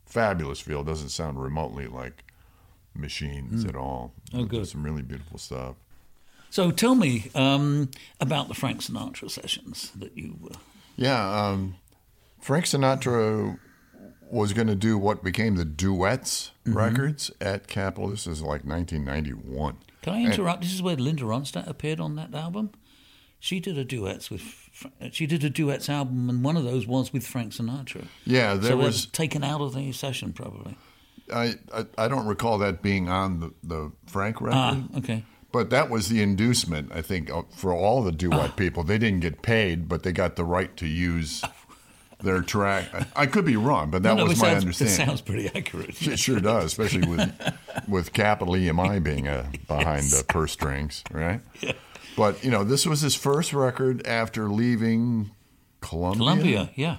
fabulous 0.05 0.59
feel. 0.59 0.81
It 0.81 0.85
doesn't 0.87 1.09
sound 1.09 1.41
remotely 1.41 1.87
like 1.87 2.23
machines 2.93 3.65
at 3.65 3.75
all. 3.75 4.13
Oh, 4.33 4.39
There's 4.39 4.49
good. 4.49 4.67
some 4.67 4.83
really 4.83 5.01
beautiful 5.01 5.37
stuff. 5.39 5.75
so 6.49 6.69
tell 6.71 6.93
me 6.95 7.31
um, 7.33 7.89
about 8.19 8.47
the 8.49 8.53
Frank 8.53 8.81
Sinatra 8.81 9.31
sessions 9.31 9.91
that 9.95 10.15
you. 10.17 10.35
were. 10.39 10.51
Yeah, 10.97 11.47
um, 11.47 11.75
Frank 12.39 12.65
Sinatra 12.65 13.57
was 14.33 14.51
going 14.53 14.67
to 14.67 14.75
do 14.75 14.97
what 14.97 15.23
became 15.23 15.55
the 15.55 15.65
duets 15.65 16.51
Mm-hmm. 16.65 16.77
records 16.77 17.29
at 17.41 17.67
Capitol. 17.67 18.07
This 18.09 18.25
is 18.25 18.41
like 18.41 18.63
1991. 18.63 19.75
can 20.01 20.13
I 20.13 20.23
interrupt? 20.23 20.61
This 20.61 20.73
is 20.73 20.81
where 20.81 20.95
Linda 20.95 21.23
Ronstadt 21.25 21.67
appeared 21.67 21.99
on 21.99 22.15
that 22.15 22.33
album. 22.33 22.71
She 23.39 23.59
did 23.59 23.77
a 23.77 23.83
duets 23.83 24.29
with. 24.31 24.69
She 25.11 25.25
did 25.25 25.43
a 25.43 25.49
duets 25.49 25.89
album, 25.89 26.29
and 26.29 26.41
one 26.41 26.55
of 26.55 26.63
those 26.63 26.87
was 26.87 27.11
with 27.11 27.27
Frank 27.27 27.51
Sinatra. 27.51 28.07
Yeah, 28.23 28.53
there 28.53 28.71
so 28.71 28.77
was. 28.77 29.05
taken 29.07 29.43
out 29.43 29.59
of 29.59 29.75
the 29.75 29.91
session, 29.91 30.31
probably. 30.31 30.77
I, 31.33 31.55
I 31.73 31.85
I 31.97 32.07
don't 32.07 32.25
recall 32.27 32.57
that 32.59 32.81
being 32.81 33.09
on 33.09 33.41
the, 33.41 33.51
the 33.61 33.91
Frank 34.07 34.39
record. 34.39 34.55
Ah, 34.57 34.83
okay. 34.99 35.25
But 35.51 35.69
that 35.69 35.89
was 35.89 36.07
the 36.07 36.21
inducement, 36.23 36.91
I 36.93 37.01
think, 37.01 37.29
for 37.53 37.73
all 37.73 38.01
the 38.01 38.11
duet 38.13 38.51
Ah. 38.51 38.53
people. 38.55 38.83
They 38.85 38.97
didn't 38.97 39.19
get 39.19 39.41
paid, 39.41 39.87
but 39.89 40.03
they 40.03 40.13
got 40.13 40.37
the 40.37 40.45
right 40.45 40.75
to 40.77 40.87
use 40.87 41.43
their 42.23 42.41
track. 42.41 42.85
I, 42.93 43.05
I 43.23 43.25
could 43.27 43.45
be 43.45 43.55
wrong, 43.55 43.91
but 43.91 44.03
that 44.03 44.15
no, 44.15 44.23
no, 44.23 44.29
was 44.29 44.39
my 44.41 44.49
sounds, 44.51 44.63
understanding. 44.63 44.93
It 45.01 45.05
sounds 45.07 45.21
pretty 45.21 45.47
accurate. 45.53 46.01
It 46.01 46.17
sure 46.19 46.39
does, 46.39 46.65
especially 46.65 47.07
with 47.07 47.31
with 47.87 48.13
Capitol 48.13 48.53
EMI 48.55 49.03
being 49.03 49.27
uh, 49.27 49.49
behind 49.67 50.03
the 50.05 50.23
purse 50.27 50.51
strings, 50.53 51.03
right? 51.11 51.41
Yeah. 51.61 51.73
But 52.15 52.43
you 52.43 52.51
know, 52.51 52.63
this 52.63 52.85
was 52.85 53.01
his 53.01 53.15
first 53.15 53.53
record 53.53 54.05
after 54.05 54.47
leaving 54.49 55.31
Columbia. 55.81 56.19
Columbia, 56.19 56.69
yeah. 56.75 56.97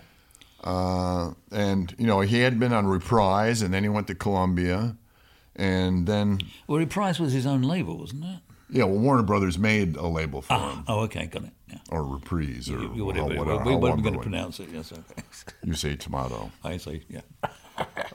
Uh, 0.63 1.35
and 1.53 1.95
you 1.99 2.07
know, 2.07 2.21
he 2.21 2.41
had 2.41 2.59
been 2.59 2.73
on 2.73 2.87
Reprise, 2.87 3.63
and 3.63 3.73
then 3.73 3.83
he 3.85 3.89
went 3.89 4.07
to 4.09 4.15
Columbia, 4.15 4.97
and 5.55 6.07
then 6.07 6.41
Well, 6.67 6.79
Reprise 6.79 7.21
was 7.21 7.33
his 7.33 7.47
own 7.47 7.63
label, 7.63 7.99
wasn't 7.99 8.25
it? 8.25 8.39
yeah, 8.71 8.85
well, 8.85 8.99
Warner 8.99 9.23
Brothers 9.23 9.57
made 9.59 9.95
a 9.97 10.07
label 10.09 10.43
for 10.43 10.55
him, 10.55 10.85
Oh, 10.89 11.01
okay, 11.01 11.27
got 11.27 11.45
it. 11.45 11.51
Yeah. 11.75 11.97
or 11.97 12.05
Reprise, 12.05 12.71
or 12.71 12.79
You- 12.81 13.05
whatever. 13.05 13.35
how- 13.35 13.59
we 13.65 13.71
we 13.75 13.77
weren't 13.77 14.03
going 14.03 14.15
to 14.15 14.21
pronounce 14.21 14.61
it. 14.61 14.69
Yes, 14.73 14.93
okay. 14.93 15.23
You 15.65 15.75
say 15.75 15.97
tomato. 15.97 16.51
I 16.65 16.77
see. 16.79 17.03
Yeah. 17.09 17.21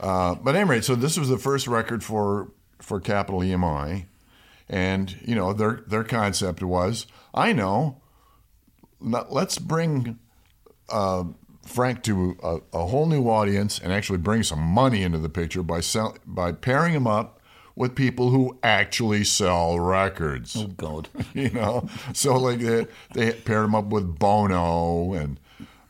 Uh, 0.00 0.34
but 0.36 0.56
anyway, 0.56 0.80
so 0.80 0.94
this 0.94 1.18
was 1.18 1.28
the 1.28 1.36
first 1.36 1.66
record 1.66 2.02
for 2.02 2.50
for 2.80 2.98
Capitol 2.98 3.40
EMI, 3.40 4.06
and 4.70 5.14
you 5.22 5.34
know 5.34 5.52
their 5.52 5.82
their 5.86 6.02
concept 6.04 6.62
was, 6.62 7.06
I 7.34 7.52
know, 7.52 8.00
let- 9.00 9.30
let's 9.32 9.58
bring 9.58 10.18
uh, 10.88 11.24
Frank 11.66 12.02
to 12.04 12.36
a, 12.42 12.58
a 12.72 12.86
whole 12.86 13.04
new 13.06 13.28
audience 13.28 13.78
and 13.78 13.92
actually 13.92 14.18
bring 14.18 14.42
some 14.42 14.60
money 14.60 15.02
into 15.02 15.18
the 15.18 15.28
picture 15.28 15.62
by 15.62 15.80
sell, 15.80 16.16
by 16.26 16.52
pairing 16.52 16.94
him 16.94 17.06
up 17.06 17.39
with 17.74 17.94
people 17.94 18.30
who 18.30 18.58
actually 18.62 19.24
sell 19.24 19.78
records. 19.78 20.56
Oh 20.56 20.66
God. 20.66 21.08
you 21.34 21.50
know, 21.50 21.88
so 22.12 22.36
like 22.36 22.58
they, 22.58 22.86
they 23.14 23.32
paired 23.32 23.64
him 23.64 23.74
up 23.74 23.86
with 23.86 24.18
Bono 24.18 25.12
and 25.14 25.40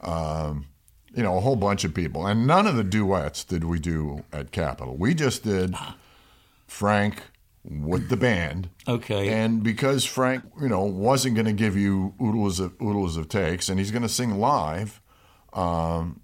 um, 0.01 0.67
you 1.15 1.23
know, 1.23 1.37
a 1.37 1.41
whole 1.41 1.57
bunch 1.57 1.85
of 1.85 1.93
people, 1.93 2.27
and 2.27 2.47
none 2.47 2.67
of 2.67 2.77
the 2.77 2.85
duets 2.85 3.45
did 3.45 3.65
we 3.65 3.79
do 3.79 4.25
at 4.33 4.53
Capitol. 4.53 4.97
We 4.97 5.15
just 5.15 5.43
did 5.43 5.75
Frank 6.67 7.23
with 7.65 8.09
the 8.09 8.17
band. 8.17 8.71
Okay. 8.87 9.29
And 9.29 9.63
because 9.63 10.05
Frank, 10.05 10.45
you 10.61 10.69
know, 10.69 10.85
wasn't 10.85 11.35
going 11.35 11.47
to 11.47 11.53
give 11.53 11.77
you 11.77 12.15
oodles 12.23 12.61
of 12.61 12.75
oodles 12.81 13.17
of 13.17 13.29
takes, 13.29 13.69
and 13.69 13.79
he's 13.79 13.91
going 13.91 14.03
to 14.03 14.09
sing 14.09 14.39
live, 14.39 15.01
um, 15.53 16.21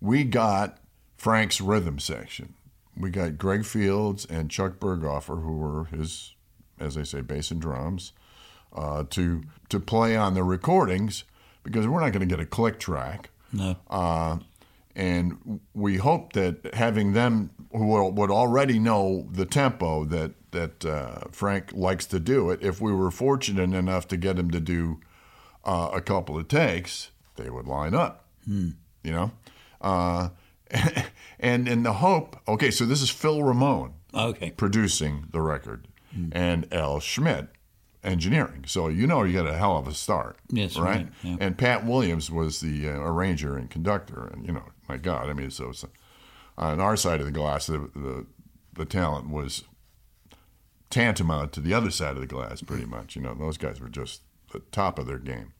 we 0.00 0.24
got 0.24 0.78
Frank's 1.16 1.60
rhythm 1.60 1.98
section. 1.98 2.54
We 2.96 3.10
got 3.10 3.38
Greg 3.38 3.64
Fields 3.64 4.24
and 4.24 4.50
Chuck 4.50 4.78
Berghofer, 4.78 5.42
who 5.42 5.56
were 5.56 5.84
his, 5.84 6.34
as 6.80 6.94
they 6.94 7.04
say, 7.04 7.20
bass 7.20 7.50
and 7.50 7.60
drums, 7.60 8.12
uh, 8.74 9.04
to 9.10 9.42
to 9.68 9.80
play 9.80 10.16
on 10.16 10.34
the 10.34 10.42
recordings 10.42 11.24
because 11.62 11.86
we're 11.86 12.00
not 12.00 12.12
going 12.12 12.26
to 12.26 12.26
get 12.26 12.40
a 12.40 12.46
click 12.46 12.78
track. 12.78 13.30
No. 13.52 13.76
Uh, 13.88 14.38
and 14.94 15.60
we 15.74 15.96
hope 15.96 16.32
that 16.32 16.74
having 16.74 17.12
them 17.12 17.50
who 17.70 18.10
would 18.10 18.30
already 18.30 18.78
know 18.78 19.28
the 19.30 19.44
tempo 19.44 20.04
that 20.06 20.32
that 20.52 20.84
uh, 20.86 21.20
Frank 21.32 21.72
likes 21.74 22.06
to 22.06 22.18
do 22.18 22.50
it, 22.50 22.62
if 22.62 22.80
we 22.80 22.92
were 22.92 23.10
fortunate 23.10 23.74
enough 23.74 24.08
to 24.08 24.16
get 24.16 24.38
him 24.38 24.50
to 24.50 24.60
do 24.60 25.00
uh, 25.64 25.90
a 25.92 26.00
couple 26.00 26.38
of 26.38 26.48
takes, 26.48 27.10
they 27.36 27.50
would 27.50 27.66
line 27.66 27.94
up. 27.94 28.24
You 29.02 29.12
know, 29.12 29.30
uh, 29.82 30.30
and 31.38 31.68
in 31.68 31.82
the 31.82 31.94
hope. 31.94 32.36
Okay, 32.48 32.70
so 32.70 32.84
this 32.84 33.02
is 33.02 33.10
Phil 33.10 33.42
Ramone 33.42 33.94
Okay. 34.14 34.50
producing 34.50 35.26
the 35.30 35.40
record, 35.40 35.88
and 36.32 36.72
Al 36.72 37.00
Schmitt 37.00 37.48
engineering. 38.02 38.64
So 38.66 38.88
you 38.88 39.06
know 39.06 39.22
you 39.24 39.32
got 39.34 39.46
a 39.46 39.56
hell 39.56 39.76
of 39.76 39.86
a 39.88 39.94
start. 39.94 40.38
Yes, 40.50 40.76
right. 40.76 40.96
right, 40.96 41.08
yeah. 41.22 41.36
And 41.40 41.58
Pat 41.58 41.84
Williams 41.84 42.30
was 42.30 42.60
the 42.60 42.88
uh, 42.88 42.92
arranger 43.00 43.56
and 43.56 43.68
conductor, 43.68 44.30
and 44.32 44.46
you 44.46 44.52
know, 44.52 44.62
my 44.88 44.96
God, 44.96 45.28
I 45.28 45.32
mean, 45.32 45.50
so 45.50 45.70
it's, 45.70 45.84
on 46.56 46.80
our 46.80 46.96
side 46.96 47.20
of 47.20 47.26
the 47.26 47.32
glass, 47.32 47.66
the, 47.66 47.90
the 47.94 48.26
the 48.72 48.84
talent 48.84 49.28
was 49.28 49.64
tantamount 50.90 51.52
to 51.52 51.60
the 51.60 51.74
other 51.74 51.90
side 51.90 52.14
of 52.14 52.20
the 52.20 52.26
glass, 52.26 52.62
pretty 52.62 52.86
much. 52.86 53.16
You 53.16 53.22
know, 53.22 53.34
those 53.34 53.58
guys 53.58 53.80
were 53.80 53.88
just 53.88 54.22
the 54.52 54.60
top 54.70 54.98
of 54.98 55.06
their 55.06 55.18
game. 55.18 55.52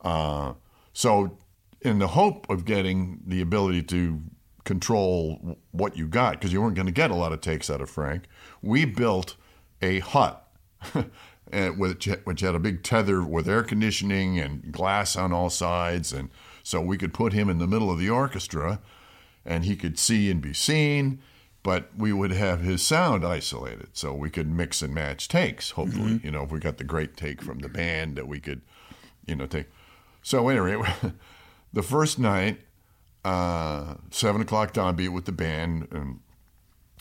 Uh, 0.00 0.54
so, 0.92 1.38
in 1.82 1.98
the 1.98 2.08
hope 2.08 2.48
of 2.48 2.64
getting 2.64 3.20
the 3.26 3.40
ability 3.40 3.82
to 3.84 4.22
control 4.68 5.56
what 5.70 5.96
you 5.96 6.06
got, 6.06 6.32
because 6.32 6.52
you 6.52 6.60
weren't 6.60 6.74
going 6.74 6.86
to 6.86 6.92
get 6.92 7.10
a 7.10 7.14
lot 7.14 7.32
of 7.32 7.40
takes 7.40 7.70
out 7.70 7.80
of 7.80 7.88
Frank, 7.88 8.24
we 8.60 8.84
built 8.84 9.34
a 9.80 10.00
hut. 10.00 10.46
And 10.94 11.10
eh, 11.52 11.68
which, 11.70 12.04
which 12.24 12.40
had 12.42 12.54
a 12.54 12.58
big 12.58 12.82
tether 12.82 13.24
with 13.24 13.48
air 13.48 13.62
conditioning 13.62 14.38
and 14.38 14.70
glass 14.70 15.16
on 15.16 15.32
all 15.32 15.48
sides, 15.48 16.12
and 16.12 16.28
so 16.62 16.82
we 16.82 16.98
could 16.98 17.14
put 17.14 17.32
him 17.32 17.48
in 17.48 17.56
the 17.56 17.66
middle 17.66 17.90
of 17.90 17.98
the 17.98 18.10
orchestra, 18.10 18.80
and 19.42 19.64
he 19.64 19.74
could 19.74 19.98
see 19.98 20.30
and 20.30 20.42
be 20.42 20.52
seen, 20.52 21.20
but 21.62 21.88
we 21.96 22.12
would 22.12 22.30
have 22.30 22.60
his 22.60 22.82
sound 22.82 23.24
isolated, 23.24 23.88
so 23.94 24.12
we 24.12 24.28
could 24.28 24.50
mix 24.50 24.82
and 24.82 24.94
match 24.94 25.28
takes. 25.28 25.70
Hopefully, 25.70 26.12
mm-hmm. 26.12 26.26
you 26.26 26.30
know, 26.30 26.42
if 26.42 26.52
we 26.52 26.60
got 26.60 26.76
the 26.76 26.84
great 26.84 27.16
take 27.16 27.40
from 27.40 27.60
the 27.60 27.70
band 27.70 28.16
that 28.16 28.28
we 28.28 28.38
could, 28.38 28.60
you 29.26 29.34
know, 29.34 29.46
take. 29.46 29.66
So 30.22 30.50
anyway, 30.50 30.86
the 31.72 31.82
first 31.82 32.18
night, 32.18 32.60
uh, 33.28 33.94
seven 34.10 34.40
o'clock 34.40 34.72
downbeat 34.72 35.10
with 35.10 35.26
the 35.26 35.32
band, 35.32 35.88
and 35.90 36.20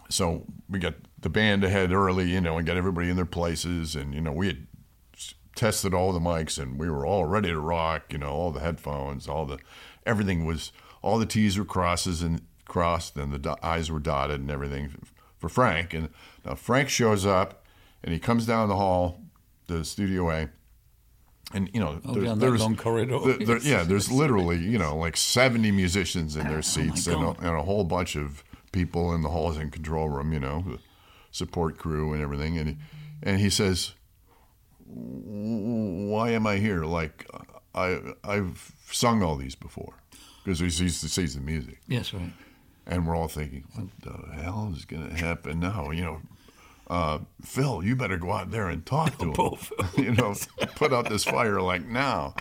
so 0.10 0.46
we 0.70 0.78
got 0.78 0.96
the 1.18 1.30
band 1.30 1.64
ahead 1.64 1.94
early, 1.94 2.30
you 2.30 2.42
know, 2.42 2.58
and 2.58 2.68
got 2.68 2.76
everybody 2.76 3.10
in 3.10 3.16
their 3.16 3.26
places, 3.26 3.96
and 3.96 4.14
you 4.14 4.20
know, 4.20 4.34
we 4.34 4.48
had 4.48 4.68
tested 5.56 5.94
all 5.94 6.12
the 6.12 6.20
mics, 6.20 6.62
and 6.62 6.78
we 6.78 6.90
were 6.90 7.06
all 7.06 7.26
ready 7.26 7.48
to 7.48 7.60
rock. 7.60 8.12
You 8.12 8.18
know, 8.18 8.30
all 8.30 8.52
the 8.52 8.60
headphones, 8.60 9.30
all 9.30 9.46
the 9.46 9.60
everything 10.06 10.46
was, 10.46 10.74
all 11.02 11.18
the 11.18 11.26
T's 11.26 11.58
were 11.58 11.64
crosses 11.64 12.22
and 12.22 12.42
crossed, 12.66 13.16
and 13.16 13.32
the 13.32 13.40
do- 13.40 13.56
I's 13.64 13.90
were 13.90 14.00
dotted, 14.00 14.42
and 14.42 14.52
everything 14.52 14.92
for 15.38 15.48
Frank. 15.48 15.94
And 15.94 16.10
now 16.44 16.56
Frank 16.56 16.90
shows 16.90 17.26
up, 17.26 17.64
and 18.04 18.12
he 18.12 18.20
comes 18.20 18.46
down 18.46 18.68
the 18.68 18.76
hall, 18.76 19.22
the 19.68 19.86
Studio 19.86 20.30
A. 20.30 20.50
And 21.54 21.70
you 21.74 21.80
know, 21.80 22.02
Oh, 22.06 22.14
there- 22.14 22.24
down 22.26 22.40
that 22.40 22.46
there's 22.46 22.62
long 22.62 22.76
corridor. 22.76 23.20
there- 23.20 23.38
there- 23.46 23.58
yeah, 23.60 23.84
there's 23.90 24.12
literally 24.12 24.58
you 24.58 24.78
know 24.78 24.98
like 24.98 25.16
70 25.18 25.72
musicians 25.72 26.36
in 26.36 26.46
Oh, 26.48 26.50
their 26.50 26.62
seats 26.62 27.08
and 27.08 27.24
a, 27.24 27.30
and 27.40 27.56
a 27.58 27.64
whole 27.64 27.84
bunch 27.86 28.16
of 28.16 28.44
people 28.72 29.14
in 29.14 29.22
the 29.22 29.30
halls 29.30 29.58
and 29.58 29.72
control 29.72 30.10
room, 30.10 30.34
you 30.34 30.40
know, 30.40 30.62
the 30.68 30.80
support 31.32 31.78
crew 31.78 32.14
and 32.14 32.22
everything. 32.22 32.58
And 32.58 32.70
he, 32.70 32.78
and 33.24 33.40
he 33.40 33.50
says, 33.50 33.94
"Why 34.86 36.32
am 36.32 36.48
I 36.48 36.58
here? 36.58 36.84
Like 36.86 37.26
I 37.76 38.00
I've 38.24 38.72
sung 38.92 39.22
all 39.24 39.36
these 39.38 39.56
before 39.56 39.94
because 40.44 40.60
he 40.60 40.70
sees 40.70 40.98
sees 41.12 41.36
the 41.36 41.42
music." 41.42 41.80
Yes, 41.88 42.14
right. 42.14 42.32
And 42.86 43.06
we're 43.06 43.16
all 43.18 43.28
thinking, 43.28 43.66
what 43.76 43.88
the 44.02 44.32
hell 44.42 44.72
is 44.76 44.86
going 44.86 45.10
to 45.10 45.16
happen 45.16 45.60
now? 45.60 45.92
You 45.92 46.04
know, 46.06 46.22
uh, 46.90 47.20
Phil, 47.44 47.84
you 47.84 47.96
better 47.96 48.18
go 48.18 48.32
out 48.32 48.52
there 48.52 48.68
and 48.70 48.86
talk 48.86 49.18
to 49.20 49.32
him. 49.34 49.58
you 50.04 50.12
know, 50.14 50.34
put 50.76 50.94
out 50.94 51.10
this 51.10 51.24
fire 51.26 51.62
like 51.62 51.86
now. 51.86 52.34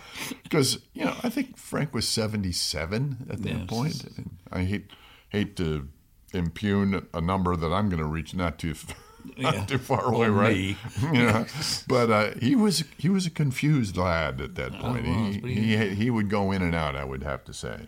Because, 0.43 0.79
you 0.93 1.03
know, 1.05 1.15
I 1.23 1.29
think 1.29 1.57
Frank 1.57 1.93
was 1.93 2.07
77 2.07 3.27
at 3.29 3.41
that 3.43 3.49
Yes. 3.49 3.65
point. 3.67 4.31
I 4.51 4.63
hate 4.63 4.91
hate 5.29 5.55
to 5.57 5.89
impugn 6.33 7.07
a 7.13 7.21
number 7.21 7.55
that 7.55 7.71
I'm 7.73 7.89
going 7.89 8.01
to 8.01 8.07
reach 8.07 8.33
not 8.33 8.57
too 8.59 8.73
not 9.37 9.53
Yeah. 9.55 9.65
too 9.65 9.77
far 9.77 10.05
away, 10.05 10.29
right? 10.29 10.55
me. 10.55 10.77
know, 11.11 11.45
but 11.87 12.09
uh, 12.09 12.31
he 12.41 12.55
was 12.55 12.83
he 12.97 13.09
was 13.09 13.25
a 13.25 13.29
confused 13.29 13.97
lad 13.97 14.39
at 14.41 14.55
that 14.55 14.73
point. 14.79 15.05
he, 15.05 15.39
he 15.53 15.89
he 15.95 16.09
would 16.09 16.29
go 16.29 16.51
in 16.51 16.61
and 16.61 16.73
out. 16.75 16.95
I 16.95 17.03
would 17.03 17.23
have 17.23 17.43
to 17.45 17.53
say. 17.53 17.87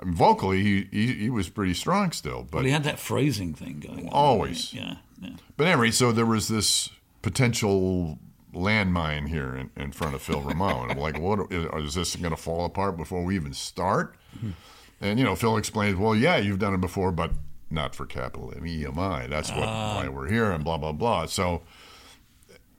I 0.00 0.04
mean, 0.04 0.14
vocally, 0.14 0.62
he, 0.62 0.88
he 0.90 1.12
he 1.14 1.30
was 1.30 1.48
pretty 1.48 1.74
strong 1.74 2.12
still, 2.12 2.42
but 2.42 2.58
Well, 2.58 2.64
he 2.64 2.70
had 2.70 2.84
that 2.84 2.98
phrasing 2.98 3.54
thing 3.54 3.80
going 3.80 4.06
on. 4.08 4.12
Always. 4.12 4.72
Yeah. 4.74 4.96
yeah. 5.20 5.30
but 5.56 5.66
anyway, 5.66 5.90
so 5.90 6.12
there 6.12 6.26
was 6.26 6.48
this 6.48 6.90
potential 7.22 8.18
landmine 8.54 9.28
here 9.28 9.54
in, 9.54 9.70
in 9.76 9.92
front 9.92 10.14
of 10.14 10.22
Phil 10.22 10.40
Ramone. 10.40 10.90
I'm 10.90 10.98
like, 10.98 11.18
what 11.18 11.52
is 11.52 11.94
this 11.94 12.16
going 12.16 12.30
to 12.30 12.36
fall 12.36 12.64
apart 12.64 12.96
before 12.96 13.24
we 13.24 13.36
even 13.36 13.52
start? 13.52 14.16
And 15.00 15.18
you 15.18 15.24
know, 15.24 15.34
Phil 15.34 15.56
explains, 15.56 15.96
well, 15.96 16.14
yeah, 16.14 16.36
you've 16.36 16.58
done 16.58 16.72
it 16.74 16.80
before, 16.80 17.12
but 17.12 17.32
not 17.70 17.94
for 17.94 18.06
Capitol 18.06 18.52
M 18.56 18.66
E 18.66 18.86
M 18.86 18.98
I. 18.98 19.26
That's 19.26 19.50
what 19.50 19.64
ah. 19.64 19.96
why 19.96 20.08
we're 20.08 20.28
here, 20.28 20.50
and 20.50 20.64
blah 20.64 20.78
blah 20.78 20.92
blah. 20.92 21.26
So 21.26 21.62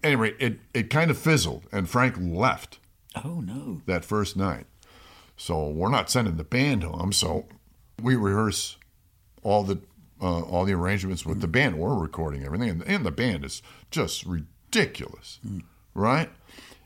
anyway, 0.04 0.34
it 0.40 0.60
it 0.74 0.90
kind 0.90 1.12
of 1.12 1.18
fizzled, 1.18 1.68
and 1.72 1.90
Frank 1.90 2.16
left 2.20 2.80
Oh, 3.16 3.42
no. 3.42 3.82
that 3.86 4.06
first 4.06 4.38
night. 4.38 4.66
So 5.38 5.70
we're 5.70 5.90
not 5.90 6.10
sending 6.10 6.36
the 6.36 6.44
band 6.44 6.84
home. 6.84 7.14
So 7.14 7.46
we 8.02 8.16
rehearse 8.16 8.78
all 9.44 9.64
the 9.64 9.80
uh, 10.22 10.42
all 10.42 10.66
the 10.66 10.74
arrangements 10.74 11.26
with 11.26 11.42
the 11.42 11.48
band. 11.48 11.78
We're 11.78 11.96
recording 11.96 12.44
everything, 12.44 12.70
and, 12.70 12.84
and 12.84 13.06
the 13.06 13.12
band 13.12 13.46
is 13.46 13.62
just 13.92 14.26
ridiculous, 14.26 15.40
right? 15.94 16.30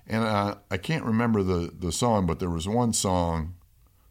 And 0.05 0.25
uh, 0.25 0.55
I 0.69 0.77
can't 0.77 1.05
remember 1.05 1.41
the 1.41 1.73
the 1.77 1.91
song, 1.91 2.25
but 2.25 2.39
there 2.39 2.49
was 2.49 2.67
one 2.67 2.91
song 2.93 3.55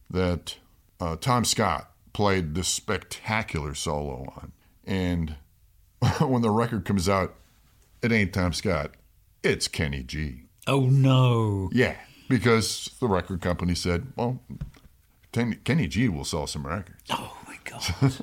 that 0.08 0.56
uh, 0.98 1.16
Tom 1.16 1.44
Scott 1.44 1.90
played 2.14 2.54
this 2.54 2.68
spectacular 2.68 3.74
solo 3.74 4.32
on, 4.36 4.52
and 4.86 5.36
when 6.20 6.40
the 6.40 6.50
record 6.50 6.86
comes 6.86 7.08
out, 7.08 7.34
it 8.02 8.12
ain't 8.12 8.32
Tom 8.32 8.52
Scott, 8.54 8.92
it's 9.42 9.68
Kenny 9.68 10.02
G. 10.02 10.44
Oh, 10.66 10.80
no. 10.80 11.70
Yeah, 11.72 11.96
because 12.30 12.88
the 13.00 13.08
record 13.08 13.42
company 13.42 13.74
said, 13.74 14.06
well, 14.16 14.40
Kenny, 15.32 15.86
G 15.86 16.08
will 16.08 16.24
sell 16.24 16.46
some 16.46 16.66
records. 16.66 17.02
Oh, 17.10 17.36
my 17.46 17.56
God. 17.64 18.14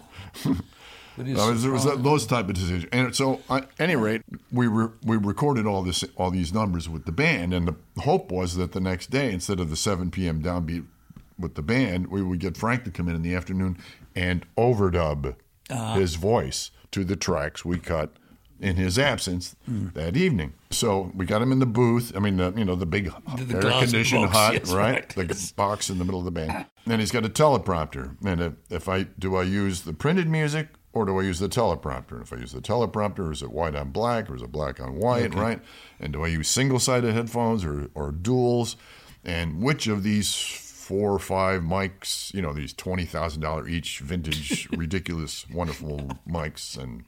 It 1.19 1.29
is 1.29 1.39
Uh, 1.39 1.45
there 1.47 1.71
was 1.71 1.81
surprising. 1.81 2.03
those 2.03 2.27
type 2.27 2.47
of 2.47 2.53
decisions, 2.53 2.85
and 2.91 3.15
so 3.15 3.41
at 3.49 3.67
any 3.79 3.95
rate, 3.95 4.21
we 4.51 4.67
re- 4.67 4.89
we 5.03 5.17
recorded 5.17 5.65
all 5.65 5.81
this 5.81 6.03
all 6.15 6.29
these 6.29 6.53
numbers 6.53 6.87
with 6.87 7.05
the 7.05 7.11
band, 7.11 7.55
and 7.55 7.67
the 7.67 8.01
hope 8.03 8.31
was 8.31 8.55
that 8.57 8.73
the 8.73 8.79
next 8.79 9.09
day, 9.09 9.31
instead 9.33 9.59
of 9.59 9.71
the 9.71 9.75
7 9.75 10.11
p.m. 10.11 10.43
downbeat 10.43 10.85
with 11.39 11.55
the 11.55 11.63
band, 11.63 12.09
we 12.11 12.21
would 12.21 12.39
get 12.39 12.55
Frank 12.55 12.83
to 12.83 12.91
come 12.91 13.09
in 13.09 13.15
in 13.15 13.23
the 13.23 13.33
afternoon 13.33 13.79
and 14.15 14.45
overdub 14.55 15.33
his 15.95 16.13
voice 16.15 16.69
to 16.91 17.03
the 17.03 17.15
tracks 17.15 17.65
we 17.65 17.79
cut 17.79 18.11
in 18.59 18.75
his 18.75 18.97
absence 18.97 19.55
that 19.67 20.17
evening. 20.17 20.53
So 20.71 21.11
we 21.13 21.25
got 21.25 21.41
him 21.41 21.51
in 21.51 21.59
the 21.59 21.65
booth. 21.65 22.11
I 22.15 22.19
mean, 22.19 22.37
the, 22.37 22.53
you 22.55 22.65
know, 22.65 22.75
the 22.75 22.85
big 22.85 23.11
the 23.37 23.55
air 23.55 23.79
conditioned 23.81 24.23
box, 24.23 24.35
hut, 24.35 24.53
yes, 24.53 24.71
right? 24.71 24.93
right. 24.93 25.09
The 25.09 25.33
g- 25.33 25.53
box 25.55 25.89
in 25.89 25.97
the 25.97 26.05
middle 26.05 26.19
of 26.19 26.25
the 26.25 26.31
band. 26.31 26.65
And 26.85 26.99
he's 26.99 27.11
got 27.11 27.25
a 27.25 27.29
teleprompter. 27.29 28.15
And 28.25 28.41
if, 28.41 28.53
if 28.69 28.89
I 28.89 29.03
do 29.03 29.35
I 29.35 29.43
use 29.43 29.81
the 29.81 29.93
printed 29.93 30.27
music 30.27 30.69
or 30.93 31.05
do 31.05 31.19
I 31.19 31.23
use 31.23 31.39
the 31.39 31.49
teleprompter? 31.49 32.13
And 32.13 32.21
if 32.23 32.33
I 32.33 32.37
use 32.37 32.51
the 32.51 32.61
teleprompter, 32.61 33.31
is 33.31 33.41
it 33.41 33.51
white 33.51 33.75
on 33.75 33.91
black 33.91 34.29
or 34.29 34.35
is 34.35 34.41
it 34.41 34.51
black 34.51 34.79
on 34.79 34.95
white, 34.95 35.35
right? 35.35 35.61
And 35.99 36.13
do 36.13 36.23
I 36.23 36.27
use 36.27 36.47
single 36.47 36.79
sided 36.79 37.13
headphones 37.13 37.63
or, 37.63 37.89
or 37.93 38.11
duals? 38.11 38.75
And 39.23 39.61
which 39.61 39.87
of 39.87 40.03
these 40.03 40.33
four 40.87 41.11
or 41.11 41.19
five 41.19 41.61
mics, 41.61 42.33
you 42.33 42.41
know, 42.41 42.53
these 42.53 42.73
$20,000 42.73 43.69
each 43.69 43.99
vintage, 43.99 44.69
ridiculous, 44.77 45.45
wonderful 45.49 46.09
mics 46.27 46.77
and 46.77 47.03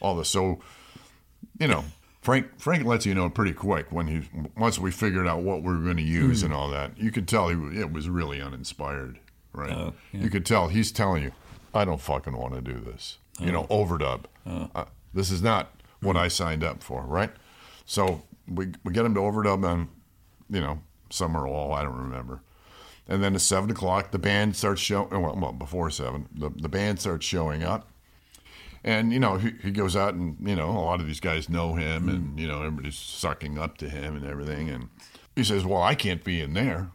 all 0.00 0.16
this. 0.16 0.30
So 0.30 0.60
you 1.60 1.68
know, 1.68 1.84
Frank 2.22 2.58
Frank 2.58 2.84
lets 2.84 3.06
you 3.06 3.14
know 3.14 3.30
pretty 3.30 3.52
quick 3.52 3.92
when 3.92 4.08
he 4.08 4.22
once 4.56 4.78
we 4.78 4.90
figured 4.90 5.28
out 5.28 5.42
what 5.42 5.62
we 5.62 5.72
were 5.72 5.78
going 5.78 5.98
to 5.98 6.02
use 6.02 6.42
and 6.42 6.52
hmm. 6.52 6.58
all 6.58 6.70
that. 6.70 6.98
You 6.98 7.12
could 7.12 7.28
tell 7.28 7.48
he 7.48 7.78
it 7.78 7.92
was 7.92 8.08
really 8.08 8.40
uninspired. 8.40 9.20
right? 9.52 9.70
Oh, 9.70 9.94
yeah. 10.12 10.22
You 10.22 10.30
could 10.30 10.44
tell 10.44 10.68
he's 10.68 10.90
telling 10.90 11.22
you, 11.22 11.32
I 11.72 11.84
don't 11.84 12.00
fucking 12.00 12.36
want 12.36 12.54
to 12.54 12.60
do 12.60 12.80
this. 12.80 13.18
You 13.38 13.52
know, 13.52 13.62
uh. 13.64 13.68
overdub. 13.68 14.24
Uh, 14.46 14.84
this 15.14 15.30
is 15.30 15.42
not 15.42 15.70
what 16.00 16.16
I 16.16 16.28
signed 16.28 16.64
up 16.64 16.82
for, 16.82 17.02
right? 17.02 17.30
So 17.86 18.22
we 18.48 18.72
we 18.84 18.92
get 18.92 19.04
him 19.04 19.14
to 19.14 19.20
overdub 19.20 19.64
on, 19.64 19.88
you 20.48 20.60
know, 20.60 20.80
summer 21.10 21.46
or 21.46 21.48
all 21.48 21.72
I 21.72 21.82
don't 21.82 21.96
remember. 21.96 22.42
And 23.08 23.24
then 23.24 23.34
at 23.34 23.40
seven 23.40 23.70
o'clock, 23.70 24.12
the 24.12 24.18
band 24.18 24.56
starts 24.56 24.80
showing. 24.80 25.10
Well, 25.10 25.36
well, 25.36 25.52
before 25.52 25.90
seven, 25.90 26.28
the 26.34 26.50
the 26.50 26.68
band 26.68 27.00
starts 27.00 27.26
showing 27.26 27.62
up. 27.62 27.90
And 28.82 29.12
you 29.12 29.20
know 29.20 29.36
he, 29.36 29.52
he 29.62 29.70
goes 29.70 29.94
out 29.94 30.14
and 30.14 30.36
you 30.40 30.56
know 30.56 30.70
a 30.70 30.80
lot 30.80 31.00
of 31.00 31.06
these 31.06 31.20
guys 31.20 31.48
know 31.48 31.74
him 31.74 32.08
and 32.08 32.38
you 32.38 32.48
know 32.48 32.58
everybody's 32.58 32.96
sucking 32.96 33.58
up 33.58 33.76
to 33.78 33.88
him 33.88 34.16
and 34.16 34.26
everything. 34.26 34.70
And 34.70 34.88
he 35.36 35.44
says 35.44 35.64
well 35.64 35.82
I 35.82 35.94
can't 35.94 36.24
be 36.24 36.40
in 36.40 36.54
there. 36.54 36.90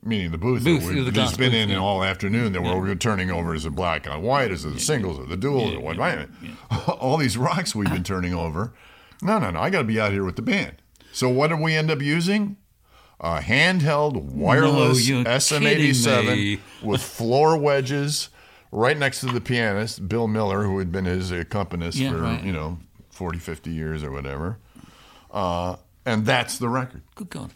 Meaning 0.00 0.30
the 0.30 0.38
booth, 0.38 0.62
Booth, 0.62 0.84
that 1.06 1.12
the 1.12 1.22
he's 1.22 1.36
been 1.36 1.52
in 1.52 1.70
yeah. 1.70 1.78
all 1.78 2.04
afternoon 2.04 2.52
that 2.52 2.62
we're 2.62 2.94
turning 2.94 3.32
over 3.32 3.52
as 3.52 3.64
a 3.64 3.70
black 3.70 4.08
on 4.08 4.22
white 4.22 4.52
as 4.52 4.62
the 4.62 4.78
singles 4.78 5.18
or 5.18 5.26
the 5.26 5.36
duels 5.36 5.74
or 5.74 5.80
what 5.80 5.98
all 7.00 7.16
these 7.16 7.36
rocks 7.36 7.74
we've 7.74 7.90
been 7.90 8.04
turning 8.04 8.32
over. 8.32 8.72
No 9.22 9.40
no 9.40 9.50
no 9.50 9.60
I 9.60 9.70
got 9.70 9.78
to 9.78 9.84
be 9.84 9.98
out 9.98 10.12
here 10.12 10.24
with 10.24 10.36
the 10.36 10.42
band. 10.42 10.76
So 11.12 11.28
what 11.28 11.48
did 11.48 11.58
we 11.58 11.74
end 11.74 11.90
up 11.90 12.00
using? 12.00 12.56
A 13.20 13.40
handheld 13.40 14.22
wireless 14.22 15.08
you're 15.08 15.24
SM87 15.24 16.60
with 16.82 17.02
floor 17.02 17.58
wedges 17.58 18.28
right 18.72 18.96
next 18.96 19.20
to 19.20 19.26
the 19.26 19.40
pianist, 19.40 20.08
Bill 20.08 20.28
Miller, 20.28 20.62
who 20.64 20.78
had 20.78 20.90
been 20.92 21.04
his 21.04 21.30
accompanist 21.30 21.96
Yeah, 21.98 22.10
for, 22.12 22.18
right. 22.18 22.42
you 22.44 22.52
know, 22.52 22.78
40, 23.10 23.38
50 23.38 23.70
years 23.70 24.02
or 24.04 24.10
whatever. 24.10 24.58
Uh, 25.30 25.76
and 26.06 26.24
that's 26.24 26.58
the 26.58 26.68
record, 26.68 27.02
Good 27.14 27.30
God. 27.30 27.50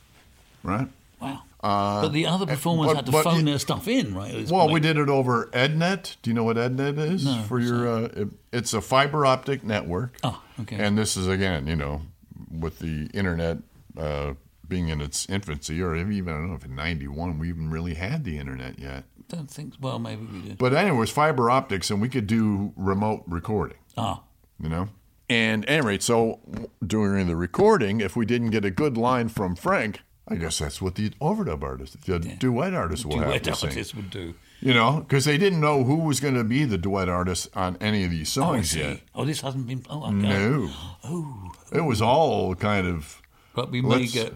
right? 0.62 0.88
Wow. 1.20 1.42
but 1.62 2.08
the 2.08 2.26
other 2.26 2.46
performers 2.46 2.88
but- 2.88 2.96
had 2.96 3.06
to 3.06 3.12
phone 3.22 3.40
it- 3.40 3.44
their 3.44 3.58
stuff 3.58 3.86
in, 3.86 4.14
right? 4.14 4.50
Well, 4.50 4.68
we 4.70 4.80
did 4.80 4.96
it 4.98 5.08
over 5.08 5.48
EdNet. 5.52 6.16
Do 6.22 6.30
you 6.30 6.34
know 6.34 6.42
what 6.44 6.56
EdNet 6.56 6.98
is? 6.98 7.24
No, 7.24 7.42
For 7.42 7.60
your, 7.60 7.88
uh, 7.88 8.00
it- 8.16 8.28
it's 8.52 8.74
a 8.74 8.80
fiber 8.80 9.24
optic 9.24 9.62
network. 9.62 10.16
Oh, 10.24 10.42
okay. 10.60 10.76
And 10.76 10.98
this 10.98 11.16
is 11.16 11.28
again, 11.28 11.66
you 11.68 11.76
know, 11.76 12.02
with 12.50 12.80
the 12.80 13.06
internet 13.14 13.58
uh, 13.96 14.32
being 14.66 14.88
in 14.88 15.00
its 15.00 15.28
infancy, 15.28 15.80
or 15.80 15.94
even 15.94 16.28
I 16.34 16.38
don't 16.38 16.48
know 16.48 16.54
if 16.56 16.64
in 16.64 16.74
'91 16.74 17.38
we 17.38 17.48
even 17.50 17.70
really 17.70 17.94
had 17.94 18.24
the 18.24 18.38
internet 18.38 18.78
yet. 18.80 19.04
Don't 19.36 19.50
think. 19.50 19.74
Well, 19.80 19.98
maybe 19.98 20.24
we 20.26 20.40
did. 20.42 20.58
But 20.58 20.74
anyway, 20.74 20.96
it 20.96 21.00
was 21.00 21.10
fiber 21.10 21.50
optics, 21.50 21.90
and 21.90 22.00
we 22.00 22.08
could 22.08 22.26
do 22.26 22.72
remote 22.76 23.24
recording. 23.26 23.78
ah, 23.96 24.22
you 24.62 24.68
know. 24.68 24.88
And 25.28 25.64
at 25.64 25.70
any 25.78 25.86
rate, 25.86 26.02
so 26.02 26.40
during 26.86 27.26
the 27.26 27.36
recording, 27.36 28.00
if 28.00 28.14
we 28.16 28.26
didn't 28.26 28.50
get 28.50 28.64
a 28.64 28.70
good 28.70 28.96
line 28.98 29.28
from 29.28 29.56
Frank, 29.56 30.00
I 30.28 30.34
guess 30.36 30.58
that's 30.58 30.82
what 30.82 30.96
the 30.96 31.10
overdub 31.20 31.62
artist, 31.62 32.04
the 32.04 32.18
duet 32.18 32.74
artist, 32.74 33.06
will 33.06 33.18
have 33.18 33.28
duet 33.28 33.44
to 33.44 33.54
sing. 33.54 33.68
artists 33.70 33.94
would 33.94 34.10
do. 34.10 34.34
You 34.60 34.74
know, 34.74 35.00
because 35.00 35.24
they 35.24 35.38
didn't 35.38 35.60
know 35.60 35.82
who 35.84 35.96
was 36.04 36.20
going 36.20 36.34
to 36.34 36.44
be 36.44 36.64
the 36.64 36.78
duet 36.78 37.08
artist 37.08 37.48
on 37.56 37.76
any 37.80 38.04
of 38.04 38.10
these 38.10 38.28
Oh, 38.38 38.42
songs 38.42 38.70
see. 38.70 38.80
yet. 38.80 39.00
Oh, 39.14 39.24
this 39.24 39.40
hasn't 39.40 39.66
been. 39.66 39.84
Oh, 39.90 40.04
okay. 40.04 40.12
No, 40.14 40.70
Oh, 41.02 41.52
it 41.72 41.80
was 41.80 42.00
all 42.02 42.54
kind 42.54 42.86
of. 42.86 43.20
but 43.54 43.70
we 43.70 43.80
may 43.82 44.06
get. 44.06 44.34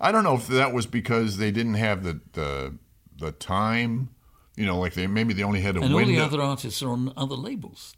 I 0.00 0.10
don't 0.10 0.24
know 0.24 0.34
if 0.36 0.46
that 0.48 0.72
was 0.72 0.86
because 0.86 1.36
they 1.36 1.50
didn't 1.50 1.74
have 1.74 2.02
the 2.02 2.20
the, 2.32 2.74
the 3.18 3.32
time. 3.32 4.08
You 4.60 4.66
know, 4.66 4.78
like 4.84 4.94
they 4.94 5.06
maybe 5.06 5.32
they 5.34 5.42
only 5.42 5.60
had 5.62 5.76
a 5.76 5.80
And 5.80 5.94
all 5.94 6.04
the 6.04 6.18
other 6.20 6.40
artists 6.42 6.82
are 6.82 6.90
on 6.90 7.12
other 7.16 7.34
labels. 7.48 7.94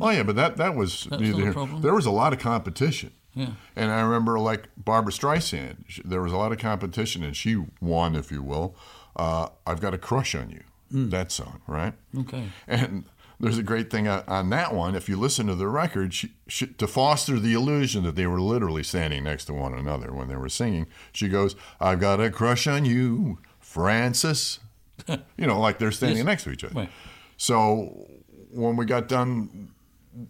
Oh 0.00 0.10
yeah, 0.10 0.22
but 0.22 0.36
that 0.36 0.56
that 0.56 0.74
was 0.74 1.06
That's 1.10 1.20
neither 1.22 1.40
not 1.44 1.48
a 1.50 1.52
problem? 1.52 1.82
There 1.82 1.94
was 1.94 2.06
a 2.06 2.10
lot 2.22 2.32
of 2.32 2.38
competition. 2.38 3.10
Yeah. 3.34 3.52
And 3.76 3.90
I 3.92 4.00
remember 4.00 4.38
like 4.38 4.68
Barbra 4.76 5.12
Streisand. 5.12 5.76
sh- 5.86 6.00
There 6.04 6.22
was 6.22 6.32
a 6.32 6.36
lot 6.36 6.50
of 6.52 6.58
competition, 6.58 7.22
and 7.22 7.36
she 7.36 7.62
won, 7.80 8.16
if 8.16 8.32
you 8.32 8.42
will. 8.42 8.74
Uh, 9.16 9.48
I've 9.66 9.80
got 9.80 9.92
a 9.94 9.98
crush 9.98 10.34
on 10.34 10.48
you. 10.50 10.62
Hmm. 10.90 11.10
That 11.10 11.30
song, 11.30 11.60
right? 11.66 11.92
Okay. 12.20 12.44
And 12.66 13.04
there's 13.38 13.58
a 13.58 13.62
great 13.62 13.90
thing 13.90 14.08
on, 14.08 14.22
on 14.26 14.48
that 14.50 14.74
one. 14.74 14.94
If 14.96 15.08
you 15.10 15.16
listen 15.18 15.46
to 15.48 15.54
the 15.54 15.68
record, 15.68 16.14
she, 16.14 16.32
she, 16.48 16.66
to 16.68 16.86
foster 16.86 17.38
the 17.38 17.52
illusion 17.52 18.02
that 18.04 18.16
they 18.16 18.26
were 18.26 18.40
literally 18.40 18.82
standing 18.82 19.24
next 19.24 19.44
to 19.46 19.52
one 19.54 19.74
another 19.74 20.12
when 20.14 20.28
they 20.28 20.36
were 20.36 20.48
singing, 20.48 20.86
she 21.12 21.28
goes, 21.28 21.54
"I've 21.78 22.00
got 22.00 22.20
a 22.20 22.30
crush 22.30 22.66
on 22.66 22.84
you, 22.86 23.38
Francis." 23.60 24.60
you 25.36 25.46
know, 25.46 25.60
like 25.60 25.78
they're 25.78 25.92
standing 25.92 26.18
Yes. 26.18 26.26
next 26.26 26.44
to 26.44 26.50
each 26.50 26.64
other. 26.64 26.74
Right. 26.74 26.90
So 27.36 28.06
when 28.50 28.76
we 28.76 28.84
got 28.86 29.08
done 29.08 29.70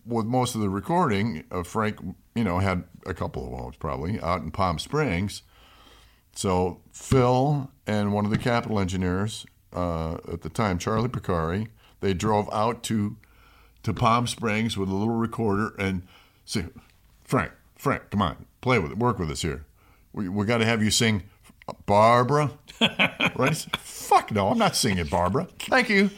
with 0.04 0.26
most 0.26 0.54
of 0.54 0.60
the 0.60 0.68
recording, 0.68 1.44
uh, 1.50 1.62
Frank, 1.62 1.98
you 2.34 2.44
know, 2.44 2.58
had 2.58 2.84
a 3.06 3.14
couple 3.14 3.46
of 3.46 3.58
homes 3.58 3.76
probably 3.76 4.20
out 4.20 4.42
in 4.42 4.50
Palm 4.50 4.78
Springs. 4.78 5.42
So 6.34 6.80
Phil 6.92 7.70
and 7.86 8.12
one 8.12 8.24
of 8.24 8.30
the 8.30 8.38
Capitol 8.38 8.78
engineers 8.78 9.46
uh, 9.74 10.14
at 10.32 10.42
the 10.42 10.48
time, 10.48 10.78
Charlie 10.78 11.08
Paakkari, 11.08 11.68
they 12.00 12.14
drove 12.14 12.48
out 12.52 12.82
to 12.84 13.16
to 13.84 13.94
Palm 13.94 14.26
Springs 14.26 14.76
with 14.76 14.88
a 14.88 14.94
little 14.94 15.14
recorder 15.14 15.72
and 15.78 16.02
say, 16.44 16.66
Frank, 17.24 17.52
Frank, 17.76 18.10
come 18.10 18.20
on, 18.20 18.44
play 18.60 18.78
with 18.78 18.90
it, 18.92 18.98
work 18.98 19.18
with 19.18 19.30
us 19.30 19.42
here. 19.42 19.64
We 20.12 20.28
we 20.28 20.44
got 20.46 20.58
to 20.58 20.64
have 20.64 20.82
you 20.82 20.90
sing 20.90 21.22
Barbara, 21.86 22.50
right? 22.80 23.56
Said, 23.56 23.76
Fuck 23.78 24.32
no, 24.32 24.48
I'm 24.48 24.58
not 24.58 24.76
singing 24.76 25.06
Barbara. 25.06 25.48
Thank 25.58 25.88
you. 25.88 26.10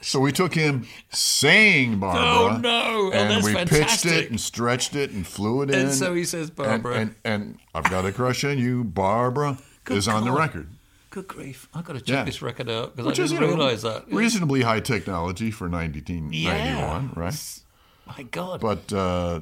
So 0.00 0.20
we 0.20 0.32
took 0.32 0.54
him 0.54 0.86
saying 1.10 1.98
Barbara. 1.98 2.22
Oh, 2.22 2.58
no. 2.58 2.70
Oh, 2.70 3.10
and 3.12 3.42
we 3.42 3.54
pitched 3.64 4.04
it 4.06 4.28
and 4.30 4.38
stretched 4.40 4.94
it 4.94 5.10
and 5.12 5.26
flew 5.26 5.62
it 5.62 5.70
in. 5.70 5.78
And 5.80 5.92
so 5.94 6.14
he 6.14 6.24
says 6.24 6.50
Barbara. 6.50 6.94
And, 6.96 7.14
and, 7.24 7.42
and 7.44 7.58
I've 7.74 7.90
got 7.90 8.04
a 8.04 8.12
crush 8.12 8.44
on 8.44 8.58
you, 8.58 8.84
Barbara, 8.84 9.56
Good 9.84 9.96
is 9.96 10.06
on 10.08 10.24
the 10.24 10.32
record. 10.32 10.68
Good 11.10 11.28
grief! 11.28 11.68
I've 11.72 11.84
got 11.84 11.92
to 11.92 12.00
check 12.00 12.08
Yeah. 12.08 12.24
this 12.24 12.42
record 12.42 12.68
out 12.68 12.96
because 12.96 13.06
I 13.06 13.08
Which 13.10 13.18
is, 13.20 13.30
didn't 13.30 13.44
you 13.50 13.56
know, 13.56 13.62
realise 13.62 13.82
that. 13.82 14.04
reasonably 14.12 14.62
high 14.62 14.80
technology 14.80 15.50
for 15.52 15.68
1991, 15.68 16.52
Yeah. 16.54 17.08
right? 17.14 17.60
My 18.06 18.22
God. 18.24 18.60
But 18.60 18.92
uh, 18.92 19.40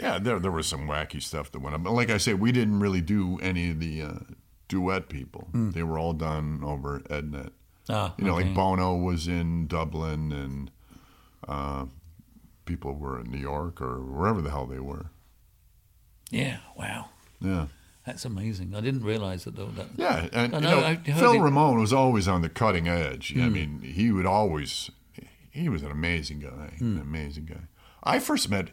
yeah, 0.00 0.18
there 0.18 0.38
there 0.40 0.50
was 0.50 0.66
some 0.66 0.88
wacky 0.88 1.22
stuff 1.22 1.52
that 1.52 1.60
went 1.60 1.74
on. 1.74 1.82
But 1.82 1.92
like 1.92 2.08
I 2.10 2.16
say, 2.16 2.32
we 2.32 2.50
didn't 2.50 2.80
really 2.80 3.02
do 3.02 3.38
any 3.40 3.70
of 3.70 3.78
the 3.78 4.02
uh, 4.02 4.14
duet 4.72 5.08
people. 5.08 5.44
They 5.52 5.82
were 5.82 5.98
all 5.98 6.14
done 6.14 6.60
over 6.64 7.00
EdNet. 7.10 7.50
ah, 7.90 8.14
You 8.16 8.24
know, 8.24 8.36
okay. 8.36 8.44
like 8.46 8.54
Bono 8.54 8.96
was 8.96 9.28
in 9.28 9.66
Dublin, 9.66 10.32
and 10.32 10.70
uh, 11.46 11.84
people 12.64 12.94
were 12.94 13.20
in 13.20 13.30
New 13.30 13.38
York 13.52 13.80
or 13.82 14.00
wherever 14.00 14.40
the 14.40 14.50
hell 14.50 14.66
they 14.66 14.80
were. 14.80 15.06
Yeah. 16.30 16.58
Wow. 16.76 17.10
Yeah, 17.40 17.66
That's 18.06 18.24
amazing. 18.24 18.74
I 18.74 18.80
didn't 18.80 19.02
realise 19.04 19.44
that 19.44 19.56
though. 19.56 19.66
That, 19.76 19.88
yeah, 19.96 20.28
and 20.32 20.54
I 20.54 20.58
you 20.58 20.64
know, 20.64 20.80
know, 20.80 20.86
I 20.86 20.94
heard 20.94 21.04
Phil 21.04 21.32
it- 21.32 21.36
Hmm. 21.38 21.42
Ramone 21.44 21.80
was 21.80 21.92
always 21.92 22.26
on 22.28 22.40
the 22.42 22.48
cutting 22.48 22.86
edge. 22.88 23.34
I 23.36 23.48
mean, 23.48 23.80
he 23.82 24.10
would 24.12 24.26
always. 24.26 24.90
He 25.50 25.68
was 25.68 25.82
an 25.82 25.90
amazing 25.90 26.38
guy. 26.40 26.68
Hmm. 26.78 26.96
An 26.96 27.02
amazing 27.02 27.44
guy. 27.46 27.64
I 28.02 28.20
first 28.20 28.48
met 28.48 28.68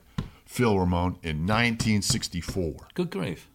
Phil 0.46 0.78
Ramone 0.80 1.18
in 1.24 1.46
1964. 1.48 2.88
Good 2.94 3.10
grief. 3.10 3.50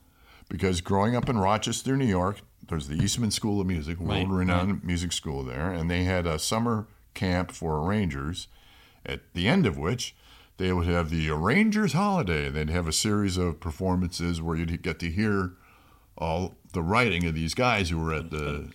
Because 0.49 0.81
growing 0.81 1.17
up 1.17 1.29
in 1.29 1.39
Rochester, 1.39 1.97
New 1.97 2.05
York, 2.07 2.41
there's 2.69 2.89
the 2.89 3.03
Eastman 3.03 3.31
School 3.31 3.61
of 3.61 3.67
Music, 3.67 3.99
world-renowned 4.01 4.85
music 4.85 5.13
school 5.13 5.43
there, 5.43 5.73
and 5.73 5.91
they 5.91 6.05
had 6.05 6.27
a 6.27 6.39
summer 6.39 6.87
camp 7.15 7.51
for 7.51 7.79
arrangers. 7.79 8.49
At 9.05 9.21
the 9.35 9.49
end 9.49 9.67
of 9.67 9.77
which, 9.77 10.15
they 10.57 10.73
would 10.73 10.87
have 10.87 11.11
the 11.11 11.29
Arrangers 11.31 11.93
Holiday. 11.93 12.49
They'd 12.49 12.71
have 12.71 12.89
a 12.89 12.93
series 12.93 13.37
of 13.37 13.61
performances 13.61 14.41
where 14.41 14.57
you'd 14.57 14.83
get 14.83 14.99
to 15.01 15.11
hear 15.11 15.53
all 16.17 16.55
the 16.73 16.83
writing 16.83 17.27
of 17.27 17.35
these 17.35 17.55
guys 17.55 17.91
who 17.91 17.99
were 17.99 18.15
at 18.15 18.31
the, 18.31 18.71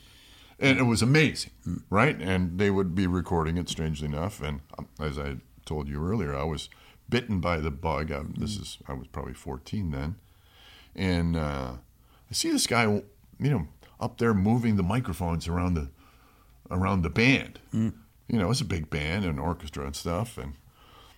and 0.59 0.78
it 0.78 0.84
was 0.84 1.01
amazing, 1.01 1.51
right? 1.89 2.20
And 2.22 2.59
they 2.59 2.70
would 2.70 2.93
be 2.93 3.07
recording 3.07 3.57
it, 3.57 3.70
strangely 3.70 4.07
enough. 4.07 4.41
And 4.41 4.61
um, 4.78 4.88
as 4.99 5.17
I 5.17 5.38
told 5.65 5.88
you 5.88 6.05
earlier, 6.05 6.36
I 6.36 6.43
was 6.43 6.70
bitten 7.09 7.39
by 7.39 7.57
the 7.57 7.72
bug. 7.72 8.11
I, 8.11 8.22
this 8.38 8.57
is 8.57 8.78
I 8.88 8.93
was 8.93 9.07
probably 9.07 9.34
14 9.34 9.91
then 9.91 10.15
and 11.00 11.36
uh, 11.38 11.72
I 12.30 12.34
see 12.34 12.52
this 12.52 12.68
guy, 12.68 12.84
you 12.84 13.04
know, 13.39 13.68
up 14.00 14.18
there 14.18 14.34
moving 14.34 14.76
the 14.76 14.84
microphones 14.84 15.47
around 15.47 15.74
the 15.76 15.89
around 16.70 17.02
the 17.02 17.10
band. 17.10 17.60
You 17.72 18.38
know, 18.38 18.52
it's 18.52 18.62
a 18.62 18.66
big 18.66 18.89
band 18.89 19.26
and 19.26 19.39
orchestra 19.39 19.86
and 19.86 19.95
stuff, 19.95 20.38
and 20.38 20.54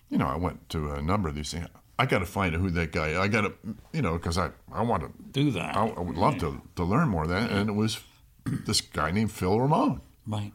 you 0.08 0.16
know, 0.16 0.26
I 0.26 0.36
went 0.36 0.68
to 0.70 0.92
a 0.92 1.02
number 1.02 1.28
of 1.28 1.34
these 1.34 1.50
things. 1.52 1.66
I 1.98 2.06
got 2.06 2.20
to 2.20 2.26
find 2.26 2.54
out 2.54 2.60
who 2.60 2.70
that 2.70 2.92
guy. 2.92 3.20
I 3.20 3.28
got 3.28 3.42
to, 3.42 3.52
you 3.92 4.02
know, 4.02 4.14
because 4.14 4.38
I 4.38 4.50
I 4.72 4.82
want 4.82 5.02
to 5.02 5.10
Do 5.32 5.50
that. 5.50 5.76
I, 5.76 5.88
I 5.88 6.00
would 6.00 6.16
love 6.16 6.38
to 6.38 6.62
to 6.76 6.84
learn 6.84 7.08
more 7.08 7.24
of 7.24 7.28
that, 7.30 7.50
and 7.50 7.68
it 7.68 7.74
was 7.74 8.00
this 8.44 8.80
guy 8.80 9.10
named 9.10 9.32
Phil 9.32 9.60
Ramone. 9.60 10.00
Right. 10.26 10.52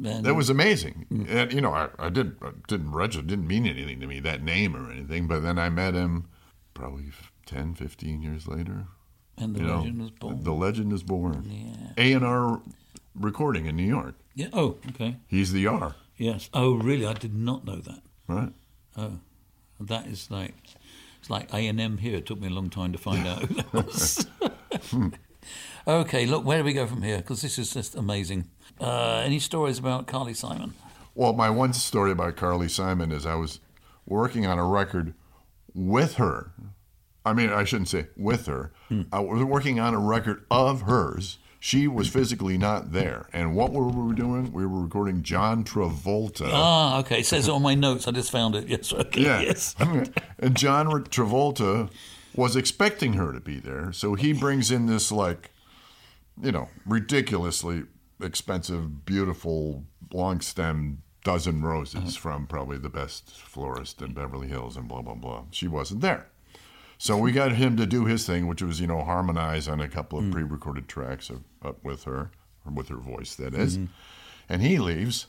Then, 0.00 0.22
That 0.22 0.34
was 0.34 0.48
amazing, 0.48 1.26
and 1.28 1.52
you 1.52 1.60
know, 1.60 1.72
I, 1.72 1.88
I 1.98 2.10
did 2.10 2.36
I 2.42 2.50
didn't 2.68 2.92
register, 2.92 3.26
didn't 3.26 3.48
mean 3.48 3.66
anything 3.66 3.98
to 4.00 4.06
me 4.06 4.20
that 4.20 4.42
name 4.44 4.76
or 4.76 4.92
anything, 4.92 5.26
but 5.26 5.40
then 5.40 5.58
I 5.58 5.70
met 5.70 5.94
him 5.94 6.28
probably 6.72 7.10
10, 7.48 7.74
15 7.74 8.22
years 8.22 8.46
later. 8.46 8.86
and 9.36 9.54
the 9.56 9.60
you 9.60 9.66
know, 9.66 9.78
legend 9.78 10.00
was 10.02 10.10
born. 10.10 10.44
The 10.44 10.52
legend 10.52 10.92
is 10.92 11.02
born. 11.02 11.44
Yeah. 11.48 11.92
A 12.04 12.12
and 12.12 12.24
R 12.24 12.60
recording 13.14 13.66
in 13.66 13.74
New 13.76 13.86
York. 13.86 14.14
yeah. 14.34 14.48
Oh, 14.52 14.76
okay. 14.90 15.16
He's 15.26 15.52
the 15.52 15.66
R, 15.66 15.96
Yes. 16.16 16.50
Oh, 16.52 16.74
really? 16.74 17.06
I 17.06 17.12
did 17.14 17.34
not 17.34 17.64
know 17.64 17.76
that. 17.76 18.02
right? 18.26 18.52
Oh, 18.96 19.20
that 19.80 20.06
is 20.06 20.30
like 20.30 20.54
it's 21.20 21.30
like 21.30 21.52
A 21.54 21.66
and 21.68 21.80
M 21.80 21.98
here. 21.98 22.16
It 22.18 22.26
took 22.26 22.40
me 22.40 22.48
a 22.48 22.50
long 22.50 22.70
time 22.70 22.92
to 22.92 22.98
find 22.98 23.26
out 23.26 23.42
who 23.42 23.54
that 23.54 23.72
was. 23.72 24.26
Okay, 25.86 26.26
look, 26.26 26.44
where 26.44 26.58
do 26.58 26.64
we 26.64 26.72
go 26.74 26.86
from 26.86 27.02
here? 27.02 27.18
Because 27.18 27.40
this 27.40 27.58
is 27.58 27.72
just 27.72 27.94
amazing. 27.94 28.50
Uh, 28.80 29.22
any 29.24 29.38
stories 29.38 29.78
about 29.78 30.06
Carly 30.06 30.34
Simon? 30.34 30.74
Well, 31.14 31.32
my 31.32 31.48
one 31.48 31.72
story 31.72 32.10
about 32.12 32.36
Carly 32.36 32.68
Simon 32.68 33.10
is 33.10 33.24
I 33.24 33.34
was 33.36 33.60
working 34.06 34.44
on 34.46 34.58
a 34.58 34.64
record 34.66 35.14
with 35.74 36.14
her. 36.14 36.52
I 37.24 37.32
mean, 37.32 37.50
I 37.50 37.64
shouldn't 37.64 37.88
say 37.88 38.06
with 38.16 38.46
her. 38.46 38.72
Hmm. 38.88 39.02
Uh, 39.12 39.16
I 39.16 39.20
was 39.20 39.44
working 39.44 39.80
on 39.80 39.94
a 39.94 39.98
record 39.98 40.44
of 40.50 40.82
hers. 40.82 41.38
She 41.60 41.88
was 41.88 42.08
physically 42.08 42.56
not 42.56 42.92
there. 42.92 43.28
And 43.32 43.56
what 43.56 43.72
were 43.72 43.88
we 43.88 44.14
doing? 44.14 44.52
We 44.52 44.64
were 44.64 44.80
recording 44.80 45.24
John 45.24 45.64
Travolta. 45.64 46.48
Ah, 46.52 47.00
okay. 47.00 47.20
It 47.20 47.26
says 47.26 47.48
it 47.48 47.50
on 47.50 47.62
my 47.62 47.74
notes. 47.74 48.06
I 48.06 48.12
just 48.12 48.30
found 48.30 48.54
it. 48.54 48.68
Yes, 48.68 48.92
okay. 48.92 49.22
Yeah. 49.22 49.40
Yes. 49.40 49.74
and 50.38 50.56
John 50.56 50.86
Travolta 50.86 51.90
was 52.36 52.54
expecting 52.54 53.14
her 53.14 53.32
to 53.32 53.40
be 53.40 53.58
there. 53.58 53.92
So 53.92 54.14
he 54.14 54.32
brings 54.32 54.70
in 54.70 54.86
this, 54.86 55.10
like, 55.10 55.50
you 56.40 56.52
know, 56.52 56.68
ridiculously 56.86 57.84
expensive, 58.22 59.04
beautiful, 59.04 59.84
long 60.12 60.40
stem 60.40 61.02
dozen 61.24 61.62
roses 61.62 62.00
mm-hmm. 62.00 62.08
from 62.10 62.46
probably 62.46 62.78
the 62.78 62.88
best 62.88 63.30
florist 63.30 64.00
in 64.00 64.12
Beverly 64.12 64.48
Hills 64.48 64.76
and 64.76 64.86
blah, 64.86 65.02
blah, 65.02 65.14
blah. 65.14 65.44
She 65.50 65.66
wasn't 65.66 66.02
there. 66.02 66.28
So 66.98 67.16
we 67.16 67.30
got 67.30 67.52
him 67.52 67.76
to 67.76 67.86
do 67.86 68.04
his 68.04 68.26
thing, 68.26 68.48
which 68.48 68.60
was, 68.60 68.80
you 68.80 68.88
know, 68.88 69.02
harmonize 69.04 69.68
on 69.68 69.80
a 69.80 69.88
couple 69.88 70.18
of 70.18 70.30
pre 70.30 70.42
recorded 70.42 70.88
tracks 70.88 71.30
of, 71.30 71.44
up 71.62 71.82
with 71.84 72.04
her, 72.04 72.32
or 72.66 72.72
with 72.72 72.88
her 72.88 72.96
voice, 72.96 73.36
that 73.36 73.54
is. 73.54 73.76
And 74.48 74.62
he 74.62 74.78
leaves. 74.78 75.26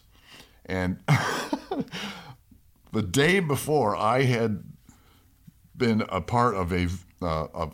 And 0.66 1.00
the 2.92 3.02
day 3.02 3.40
before, 3.40 3.96
I 3.96 4.24
had 4.24 4.64
been 5.78 6.04
a 6.10 6.22
part 6.22 6.56
of 6.56 6.74
a, 6.74 6.88
uh, 7.22 7.48
a 7.54 7.70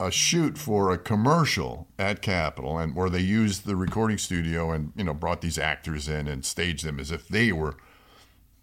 a 0.00 0.10
shoot 0.10 0.58
for 0.58 0.92
a 0.92 0.98
commercial 0.98 1.88
at 1.98 2.20
Capitol, 2.20 2.78
and 2.78 2.94
where 2.96 3.08
they 3.08 3.20
used 3.20 3.64
the 3.64 3.76
recording 3.76 4.18
studio 4.18 4.72
and 4.72 4.92
you 4.96 5.04
know 5.04 5.14
brought 5.14 5.40
these 5.40 5.58
actors 5.58 6.08
in 6.08 6.26
and 6.26 6.44
staged 6.44 6.84
them 6.84 6.98
as 6.98 7.10
if 7.10 7.28
they 7.28 7.52
were 7.52 7.76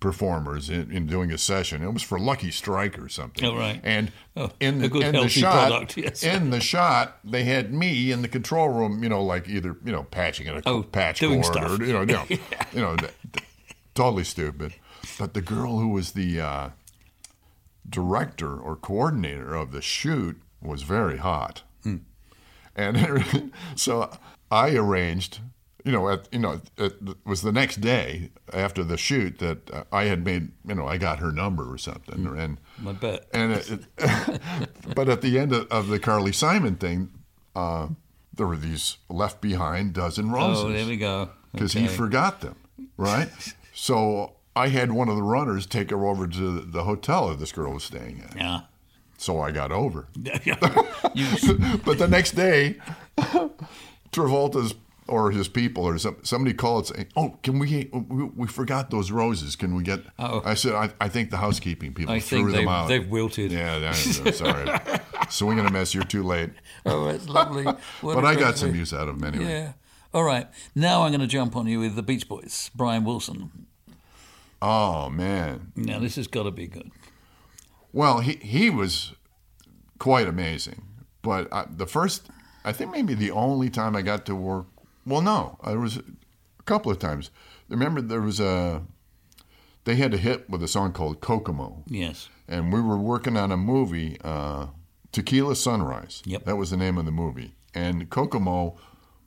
performers 0.02 0.70
in, 0.70 0.91
in 0.91 1.06
doing 1.08 1.32
a 1.32 1.38
session. 1.38 1.82
It 1.82 1.93
was 1.93 2.04
for 2.04 2.20
Lucky 2.20 2.52
Strike 2.52 2.99
or 2.99 3.08
something. 3.08 3.45
Oh, 3.45 3.56
right. 3.56 3.80
And 3.84 4.12
Oh, 4.36 4.49
in 4.60 4.80
the 4.80 4.89
good 4.89 5.04
in 5.04 5.14
the 5.16 5.30
shot, 5.30 5.70
product, 5.70 5.95
yes. 5.97 6.24
in 6.36 6.49
the 6.49 6.60
shot, 6.60 7.20
they 7.24 7.43
had 7.45 7.74
me 7.74 8.12
in 8.12 8.22
the 8.22 8.28
control 8.28 8.68
room. 8.70 9.02
You 9.04 9.10
know, 9.10 9.24
like 9.24 9.47
either 9.47 9.78
you 9.86 9.91
know 9.93 10.04
patching 10.04 10.47
in 10.47 10.58
a 10.58 10.62
Oh, 10.66 10.84
patch 10.84 11.22
cord 11.22 11.45
stuff. 11.45 11.80
or 11.80 11.84
you 11.86 11.93
know, 11.93 12.02
you 12.04 12.10
know, 12.10 12.26
you 12.74 12.82
know, 12.82 12.97
totally 13.95 14.26
stupid. 14.26 14.74
But 15.18 15.34
the 15.34 15.41
girl 15.41 15.80
who 15.80 15.89
was 15.89 16.12
the 16.12 16.39
uh, 16.41 16.70
director 17.89 18.58
or 18.58 18.76
coordinator 18.76 19.54
of 19.56 19.72
the 19.72 19.82
shoot 19.82 20.41
was 20.62 20.84
very 20.84 21.18
hot. 21.18 21.64
And 22.74 23.52
so 23.76 24.10
I 24.49 24.76
arranged, 24.76 25.39
you 25.86 25.91
know, 25.91 26.09
at, 26.09 26.27
you 26.32 26.39
know, 26.39 26.61
it 26.77 26.93
was 27.25 27.41
the 27.41 27.51
next 27.51 27.82
day 27.82 28.29
after 28.53 28.84
the 28.84 28.97
shoot 28.97 29.39
that 29.39 29.69
uh, 29.71 29.84
I 29.91 30.03
had 30.05 30.23
made, 30.23 30.51
you 30.67 30.75
know, 30.75 30.88
I 30.88 30.97
got 30.97 31.19
her 31.19 31.32
number 31.32 31.71
or 31.71 31.77
something, 31.77 32.25
and 32.38 32.57
I 32.88 32.91
bet. 32.93 33.27
and 33.34 33.51
it, 33.53 33.71
it- 33.71 34.41
but 34.95 35.09
at 35.09 35.21
the 35.21 35.39
end 35.39 35.53
of, 35.53 35.67
of 35.71 35.88
the 35.88 35.99
Carly 35.99 36.32
Simon 36.32 36.75
thing, 36.75 37.09
uh, 37.55 37.88
there 38.34 38.47
were 38.47 38.57
these 38.57 38.97
left 39.09 39.41
behind 39.41 39.93
dozen 39.93 40.32
roses 40.32 40.63
Oh, 40.63 40.69
there 40.71 40.86
we 40.88 40.97
go. 40.97 41.29
because 41.51 41.73
he 41.73 41.88
forgot 41.88 42.41
them, 42.41 42.55
right? 42.97 43.29
so 43.73 44.34
I 44.55 44.67
had 44.69 44.91
one 44.91 45.09
of 45.09 45.15
the 45.15 45.23
runners 45.23 45.65
take 45.65 45.89
her 45.91 46.05
over 46.05 46.27
to 46.27 46.61
the 46.61 46.84
hotel 46.84 47.29
that 47.29 47.39
this 47.39 47.51
girl 47.51 47.73
was 47.73 47.84
staying 47.84 48.21
at. 48.29 48.36
Yeah. 48.38 48.61
So 49.17 49.39
I 49.39 49.51
got 49.51 49.71
over. 49.71 50.07
But 51.84 51.97
the 51.99 52.07
next 52.09 52.32
day, 52.32 52.77
Travolta's 54.11 54.73
or 55.12 55.32
his 55.32 55.47
people 55.47 55.84
or 55.84 55.97
some, 55.97 56.18
somebody 56.24 56.53
called 56.55 56.88
saying, 56.88 57.07
"Oh, 57.16 57.38
can 57.43 57.59
we, 57.59 57.89
we? 57.93 58.24
We 58.24 58.47
forgot 58.47 58.89
those 58.89 59.12
roses. 59.12 59.55
Can 59.55 59.76
we 59.76 59.84
get?" 59.84 59.99
Uh-oh. 60.18 60.41
I 60.45 60.53
said, 60.55 60.74
I, 60.74 60.89
"I 60.99 61.09
think 61.09 61.30
the 61.30 61.38
housekeeping 61.38 61.93
people 61.93 62.14
I 62.14 62.20
threw 62.20 62.51
them 62.51 62.68
out." 62.68 62.88
they've 62.88 63.07
wilted. 63.07 63.51
Yeah, 63.51 63.80
that- 63.80 64.22
I'm 64.26 64.34
sorry. 64.34 64.99
Swing 65.30 65.59
and 65.59 65.68
a 65.68 65.72
miss. 65.72 65.93
You're 65.93 66.03
too 66.03 66.24
late. 66.24 66.51
Oh, 66.86 67.07
it's 67.09 67.28
lovely. 67.30 67.64
But 68.01 68.26
I 68.26 68.36
got 68.36 68.57
some 68.57 68.74
use 68.76 68.93
out 68.93 69.07
of 69.07 69.20
them 69.20 69.34
anyway. 69.34 69.51
Yeah. 69.51 69.74
All 70.14 70.24
right. 70.24 70.47
Now 70.76 71.03
I'm 71.03 71.12
going 71.12 71.22
to 71.22 71.28
jump 71.28 71.55
on 71.55 71.68
you 71.68 71.80
with 71.80 71.95
the 71.95 72.03
Beach 72.03 72.28
Boys, 72.28 72.70
Brian 72.76 73.03
Wilson. 73.05 73.68
Oh 74.62 75.09
man. 75.09 75.72
Now 75.76 75.99
this 75.99 76.16
has 76.16 76.28
got 76.28 76.43
to 76.43 76.51
be 76.51 76.68
good. 76.68 76.91
Well, 77.93 78.20
he 78.20 78.34
he 78.41 78.70
was 78.70 79.14
quite 79.99 80.28
amazing. 80.28 80.84
But 81.22 81.51
I, 81.53 81.66
the 81.70 81.86
first, 81.86 82.30
I 82.66 82.72
think 82.72 82.91
maybe 82.91 83.14
the 83.14 83.32
only 83.32 83.70
time 83.70 83.95
I 83.95 84.01
got 84.01 84.26
to 84.26 84.36
work. 84.36 84.66
Well, 85.06 85.22
no, 85.22 85.58
there 85.66 85.80
was 85.80 85.97
a 85.97 86.64
couple 86.66 86.91
of 86.91 86.99
times. 86.99 87.32
Remember, 87.70 88.02
there 88.02 88.22
was 88.22 88.39
a. 88.39 88.84
They 89.84 89.95
had 89.95 90.14
a 90.14 90.18
hit 90.18 90.47
with 90.49 90.62
a 90.62 90.68
song 90.68 90.93
called 90.93 91.22
Kokomo, 91.22 91.84
Yes. 91.88 92.30
and 92.47 92.72
we 92.72 92.80
were 92.82 92.97
working 92.99 93.36
on 93.36 93.52
a 93.52 93.58
movie, 93.58 94.18
uh, 94.24 94.68
Tequila 95.12 95.56
Sunrise. 95.56 96.22
Yep. 96.26 96.45
That 96.45 96.56
was 96.58 96.70
the 96.70 96.78
name 96.78 96.99
of 96.99 97.06
the 97.06 97.12
movie, 97.12 97.56
and 97.74 98.08
Kokomo 98.10 98.78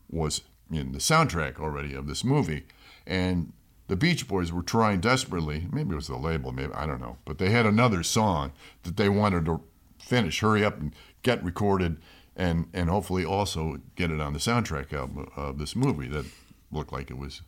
was 0.09 0.43
in 0.71 0.93
the 0.93 0.99
soundtrack 1.01 1.59
already 1.59 1.93
of 1.95 2.07
this 2.07 2.23
movie, 2.23 2.67
and 3.05 3.53
the 3.89 3.97
Beach 3.97 4.29
Boys 4.29 4.53
were 4.53 4.63
trying 4.63 5.01
desperately. 5.01 5.67
Maybe 5.73 5.91
it 5.91 5.97
was 5.97 6.07
the 6.07 6.17
label, 6.17 6.53
maybe 6.53 6.73
I 6.73 6.87
don't 6.87 7.01
know, 7.01 7.17
but 7.25 7.39
they 7.39 7.51
had 7.51 7.67
another 7.67 8.05
song 8.05 8.53
that 8.85 8.97
they 8.97 9.09
wanted 9.09 9.45
to 9.47 9.61
finish, 9.99 10.39
hurry 10.39 10.65
up 10.65 10.79
and 10.79 10.95
get 11.25 11.43
recorded, 11.43 11.97
and 12.37 12.67
and 12.73 12.89
hopefully 12.91 13.25
also 13.25 13.79
get 13.97 14.11
it 14.11 14.21
on 14.21 14.33
the 14.33 14.39
soundtrack 14.39 14.93
album 14.93 15.29
of 15.37 15.59
this 15.59 15.75
movie 15.77 16.09
that 16.09 16.27
looked 16.71 16.93
like 16.93 17.11
it 17.11 17.19
was, 17.19 17.43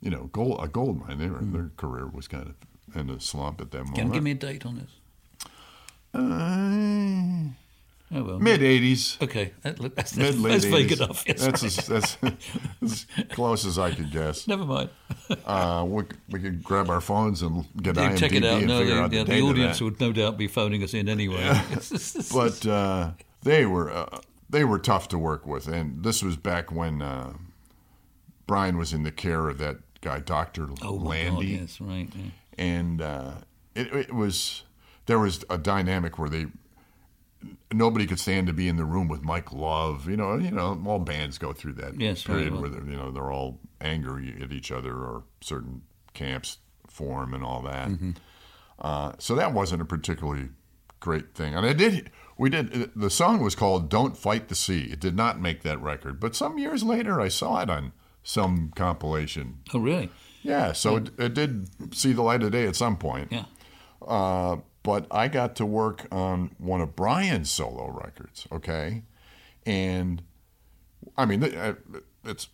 you 0.00 0.10
know, 0.10 0.24
gold 0.32 0.58
a 0.62 0.68
gold 0.68 1.06
mine. 1.06 1.18
Their 1.18 1.30
their 1.40 1.70
career 1.76 2.06
was 2.06 2.28
kind 2.28 2.48
of 2.48 2.96
in 3.00 3.10
a 3.10 3.20
slump 3.20 3.60
at 3.60 3.70
that 3.70 3.78
moment. 3.78 3.96
Can 3.96 4.06
you 4.08 4.12
give 4.14 4.22
me 4.22 4.30
a 4.32 4.34
date 4.34 4.66
on 4.66 4.76
this? 4.76 4.90
Uh, 6.14 7.50
Oh 8.16 8.22
well. 8.22 8.38
mid 8.38 8.60
'80s. 8.60 9.20
Okay. 9.22 9.52
That, 9.62 9.76
that's, 9.96 10.16
late 10.16 10.36
that's 10.36 10.64
vague 10.66 10.90
80s. 10.90 10.96
enough. 10.96 11.24
Yes, 11.26 11.40
that's, 11.44 11.62
right. 11.62 11.78
as, 11.78 11.86
that's 11.86 12.16
as 12.82 13.06
close 13.30 13.64
as 13.66 13.78
I 13.78 13.90
could 13.92 14.10
guess. 14.10 14.46
Never 14.46 14.64
mind. 14.64 14.90
Uh, 15.46 15.84
we, 15.88 16.02
we 16.28 16.38
could 16.38 16.62
grab 16.62 16.90
our 16.90 17.00
phones 17.00 17.40
and 17.40 17.64
get 17.82 17.96
Yeah, 17.96 18.10
IMDb 18.10 18.18
check 18.18 18.32
it 18.34 18.44
out. 18.44 18.58
and 18.58 18.66
No, 18.68 18.80
figure 18.80 18.94
the, 18.94 19.00
out 19.00 19.10
the, 19.10 19.18
the, 19.18 19.24
date 19.24 19.42
audience 19.42 19.80
would 19.80 19.98
no 19.98 20.12
doubt 20.12 20.36
be 20.36 20.48
phoning 20.48 20.82
us 20.82 20.92
in 20.92 21.08
anyway. 21.08 21.42
But 22.32 22.66
uh, 22.66 23.10
they 23.44 23.64
were 23.66 23.90
uh, 23.90 24.18
they 24.50 24.64
were 24.64 24.78
tough 24.78 25.08
to 25.08 25.18
work 25.18 25.46
with, 25.46 25.68
and 25.68 26.02
this 26.02 26.22
was 26.22 26.36
back 26.36 26.72
when 26.72 27.00
uh, 27.00 27.34
Brian 28.46 28.76
was 28.76 28.92
in 28.92 29.02
the 29.04 29.12
care 29.12 29.48
of 29.48 29.58
that 29.58 29.78
guy, 30.00 30.20
Doctor 30.20 30.68
oh 30.82 30.94
Landy, 30.94 31.52
God, 31.52 31.60
yes, 31.60 31.80
right. 31.80 32.08
yeah. 32.14 32.30
and 32.58 33.00
uh, 33.00 33.32
it, 33.74 33.92
it 33.94 34.14
was 34.14 34.64
there 35.06 35.18
was 35.18 35.44
a 35.48 35.58
dynamic 35.58 36.18
where 36.18 36.28
they 36.28 36.46
nobody 37.72 38.06
could 38.06 38.18
stand 38.18 38.46
to 38.46 38.52
be 38.52 38.68
in 38.68 38.76
the 38.76 38.84
room 38.84 39.08
with 39.08 39.22
Mike 39.22 39.52
Love. 39.52 40.08
You 40.08 40.16
know, 40.16 40.36
you 40.36 40.50
know, 40.50 40.80
all 40.86 40.98
bands 40.98 41.38
go 41.38 41.52
through 41.52 41.74
that 41.74 42.00
Yes, 42.00 42.24
period 42.24 42.52
well. 42.52 42.62
where 42.62 42.70
they're, 42.70 42.84
you 42.84 42.96
know 42.96 43.10
they're 43.10 43.30
all 43.30 43.60
angry 43.80 44.34
at 44.42 44.52
each 44.52 44.72
other 44.72 44.94
or 44.94 45.24
certain 45.40 45.82
camps 46.14 46.58
form 46.88 47.34
and 47.34 47.44
all 47.44 47.62
that. 47.62 47.88
Mm-hmm. 47.88 48.12
Uh, 48.78 49.12
so 49.18 49.34
that 49.34 49.52
wasn't 49.52 49.82
a 49.82 49.84
particularly 49.84 50.48
great 51.00 51.34
thing. 51.34 51.54
And 51.54 51.66
I 51.66 51.72
did, 51.72 52.10
we 52.38 52.50
did. 52.50 52.90
The 52.94 53.10
song 53.10 53.42
was 53.42 53.54
called 53.54 53.88
"Don't 53.88 54.16
Fight 54.16 54.48
the 54.48 54.54
Sea." 54.54 54.88
It 54.92 55.00
did 55.00 55.16
not 55.16 55.40
make 55.40 55.62
that 55.62 55.80
record, 55.80 56.20
but 56.20 56.34
some 56.34 56.58
years 56.58 56.82
later, 56.82 57.20
I 57.20 57.28
saw 57.28 57.60
it 57.62 57.70
on 57.70 57.92
some 58.22 58.72
compilation. 58.74 59.58
Oh 59.72 59.78
really? 59.78 60.10
Yeah, 60.42 60.72
so 60.72 60.96
it, 60.96 61.10
it 61.18 61.34
did 61.34 61.94
see 61.94 62.12
the 62.12 62.22
light 62.22 62.42
of 62.42 62.52
day 62.52 62.66
at 62.66 62.76
some 62.76 62.96
point. 62.96 63.32
Yeah. 63.32 63.44
Uh, 64.06 64.56
but 64.82 65.06
I 65.10 65.28
got 65.28 65.56
to 65.56 65.66
work 65.66 66.06
on 66.12 66.54
one 66.58 66.82
of 66.82 66.94
Brian's 66.94 67.50
solo 67.50 67.88
records, 67.90 68.46
okay? 68.52 69.02
And 69.64 70.22
I 71.16 71.24
mean, 71.24 71.42
uh, 71.42 71.74
it's 72.24 72.48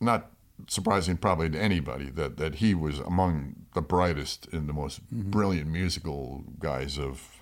not 0.00 0.30
surprising 0.66 1.16
probably 1.16 1.48
to 1.50 1.60
anybody 1.60 2.10
that, 2.10 2.36
that 2.38 2.56
he 2.56 2.74
was 2.74 2.98
among 2.98 3.54
the 3.74 3.82
brightest 3.82 4.48
and 4.52 4.68
the 4.68 4.72
most 4.72 5.08
brilliant 5.10 5.68
musical 5.68 6.44
guys 6.58 6.98
of 6.98 7.35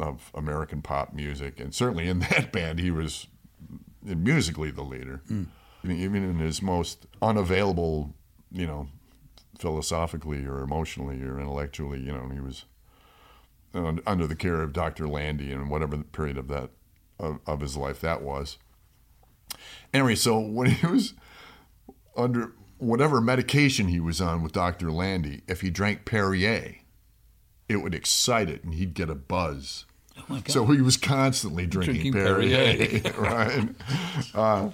of 0.00 0.30
American 0.34 0.82
pop 0.82 1.12
music. 1.12 1.60
And 1.60 1.74
certainly 1.74 2.08
in 2.08 2.18
that 2.30 2.52
band, 2.52 2.78
he 2.78 2.90
was 2.90 3.26
musically 4.02 4.70
the 4.70 4.82
leader. 4.82 5.22
Hmm. 5.28 5.44
Even 5.84 6.24
in 6.24 6.38
his 6.38 6.60
most 6.62 7.06
unavailable, 7.22 8.12
you 8.50 8.66
know, 8.66 8.88
philosophically 9.58 10.44
or 10.44 10.60
emotionally 10.60 11.22
or 11.22 11.38
intellectually, 11.38 12.00
you 12.00 12.12
know, 12.12 12.28
he 12.28 12.40
was 12.40 12.64
under 13.74 14.26
the 14.26 14.34
care 14.34 14.62
of 14.62 14.72
Dr. 14.72 15.06
Landy 15.06 15.52
and 15.52 15.70
whatever 15.70 15.96
the 15.96 16.04
period 16.04 16.38
of 16.38 16.48
that 16.48 16.70
of, 17.18 17.40
of 17.46 17.60
his 17.60 17.76
life 17.76 18.00
that 18.00 18.22
was. 18.22 18.58
Anyway, 19.92 20.14
so 20.14 20.38
when 20.40 20.70
he 20.70 20.86
was 20.86 21.14
under 22.16 22.52
whatever 22.78 23.20
medication 23.20 23.88
he 23.88 24.00
was 24.00 24.20
on 24.20 24.42
with 24.42 24.52
Dr. 24.52 24.90
Landy, 24.90 25.42
if 25.46 25.60
he 25.60 25.70
drank 25.70 26.04
Perrier, 26.04 26.76
it 27.68 27.76
would 27.76 27.94
excite 27.94 28.48
it 28.48 28.64
and 28.64 28.74
he'd 28.74 28.94
get 28.94 29.10
a 29.10 29.14
buzz. 29.14 29.84
so 30.46 30.66
he 30.66 30.80
was 30.80 30.96
constantly 30.96 31.66
drinking, 31.66 32.12
Oh 32.14 32.18
Drinking 32.18 32.50
Perrier, 32.50 33.12
right? 33.18 33.68
Uh, 34.34 34.70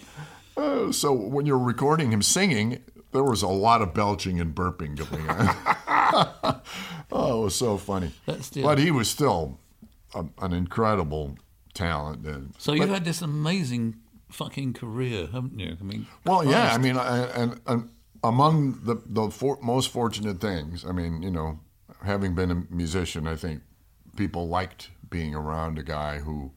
uh, 0.57 0.93
so 0.93 1.13
when 1.13 1.47
you're 1.47 1.59
recording 1.59 2.13
him 2.13 2.23
singing, 2.23 2.83
there 3.13 3.25
was 3.25 3.43
a 3.43 3.49
lot 3.49 3.83
of 3.83 3.95
belching 3.95 4.41
and 4.41 4.55
burping 4.55 4.97
going 4.97 5.29
on. 5.29 6.61
oh, 7.13 7.41
it 7.41 7.45
was 7.45 7.55
so 7.55 7.77
funny. 7.77 8.13
But 8.27 8.79
he 8.79 8.91
was 8.91 9.09
still 9.09 9.59
a, 10.15 10.25
an 10.41 10.53
incredible 10.53 11.37
talent. 11.75 12.27
And, 12.27 12.55
So 12.59 12.73
you've 12.73 12.89
had 12.89 13.05
this 13.05 13.23
amazing 13.23 13.97
fucking 14.31 14.75
career, 14.75 15.29
haven't 15.33 15.59
you? 15.59 15.77
I 15.79 15.83
mean, 15.83 16.07
Well, 16.25 16.45
yeah, 16.45 16.73
I 16.73 16.79
mean, 16.79 16.97
I, 16.97 17.27
and, 17.31 17.61
and 17.67 17.91
among 18.25 18.81
the 18.85 19.03
the 19.07 19.31
for, 19.31 19.59
most 19.63 19.91
fortunate 19.91 20.41
things, 20.41 20.85
I 20.85 20.93
mean, 20.93 21.23
you 21.23 21.31
know, 21.31 21.61
having 22.05 22.35
been 22.35 22.51
a 22.51 22.75
musician, 22.75 23.27
I 23.27 23.37
think 23.37 23.63
people 24.17 24.49
liked 24.49 24.91
being 25.09 25.35
around 25.35 25.79
a 25.79 25.83
guy 25.83 26.19
who 26.19 26.53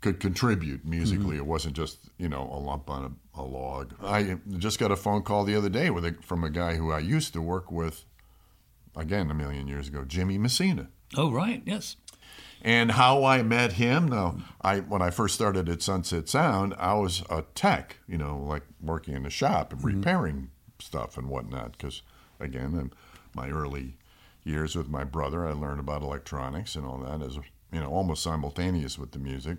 could 0.00 0.20
contribute 0.20 0.84
musically. 0.84 1.36
Mm-hmm. 1.36 1.38
It 1.38 1.46
wasn't 1.46 1.74
just 1.74 1.98
you 2.18 2.28
know 2.28 2.48
a 2.52 2.58
lump 2.58 2.88
on 2.88 3.16
a, 3.36 3.40
a 3.40 3.42
log. 3.42 3.94
I 4.02 4.38
just 4.58 4.78
got 4.78 4.90
a 4.90 4.96
phone 4.96 5.22
call 5.22 5.44
the 5.44 5.56
other 5.56 5.68
day 5.68 5.90
with 5.90 6.04
a, 6.04 6.14
from 6.22 6.44
a 6.44 6.50
guy 6.50 6.76
who 6.76 6.92
I 6.92 7.00
used 7.00 7.32
to 7.32 7.42
work 7.42 7.70
with, 7.70 8.04
again 8.96 9.30
a 9.30 9.34
million 9.34 9.66
years 9.66 9.88
ago, 9.88 10.04
Jimmy 10.04 10.38
Messina. 10.38 10.88
Oh, 11.16 11.30
right, 11.30 11.62
yes. 11.64 11.96
And 12.60 12.92
how 12.92 13.24
I 13.24 13.42
met 13.42 13.74
him, 13.74 14.08
no, 14.08 14.40
I 14.60 14.80
when 14.80 15.00
I 15.00 15.10
first 15.10 15.34
started 15.34 15.68
at 15.68 15.80
Sunset 15.80 16.28
Sound, 16.28 16.74
I 16.78 16.94
was 16.94 17.22
a 17.30 17.42
tech, 17.54 17.98
you 18.08 18.18
know, 18.18 18.38
like 18.38 18.64
working 18.80 19.14
in 19.14 19.22
the 19.22 19.30
shop 19.30 19.72
and 19.72 19.80
mm-hmm. 19.80 19.98
repairing 19.98 20.50
stuff 20.80 21.16
and 21.16 21.28
whatnot. 21.28 21.72
Because 21.72 22.02
again, 22.40 22.74
in 22.74 22.92
my 23.34 23.48
early 23.50 23.96
years 24.44 24.76
with 24.76 24.88
my 24.88 25.04
brother, 25.04 25.46
I 25.46 25.52
learned 25.52 25.80
about 25.80 26.02
electronics 26.02 26.74
and 26.74 26.86
all 26.86 26.98
that 26.98 27.22
as 27.22 27.36
you 27.36 27.80
know 27.80 27.90
almost 27.90 28.22
simultaneous 28.22 28.98
with 28.98 29.12
the 29.12 29.18
music. 29.18 29.58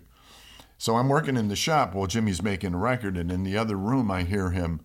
So 0.77 0.95
I'm 0.95 1.09
working 1.09 1.35
in 1.35 1.49
the 1.49 1.55
shop 1.55 1.93
while 1.93 2.07
Jimmy's 2.07 2.41
making 2.41 2.73
a 2.73 2.77
record, 2.77 3.17
and 3.17 3.31
in 3.31 3.43
the 3.43 3.57
other 3.57 3.75
room 3.75 4.09
I 4.09 4.23
hear 4.23 4.51
him 4.51 4.81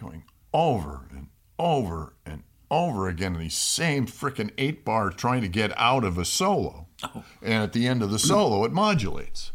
going 0.00 0.24
over 0.52 1.06
and 1.10 1.28
over 1.58 2.14
and 2.24 2.42
over 2.70 3.08
again 3.08 3.34
in 3.34 3.40
the 3.40 3.48
same 3.48 4.06
freaking 4.06 4.50
eight 4.56 4.84
bar 4.84 5.10
trying 5.10 5.42
to 5.42 5.48
get 5.48 5.76
out 5.76 6.04
of 6.04 6.16
a 6.18 6.24
solo. 6.24 6.86
Oh. 7.02 7.24
And 7.42 7.62
at 7.62 7.72
the 7.72 7.86
end 7.86 8.02
of 8.02 8.10
the 8.10 8.18
solo, 8.18 8.64
it 8.64 8.72
modulates. 8.72 9.52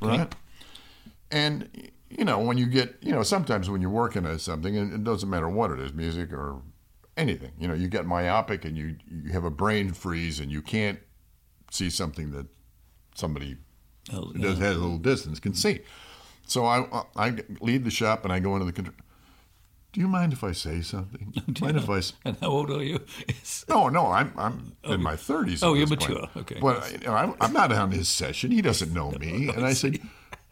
Right? 0.00 0.34
And, 1.30 1.90
you 2.08 2.24
know, 2.24 2.38
when 2.38 2.56
you 2.56 2.66
get, 2.66 2.96
you 3.00 3.12
know, 3.12 3.22
sometimes 3.22 3.68
when 3.68 3.82
you're 3.82 3.90
working 3.90 4.24
at 4.24 4.40
something, 4.40 4.76
and 4.76 4.92
it 4.92 5.04
doesn't 5.04 5.28
matter 5.28 5.48
what 5.48 5.70
it 5.70 5.78
is, 5.78 5.92
music 5.92 6.32
or 6.32 6.62
anything, 7.18 7.52
you 7.58 7.68
know, 7.68 7.74
you 7.74 7.88
get 7.88 8.06
myopic 8.06 8.64
and 8.64 8.76
you, 8.76 8.96
you 9.10 9.32
have 9.32 9.44
a 9.44 9.50
brain 9.50 9.92
freeze 9.92 10.40
and 10.40 10.50
you 10.50 10.62
can't 10.62 11.00
see 11.70 11.90
something 11.90 12.30
that 12.30 12.46
somebody 13.14 13.58
Oh, 14.12 14.26
who 14.26 14.38
does 14.38 14.58
has 14.58 14.76
a 14.76 14.78
little 14.78 14.98
distance 14.98 15.38
can 15.38 15.54
see. 15.54 15.80
So 16.46 16.64
I 16.64 17.04
I 17.16 17.36
leave 17.60 17.84
the 17.84 17.90
shop 17.90 18.24
and 18.24 18.32
I 18.32 18.38
go 18.38 18.54
into 18.54 18.64
the 18.64 18.72
control. 18.72 18.96
Do 19.92 20.00
you 20.00 20.08
mind 20.08 20.32
if 20.32 20.44
I 20.44 20.52
say 20.52 20.80
something? 20.80 21.34
mind 21.60 21.76
if 21.76 21.90
I? 21.90 22.00
And 22.24 22.36
how 22.40 22.48
old 22.48 22.70
are 22.70 22.82
you? 22.82 23.00
No, 23.68 23.88
no, 23.88 24.06
I'm 24.06 24.32
I'm 24.36 24.76
oh, 24.84 24.92
in 24.92 25.02
my 25.02 25.16
thirties. 25.16 25.62
oh, 25.62 25.74
you're 25.74 25.86
mature. 25.86 26.28
Okay. 26.36 26.58
But 26.60 26.90
you 26.92 27.06
know, 27.06 27.14
I'm, 27.14 27.34
I'm 27.40 27.52
not 27.52 27.72
on 27.72 27.90
his 27.90 28.08
session. 28.08 28.50
He 28.50 28.62
doesn't 28.62 28.92
know 28.92 29.10
me. 29.12 29.48
And 29.54 29.66
I 29.66 29.74
said, 29.74 30.00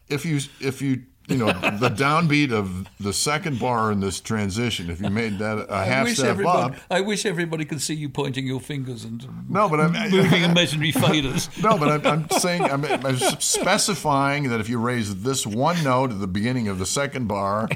if 0.07 0.25
you 0.25 0.39
if 0.59 0.81
you 0.81 1.03
you 1.27 1.37
know 1.37 1.47
the 1.47 1.89
downbeat 1.89 2.51
of 2.51 2.87
the 2.99 3.11
second 3.11 3.59
bar 3.59 3.91
in 3.91 3.99
this 3.99 4.21
transition, 4.21 4.89
if 4.89 5.01
you 5.01 5.09
made 5.09 5.39
that 5.39 5.65
a 5.69 5.83
half 5.83 6.07
step 6.09 6.39
up. 6.45 6.75
I 6.89 7.01
wish 7.01 7.25
everybody 7.25 7.65
could 7.65 7.81
see 7.81 7.95
you 7.95 8.09
pointing 8.09 8.47
your 8.47 8.61
fingers 8.61 9.03
and 9.03 9.27
No, 9.49 9.67
but 9.67 9.81
I'm 9.81 9.91
moving 10.09 10.43
imaginary 10.43 10.93
faders. 10.93 11.49
No, 11.67 11.77
but 11.77 11.89
I'm, 11.89 12.07
I'm 12.07 12.29
saying 12.39 12.63
I'm, 12.63 12.85
I'm 12.85 13.17
specifying 13.17 14.49
that 14.49 14.61
if 14.61 14.69
you 14.69 14.79
raise 14.79 15.23
this 15.23 15.45
one 15.45 15.83
note 15.83 16.11
at 16.11 16.19
the 16.19 16.27
beginning 16.27 16.69
of 16.69 16.79
the 16.79 16.85
second 16.85 17.27
bar, 17.27 17.67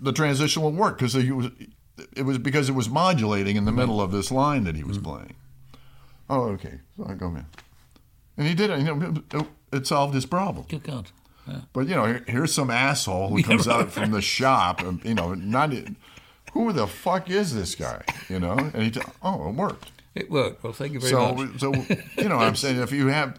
the 0.00 0.12
transition 0.12 0.62
will 0.62 0.72
work 0.72 0.98
because 0.98 1.16
it 1.16 1.32
was 1.32 1.50
it 2.16 2.22
was 2.22 2.38
because 2.38 2.68
it 2.68 2.72
was 2.72 2.88
modulating 2.88 3.56
in 3.56 3.64
the 3.64 3.72
middle 3.72 4.00
of 4.00 4.12
this 4.12 4.30
line 4.30 4.64
that 4.64 4.76
he 4.76 4.84
was 4.84 4.98
mm-hmm. 4.98 5.10
playing. 5.10 5.34
Oh, 6.28 6.42
okay. 6.50 6.80
So 6.96 7.06
I 7.08 7.14
go 7.14 7.28
in, 7.28 7.46
and 8.36 8.46
he 8.46 8.54
did 8.54 8.70
it. 8.70 8.78
You 8.78 8.94
know, 8.94 9.22
it, 9.32 9.46
it 9.72 9.86
solved 9.86 10.14
his 10.14 10.26
problem. 10.26 10.66
Good 10.68 10.84
God. 10.84 11.10
Yeah. 11.46 11.60
But 11.72 11.88
you 11.88 11.94
know, 11.94 12.06
here- 12.06 12.24
here's 12.26 12.52
some 12.54 12.70
asshole 12.70 13.28
who 13.28 13.42
comes 13.50 13.66
out 13.68 13.90
from 13.90 14.10
the 14.10 14.20
shop, 14.22 14.80
and 14.82 15.04
you 15.04 15.14
know, 15.14 15.34
not 15.34 15.72
who 16.52 16.72
the 16.72 16.86
fuck 16.86 17.30
is 17.30 17.54
this 17.54 17.74
guy? 17.74 18.02
You 18.28 18.40
know, 18.40 18.52
and 18.58 18.82
he, 18.82 18.90
t- 18.90 19.00
oh, 19.22 19.48
it 19.48 19.54
worked. 19.54 19.92
It 20.14 20.28
worked. 20.30 20.64
Well, 20.64 20.72
thank 20.72 20.92
you 20.92 20.98
very 21.00 21.12
So, 21.12 21.34
much. 21.34 21.60
so 21.60 21.72
you 22.20 22.28
know, 22.28 22.38
I'm 22.38 22.56
saying 22.56 22.78
if 22.82 22.90
you 22.92 23.06
have, 23.06 23.38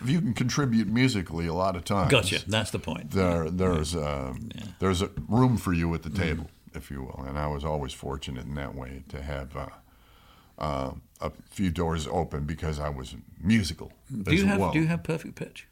if 0.00 0.08
you 0.08 0.20
can 0.20 0.32
contribute 0.32 0.88
musically, 0.88 1.46
a 1.46 1.52
lot 1.52 1.76
of 1.76 1.84
times, 1.84 2.10
Gotcha. 2.10 2.40
That's 2.48 2.70
the 2.70 2.78
point. 2.78 3.10
There, 3.10 3.50
there's 3.50 3.94
um, 3.94 4.48
there's 4.78 5.02
a 5.02 5.10
room 5.28 5.56
for 5.58 5.72
you 5.74 5.92
at 5.94 6.02
the 6.02 6.10
table, 6.10 6.48
if 6.74 6.90
you 6.90 7.02
will, 7.02 7.24
and 7.28 7.38
I 7.38 7.46
was 7.48 7.64
always 7.64 7.92
fortunate 7.92 8.46
in 8.46 8.54
that 8.54 8.74
way 8.74 9.02
to 9.10 9.20
have 9.22 9.54
uh, 9.56 9.66
uh, 10.58 10.90
a 11.20 11.30
few 11.50 11.70
doors 11.70 12.06
open 12.06 12.44
because 12.44 12.80
I 12.80 12.88
was 12.88 13.14
musical 13.38 13.92
Do 14.22 14.34
you 14.34 14.46
have 14.46 14.58
well. 14.58 14.72
Do 14.72 14.80
you 14.80 14.86
have 14.86 15.02
perfect 15.02 15.34
pitch? 15.34 15.66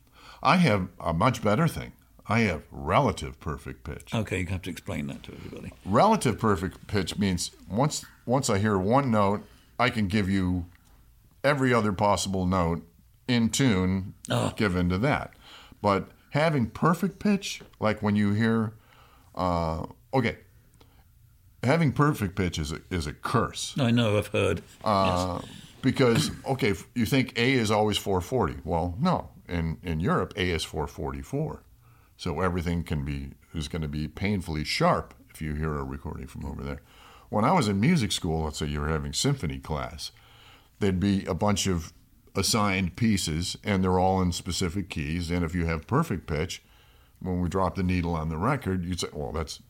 I 0.44 0.56
have 0.56 0.88
a 1.00 1.12
much 1.12 1.42
better 1.42 1.66
thing. 1.66 1.92
I 2.28 2.40
have 2.40 2.62
relative 2.70 3.38
perfect 3.40 3.84
pitch. 3.84 4.14
Okay, 4.14 4.40
you 4.40 4.46
have 4.46 4.62
to 4.62 4.70
explain 4.70 5.06
that 5.08 5.22
to 5.24 5.32
everybody. 5.32 5.72
Relative 5.84 6.38
perfect 6.38 6.86
pitch 6.86 7.18
means 7.18 7.50
once 7.70 8.04
once 8.26 8.48
I 8.48 8.58
hear 8.58 8.78
one 8.78 9.10
note, 9.10 9.42
I 9.78 9.90
can 9.90 10.06
give 10.08 10.28
you 10.30 10.66
every 11.42 11.74
other 11.74 11.92
possible 11.92 12.46
note 12.46 12.82
in 13.28 13.50
tune 13.50 14.14
given 14.56 14.88
to 14.90 14.98
that. 14.98 15.32
But 15.82 16.08
having 16.30 16.66
perfect 16.70 17.18
pitch, 17.18 17.60
like 17.80 18.02
when 18.02 18.16
you 18.16 18.32
hear, 18.32 18.72
uh, 19.34 19.84
okay, 20.14 20.38
having 21.62 21.92
perfect 21.92 22.36
pitch 22.36 22.58
is 22.58 22.72
a, 22.72 22.80
is 22.90 23.06
a 23.06 23.12
curse. 23.12 23.74
I 23.78 23.90
know. 23.90 24.16
I've 24.18 24.28
heard. 24.28 24.62
Uh, 24.82 25.40
Because 25.82 26.30
okay, 26.46 26.72
you 26.94 27.04
think 27.04 27.38
A 27.38 27.52
is 27.52 27.70
always 27.70 27.98
440. 27.98 28.62
Well, 28.64 28.94
no. 28.98 29.28
In 29.48 29.78
in 29.82 30.00
Europe, 30.00 30.32
A 30.36 30.50
is 30.50 30.64
444. 30.64 31.62
So 32.16 32.40
everything 32.40 32.84
can 32.84 33.04
be 33.04 33.32
is 33.54 33.68
going 33.68 33.82
to 33.82 33.88
be 33.88 34.08
painfully 34.08 34.64
sharp 34.64 35.14
if 35.30 35.42
you 35.42 35.54
hear 35.54 35.74
a 35.74 35.84
recording 35.84 36.26
from 36.26 36.44
over 36.44 36.62
there. 36.62 36.80
When 37.28 37.44
I 37.44 37.52
was 37.52 37.68
in 37.68 37.80
music 37.80 38.12
school, 38.12 38.44
let's 38.44 38.58
say 38.58 38.66
you 38.66 38.80
were 38.80 38.88
having 38.88 39.12
symphony 39.12 39.58
class, 39.58 40.12
there'd 40.78 41.00
be 41.00 41.24
a 41.24 41.34
bunch 41.34 41.66
of 41.66 41.92
assigned 42.36 42.96
pieces, 42.96 43.56
and 43.64 43.82
they're 43.82 43.98
all 43.98 44.20
in 44.20 44.32
specific 44.32 44.88
keys. 44.88 45.30
And 45.30 45.44
if 45.44 45.54
you 45.54 45.66
have 45.66 45.86
perfect 45.86 46.26
pitch, 46.26 46.62
when 47.20 47.40
we 47.40 47.48
drop 47.48 47.74
the 47.74 47.82
needle 47.82 48.14
on 48.14 48.28
the 48.28 48.36
record, 48.36 48.84
you'd 48.84 49.00
say, 49.00 49.08
"Well, 49.12 49.32
that's 49.32 49.60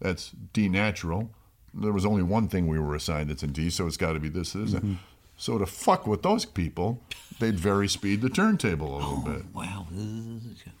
that's 0.00 0.32
D 0.52 0.68
natural." 0.68 1.30
There 1.74 1.92
was 1.92 2.06
only 2.06 2.22
one 2.22 2.48
thing 2.48 2.66
we 2.66 2.78
were 2.78 2.94
assigned 2.94 3.30
that's 3.30 3.42
in 3.42 3.52
D, 3.52 3.70
so 3.70 3.86
it's 3.86 3.96
got 3.96 4.12
to 4.12 4.20
be 4.20 4.28
this, 4.28 4.52
this. 4.52 4.72
Mm-hmm. 4.72 4.94
So 5.40 5.56
to 5.56 5.66
fuck 5.66 6.06
with 6.06 6.22
those 6.22 6.44
people, 6.44 7.00
they'd 7.38 7.58
vary 7.58 7.88
speed 7.88 8.20
the 8.22 8.28
turntable 8.28 8.96
a 8.96 8.98
little 8.98 9.22
bit. 9.24 9.44
Wow. 9.54 9.86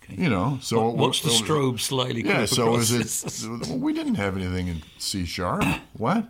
Okay. 0.02 0.20
You 0.22 0.28
know, 0.28 0.58
so 0.60 0.82
Wa- 0.90 1.06
watch 1.06 1.22
the 1.22 1.30
strobe 1.30 1.78
slightly. 1.80 2.22
Yeah, 2.22 2.44
so 2.44 2.76
is 2.76 2.92
it? 2.92 3.48
well, 3.48 3.78
we 3.78 3.92
didn't 3.92 4.16
have 4.16 4.36
anything 4.36 4.66
in 4.68 4.82
C 4.98 5.24
sharp. 5.24 5.64
What? 5.96 6.28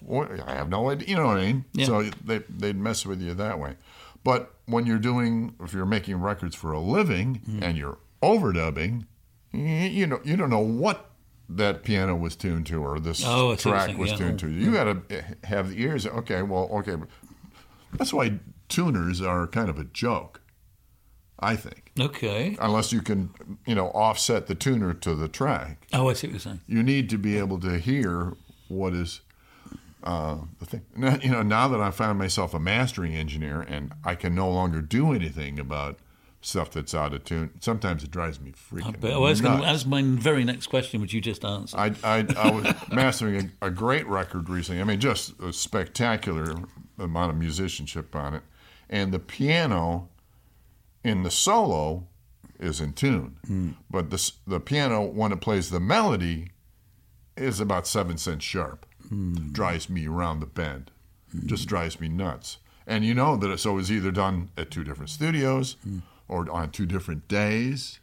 What? 0.00 0.30
I 0.48 0.54
have 0.54 0.68
no 0.68 0.90
idea. 0.90 1.08
You 1.08 1.16
know 1.16 1.26
what 1.26 1.38
I 1.38 1.46
mean? 1.46 1.64
Yeah. 1.74 1.86
So 1.86 2.02
they 2.24 2.38
they'd 2.48 2.76
mess 2.76 3.04
with 3.04 3.20
you 3.20 3.34
that 3.34 3.58
way. 3.58 3.74
But 4.24 4.54
when 4.66 4.86
you're 4.86 4.98
doing, 4.98 5.54
if 5.60 5.72
you're 5.74 5.84
making 5.86 6.20
records 6.20 6.54
for 6.54 6.72
a 6.72 6.80
living 6.80 7.40
Hmm. 7.44 7.62
and 7.62 7.76
you're 7.76 7.98
overdubbing, 8.22 9.06
you 9.52 10.06
know 10.06 10.20
you 10.24 10.36
don't 10.36 10.50
know 10.50 10.60
what 10.60 11.08
that 11.48 11.82
piano 11.82 12.16
was 12.16 12.34
tuned 12.34 12.66
to 12.66 12.82
or 12.82 12.98
this 12.98 13.22
Oh, 13.26 13.52
I 13.52 13.56
see 13.56 13.68
what 13.68 13.74
you're 13.74 13.74
track 13.86 13.98
was 13.98 14.10
yeah. 14.12 14.16
tuned 14.16 14.38
to. 14.40 14.48
You 14.48 14.72
got 14.72 14.84
to 15.08 15.24
have 15.44 15.70
the 15.70 15.82
ears. 15.82 16.06
Okay, 16.06 16.42
well, 16.42 16.68
okay. 16.72 16.96
That's 17.92 18.12
why 18.12 18.40
tuners 18.68 19.20
are 19.20 19.46
kind 19.46 19.68
of 19.68 19.78
a 19.78 19.84
joke. 19.84 20.40
I 21.38 21.56
think 21.56 21.90
Okay. 21.98 22.56
unless 22.60 22.92
you 22.92 23.02
can, 23.02 23.30
you 23.66 23.74
know, 23.74 23.88
offset 23.88 24.46
the 24.46 24.54
tuner 24.54 24.94
to 24.94 25.14
the 25.16 25.26
track. 25.26 25.88
Oh, 25.92 26.08
I 26.08 26.12
see 26.12 26.28
what 26.28 26.32
you're 26.32 26.40
saying. 26.40 26.60
You 26.68 26.84
need 26.84 27.10
to 27.10 27.18
be 27.18 27.36
able 27.36 27.58
to 27.60 27.78
hear 27.78 28.34
what 28.68 28.94
is 28.94 29.22
uh, 30.04 30.38
the 30.60 30.66
thing. 30.66 30.82
Now, 30.96 31.18
you 31.20 31.30
know, 31.30 31.42
now 31.42 31.66
that 31.68 31.80
I 31.80 31.90
found 31.90 32.18
myself 32.18 32.54
a 32.54 32.60
mastering 32.60 33.14
engineer 33.16 33.60
and 33.60 33.92
I 34.04 34.14
can 34.14 34.34
no 34.36 34.48
longer 34.50 34.80
do 34.82 35.12
anything 35.12 35.58
about 35.58 35.98
stuff 36.40 36.70
that's 36.70 36.94
out 36.94 37.12
of 37.12 37.24
tune, 37.24 37.50
sometimes 37.60 38.04
it 38.04 38.10
drives 38.12 38.40
me 38.40 38.52
freaking 38.52 39.00
well, 39.00 39.24
that's, 39.24 39.40
gonna, 39.40 39.56
nuts. 39.58 39.66
that's 39.66 39.86
my 39.86 40.02
very 40.02 40.44
next 40.44 40.68
question, 40.68 41.00
which 41.00 41.12
you 41.12 41.20
just 41.20 41.44
answered. 41.44 41.76
I, 41.78 41.92
I, 42.04 42.26
I 42.36 42.50
was 42.50 42.74
mastering 42.92 43.52
a, 43.62 43.66
a 43.66 43.70
great 43.70 44.06
record 44.06 44.48
recently. 44.48 44.80
I 44.80 44.84
mean, 44.84 45.00
just 45.00 45.38
a 45.40 45.52
spectacular 45.52 46.54
amount 46.98 47.30
of 47.32 47.36
musicianship 47.38 48.14
on 48.14 48.34
it. 48.34 48.42
And 48.90 49.12
the 49.12 49.18
piano 49.18 50.08
in 51.04 51.22
the 51.22 51.30
solo 51.30 52.06
is 52.60 52.80
in 52.80 52.92
tune. 52.92 53.36
Hmm. 53.46 53.70
But 53.90 54.10
the, 54.10 54.32
the 54.46 54.60
piano, 54.60 55.02
when 55.02 55.32
it 55.32 55.40
plays 55.40 55.70
the 55.70 55.80
melody, 55.80 56.50
is 57.36 57.58
about 57.60 57.86
seven 57.86 58.18
cents 58.18 58.44
sharp. 58.44 58.86
Hmm. 59.08 59.34
Drives 59.52 59.88
me 59.90 60.06
around 60.06 60.40
the 60.40 60.46
bend. 60.46 60.90
Hmm. 61.32 61.46
Just 61.46 61.66
drives 61.68 61.98
me 62.00 62.08
nuts. 62.08 62.58
and 62.86 63.04
you 63.04 63.14
know 63.14 63.36
that 63.36 63.50
it, 63.50 63.58
so 63.60 63.70
it 63.72 63.74
was 63.74 63.92
either 63.92 64.10
done 64.10 64.50
at 64.56 64.70
two 64.70 64.84
different 64.84 65.10
studios 65.10 65.76
Hmm. 65.84 65.98
or 66.28 66.50
on 66.50 66.70
two 66.70 66.86
different 66.86 67.26
days. 67.28 67.98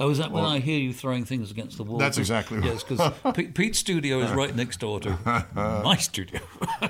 Oh, 0.00 0.10
is 0.10 0.18
that 0.18 0.30
when 0.32 0.44
I 0.44 0.58
hear 0.58 0.78
you 0.78 0.92
throwing 0.92 1.24
things 1.24 1.50
against 1.50 1.76
the 1.76 1.84
wall? 1.84 1.98
That's 1.98 2.18
exactly 2.18 2.58
what- 2.58 2.66
Yes, 2.66 2.82
because 2.82 3.12
Pete's 3.54 3.78
studio 3.78 4.20
is 4.20 4.30
right 4.32 4.54
next 4.54 4.80
door 4.80 4.98
to 5.00 5.18
my 5.54 5.96
studio. 5.96 6.40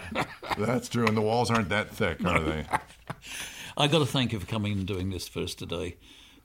That's 0.58 0.88
true, 0.88 1.06
and 1.06 1.16
the 1.16 1.20
walls 1.22 1.50
aren't 1.50 1.68
that 1.70 1.90
thick, 1.90 2.24
are 2.24 2.40
they? 2.40 2.66
I 3.76 3.86
got 3.88 3.98
to 4.00 4.06
thank 4.06 4.32
you 4.32 4.40
for 4.40 4.46
coming 4.46 4.72
and 4.72 4.86
doing 4.86 5.10
this 5.10 5.26
for 5.28 5.40
us 5.40 5.54
today, 5.54 5.96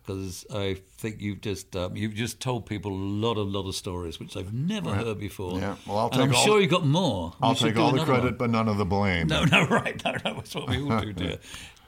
because 0.05 0.45
I 0.53 0.78
think 0.97 1.22
you've 1.22 1.41
just 1.41 1.76
um, 1.76 1.95
you've 1.95 2.14
just 2.16 2.39
told 2.39 2.66
people 2.66 2.91
a 2.91 2.95
lot, 2.95 3.38
a 3.38 3.41
lot 3.41 3.68
of 3.68 3.76
stories 3.76 4.20
which 4.20 4.34
they've 4.34 4.53
never 4.53 4.93
heard 4.95 5.20
before. 5.20 5.60
Yeah, 5.60 5.76
well, 5.86 5.97
I'll 5.99 6.10
and 6.12 6.22
I'm 6.24 6.34
sure 6.34 6.55
the- 6.58 6.64
you 6.64 6.68
got 6.70 6.86
more. 6.86 7.34
I'll 7.41 7.55
take 7.55 7.78
all 7.78 7.91
the 7.91 8.03
credit, 8.05 8.24
one. 8.24 8.36
but 8.38 8.49
none 8.49 8.68
of 8.70 8.78
the 8.78 8.86
blame. 8.86 9.28
No, 9.28 9.43
no, 9.45 9.68
right, 9.68 10.01
no, 10.05 10.12
no. 10.12 10.34
That's 10.36 10.55
what 10.55 10.70
we 10.70 10.82
all 10.82 10.99
do, 11.01 11.14
dear. 11.14 11.38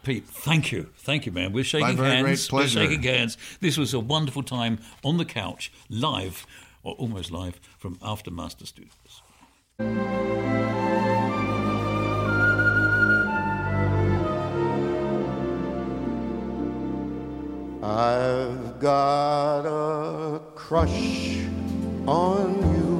Pete, 0.04 0.26
thank 0.26 0.72
you, 0.72 0.89
thank 0.97 1.26
you, 1.26 1.32
man. 1.32 1.52
We're 1.52 1.64
shaking 1.64 1.97
very 1.97 2.22
great 2.22 2.28
hands. 2.28 2.52
We're 2.52 2.68
shaking 2.68 3.04
hands. 3.04 3.38
This 3.60 3.78
was 3.78 3.93
a 3.93 4.00
wonderful 4.00 4.43
time 4.43 4.80
on 5.04 5.18
the 5.18 5.26
couch, 5.26 5.72
live 5.89 6.45
or 6.84 6.93
almost 6.95 7.32
live 7.32 7.60
from 7.78 7.95
AfterMaster 7.97 8.66
Studios. 8.66 9.22
I've 17.82 18.80
got 18.80 19.66
a 19.66 20.39
crush 20.56 21.38
on 22.06 22.60
you, 22.76 23.00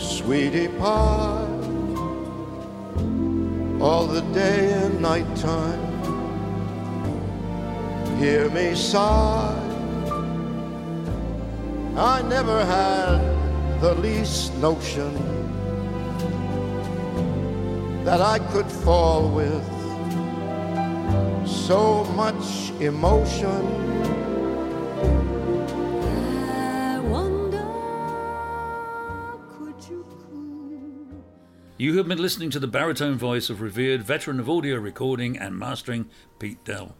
sweetie 0.00 0.68
pie, 0.68 1.43
all 3.84 4.06
the 4.06 4.22
day 4.32 4.72
and 4.72 5.02
night 5.02 5.28
time. 5.36 5.82
Hear 8.18 8.48
me 8.48 8.74
sigh. 8.74 9.60
I 11.94 12.22
never 12.22 12.64
had 12.64 13.18
the 13.82 13.94
least 13.96 14.54
notion 14.54 15.12
that 18.06 18.22
I 18.22 18.38
could 18.52 18.70
fall 18.84 19.28
with 19.28 19.66
so 21.46 22.04
much 22.16 22.70
emotion. 22.80 24.23
You 31.84 31.98
have 31.98 32.08
been 32.08 32.16
listening 32.16 32.48
to 32.48 32.58
the 32.58 32.66
baritone 32.66 33.18
voice 33.18 33.50
of 33.50 33.60
revered 33.60 34.02
veteran 34.02 34.40
of 34.40 34.48
audio 34.48 34.76
recording 34.76 35.36
and 35.36 35.58
mastering, 35.58 36.08
Pete 36.38 36.64
Doell. 36.64 36.96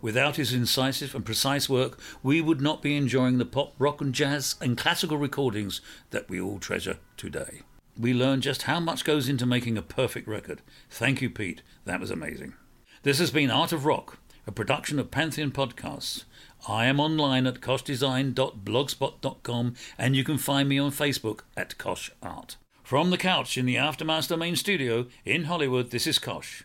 Without 0.00 0.36
his 0.36 0.52
incisive 0.52 1.16
and 1.16 1.26
precise 1.26 1.68
work, 1.68 1.98
we 2.22 2.40
would 2.40 2.60
not 2.60 2.80
be 2.80 2.96
enjoying 2.96 3.38
the 3.38 3.44
pop, 3.44 3.74
rock, 3.76 4.00
and 4.00 4.14
jazz 4.14 4.54
and 4.60 4.78
classical 4.78 5.18
recordings 5.18 5.80
that 6.10 6.28
we 6.28 6.40
all 6.40 6.60
treasure 6.60 6.98
today. 7.16 7.62
We 7.98 8.14
learned 8.14 8.44
just 8.44 8.62
how 8.62 8.78
much 8.78 9.04
goes 9.04 9.28
into 9.28 9.46
making 9.46 9.76
a 9.76 9.82
perfect 9.82 10.28
record. 10.28 10.62
Thank 10.88 11.20
you, 11.20 11.28
Pete. 11.28 11.62
That 11.84 11.98
was 11.98 12.12
amazing. 12.12 12.54
This 13.02 13.18
has 13.18 13.32
been 13.32 13.50
Art 13.50 13.72
of 13.72 13.84
Rock, 13.84 14.18
a 14.46 14.52
production 14.52 15.00
of 15.00 15.10
Pantheon 15.10 15.50
Podcasts. 15.50 16.22
I 16.68 16.86
am 16.86 17.00
online 17.00 17.48
at 17.48 17.60
koshdesign.blogspot.com 17.60 19.74
and 19.98 20.14
you 20.14 20.22
can 20.22 20.38
find 20.38 20.68
me 20.68 20.78
on 20.78 20.92
Facebook 20.92 21.40
at 21.56 21.76
Kosh 21.78 22.12
Art. 22.22 22.56
From 22.90 23.10
the 23.10 23.16
couch 23.16 23.56
in 23.56 23.66
the 23.66 23.76
Aftermaster 23.76 24.36
main 24.36 24.56
studio 24.56 25.06
in 25.24 25.44
Hollywood, 25.44 25.92
this 25.92 26.08
is 26.08 26.18
Kosh. 26.18 26.64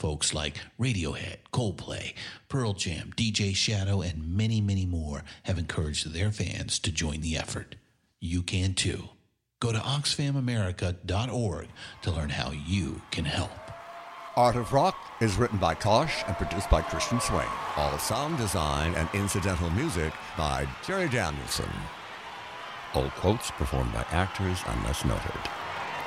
Folks 0.00 0.32
like 0.32 0.62
Radiohead, 0.80 1.36
Coldplay, 1.52 2.14
Pearl 2.48 2.72
Jam, 2.72 3.12
DJ 3.18 3.54
Shadow, 3.54 4.00
and 4.00 4.34
many, 4.34 4.58
many 4.58 4.86
more 4.86 5.24
have 5.42 5.58
encouraged 5.58 6.14
their 6.14 6.30
fans 6.30 6.78
to 6.78 6.90
join 6.90 7.20
the 7.20 7.36
effort. 7.36 7.76
You 8.18 8.42
can 8.42 8.72
too. 8.72 9.10
Go 9.60 9.72
to 9.72 9.78
oxfamamerica.org 9.78 11.68
to 12.00 12.10
learn 12.10 12.30
how 12.30 12.50
you 12.50 13.02
can 13.10 13.26
help. 13.26 13.50
Art 14.36 14.56
of 14.56 14.72
Rock 14.72 14.96
is 15.20 15.36
written 15.36 15.58
by 15.58 15.74
Kosh 15.74 16.24
and 16.26 16.34
produced 16.34 16.70
by 16.70 16.80
Christian 16.80 17.20
Swain. 17.20 17.44
All 17.76 17.98
sound 17.98 18.38
design 18.38 18.94
and 18.94 19.06
incidental 19.12 19.68
music 19.68 20.14
by 20.34 20.66
Jerry 20.86 21.10
Danielson. 21.10 21.68
All 22.94 23.10
quotes 23.10 23.50
performed 23.50 23.92
by 23.92 24.06
actors 24.12 24.60
unless 24.66 25.04
noted. 25.04 25.59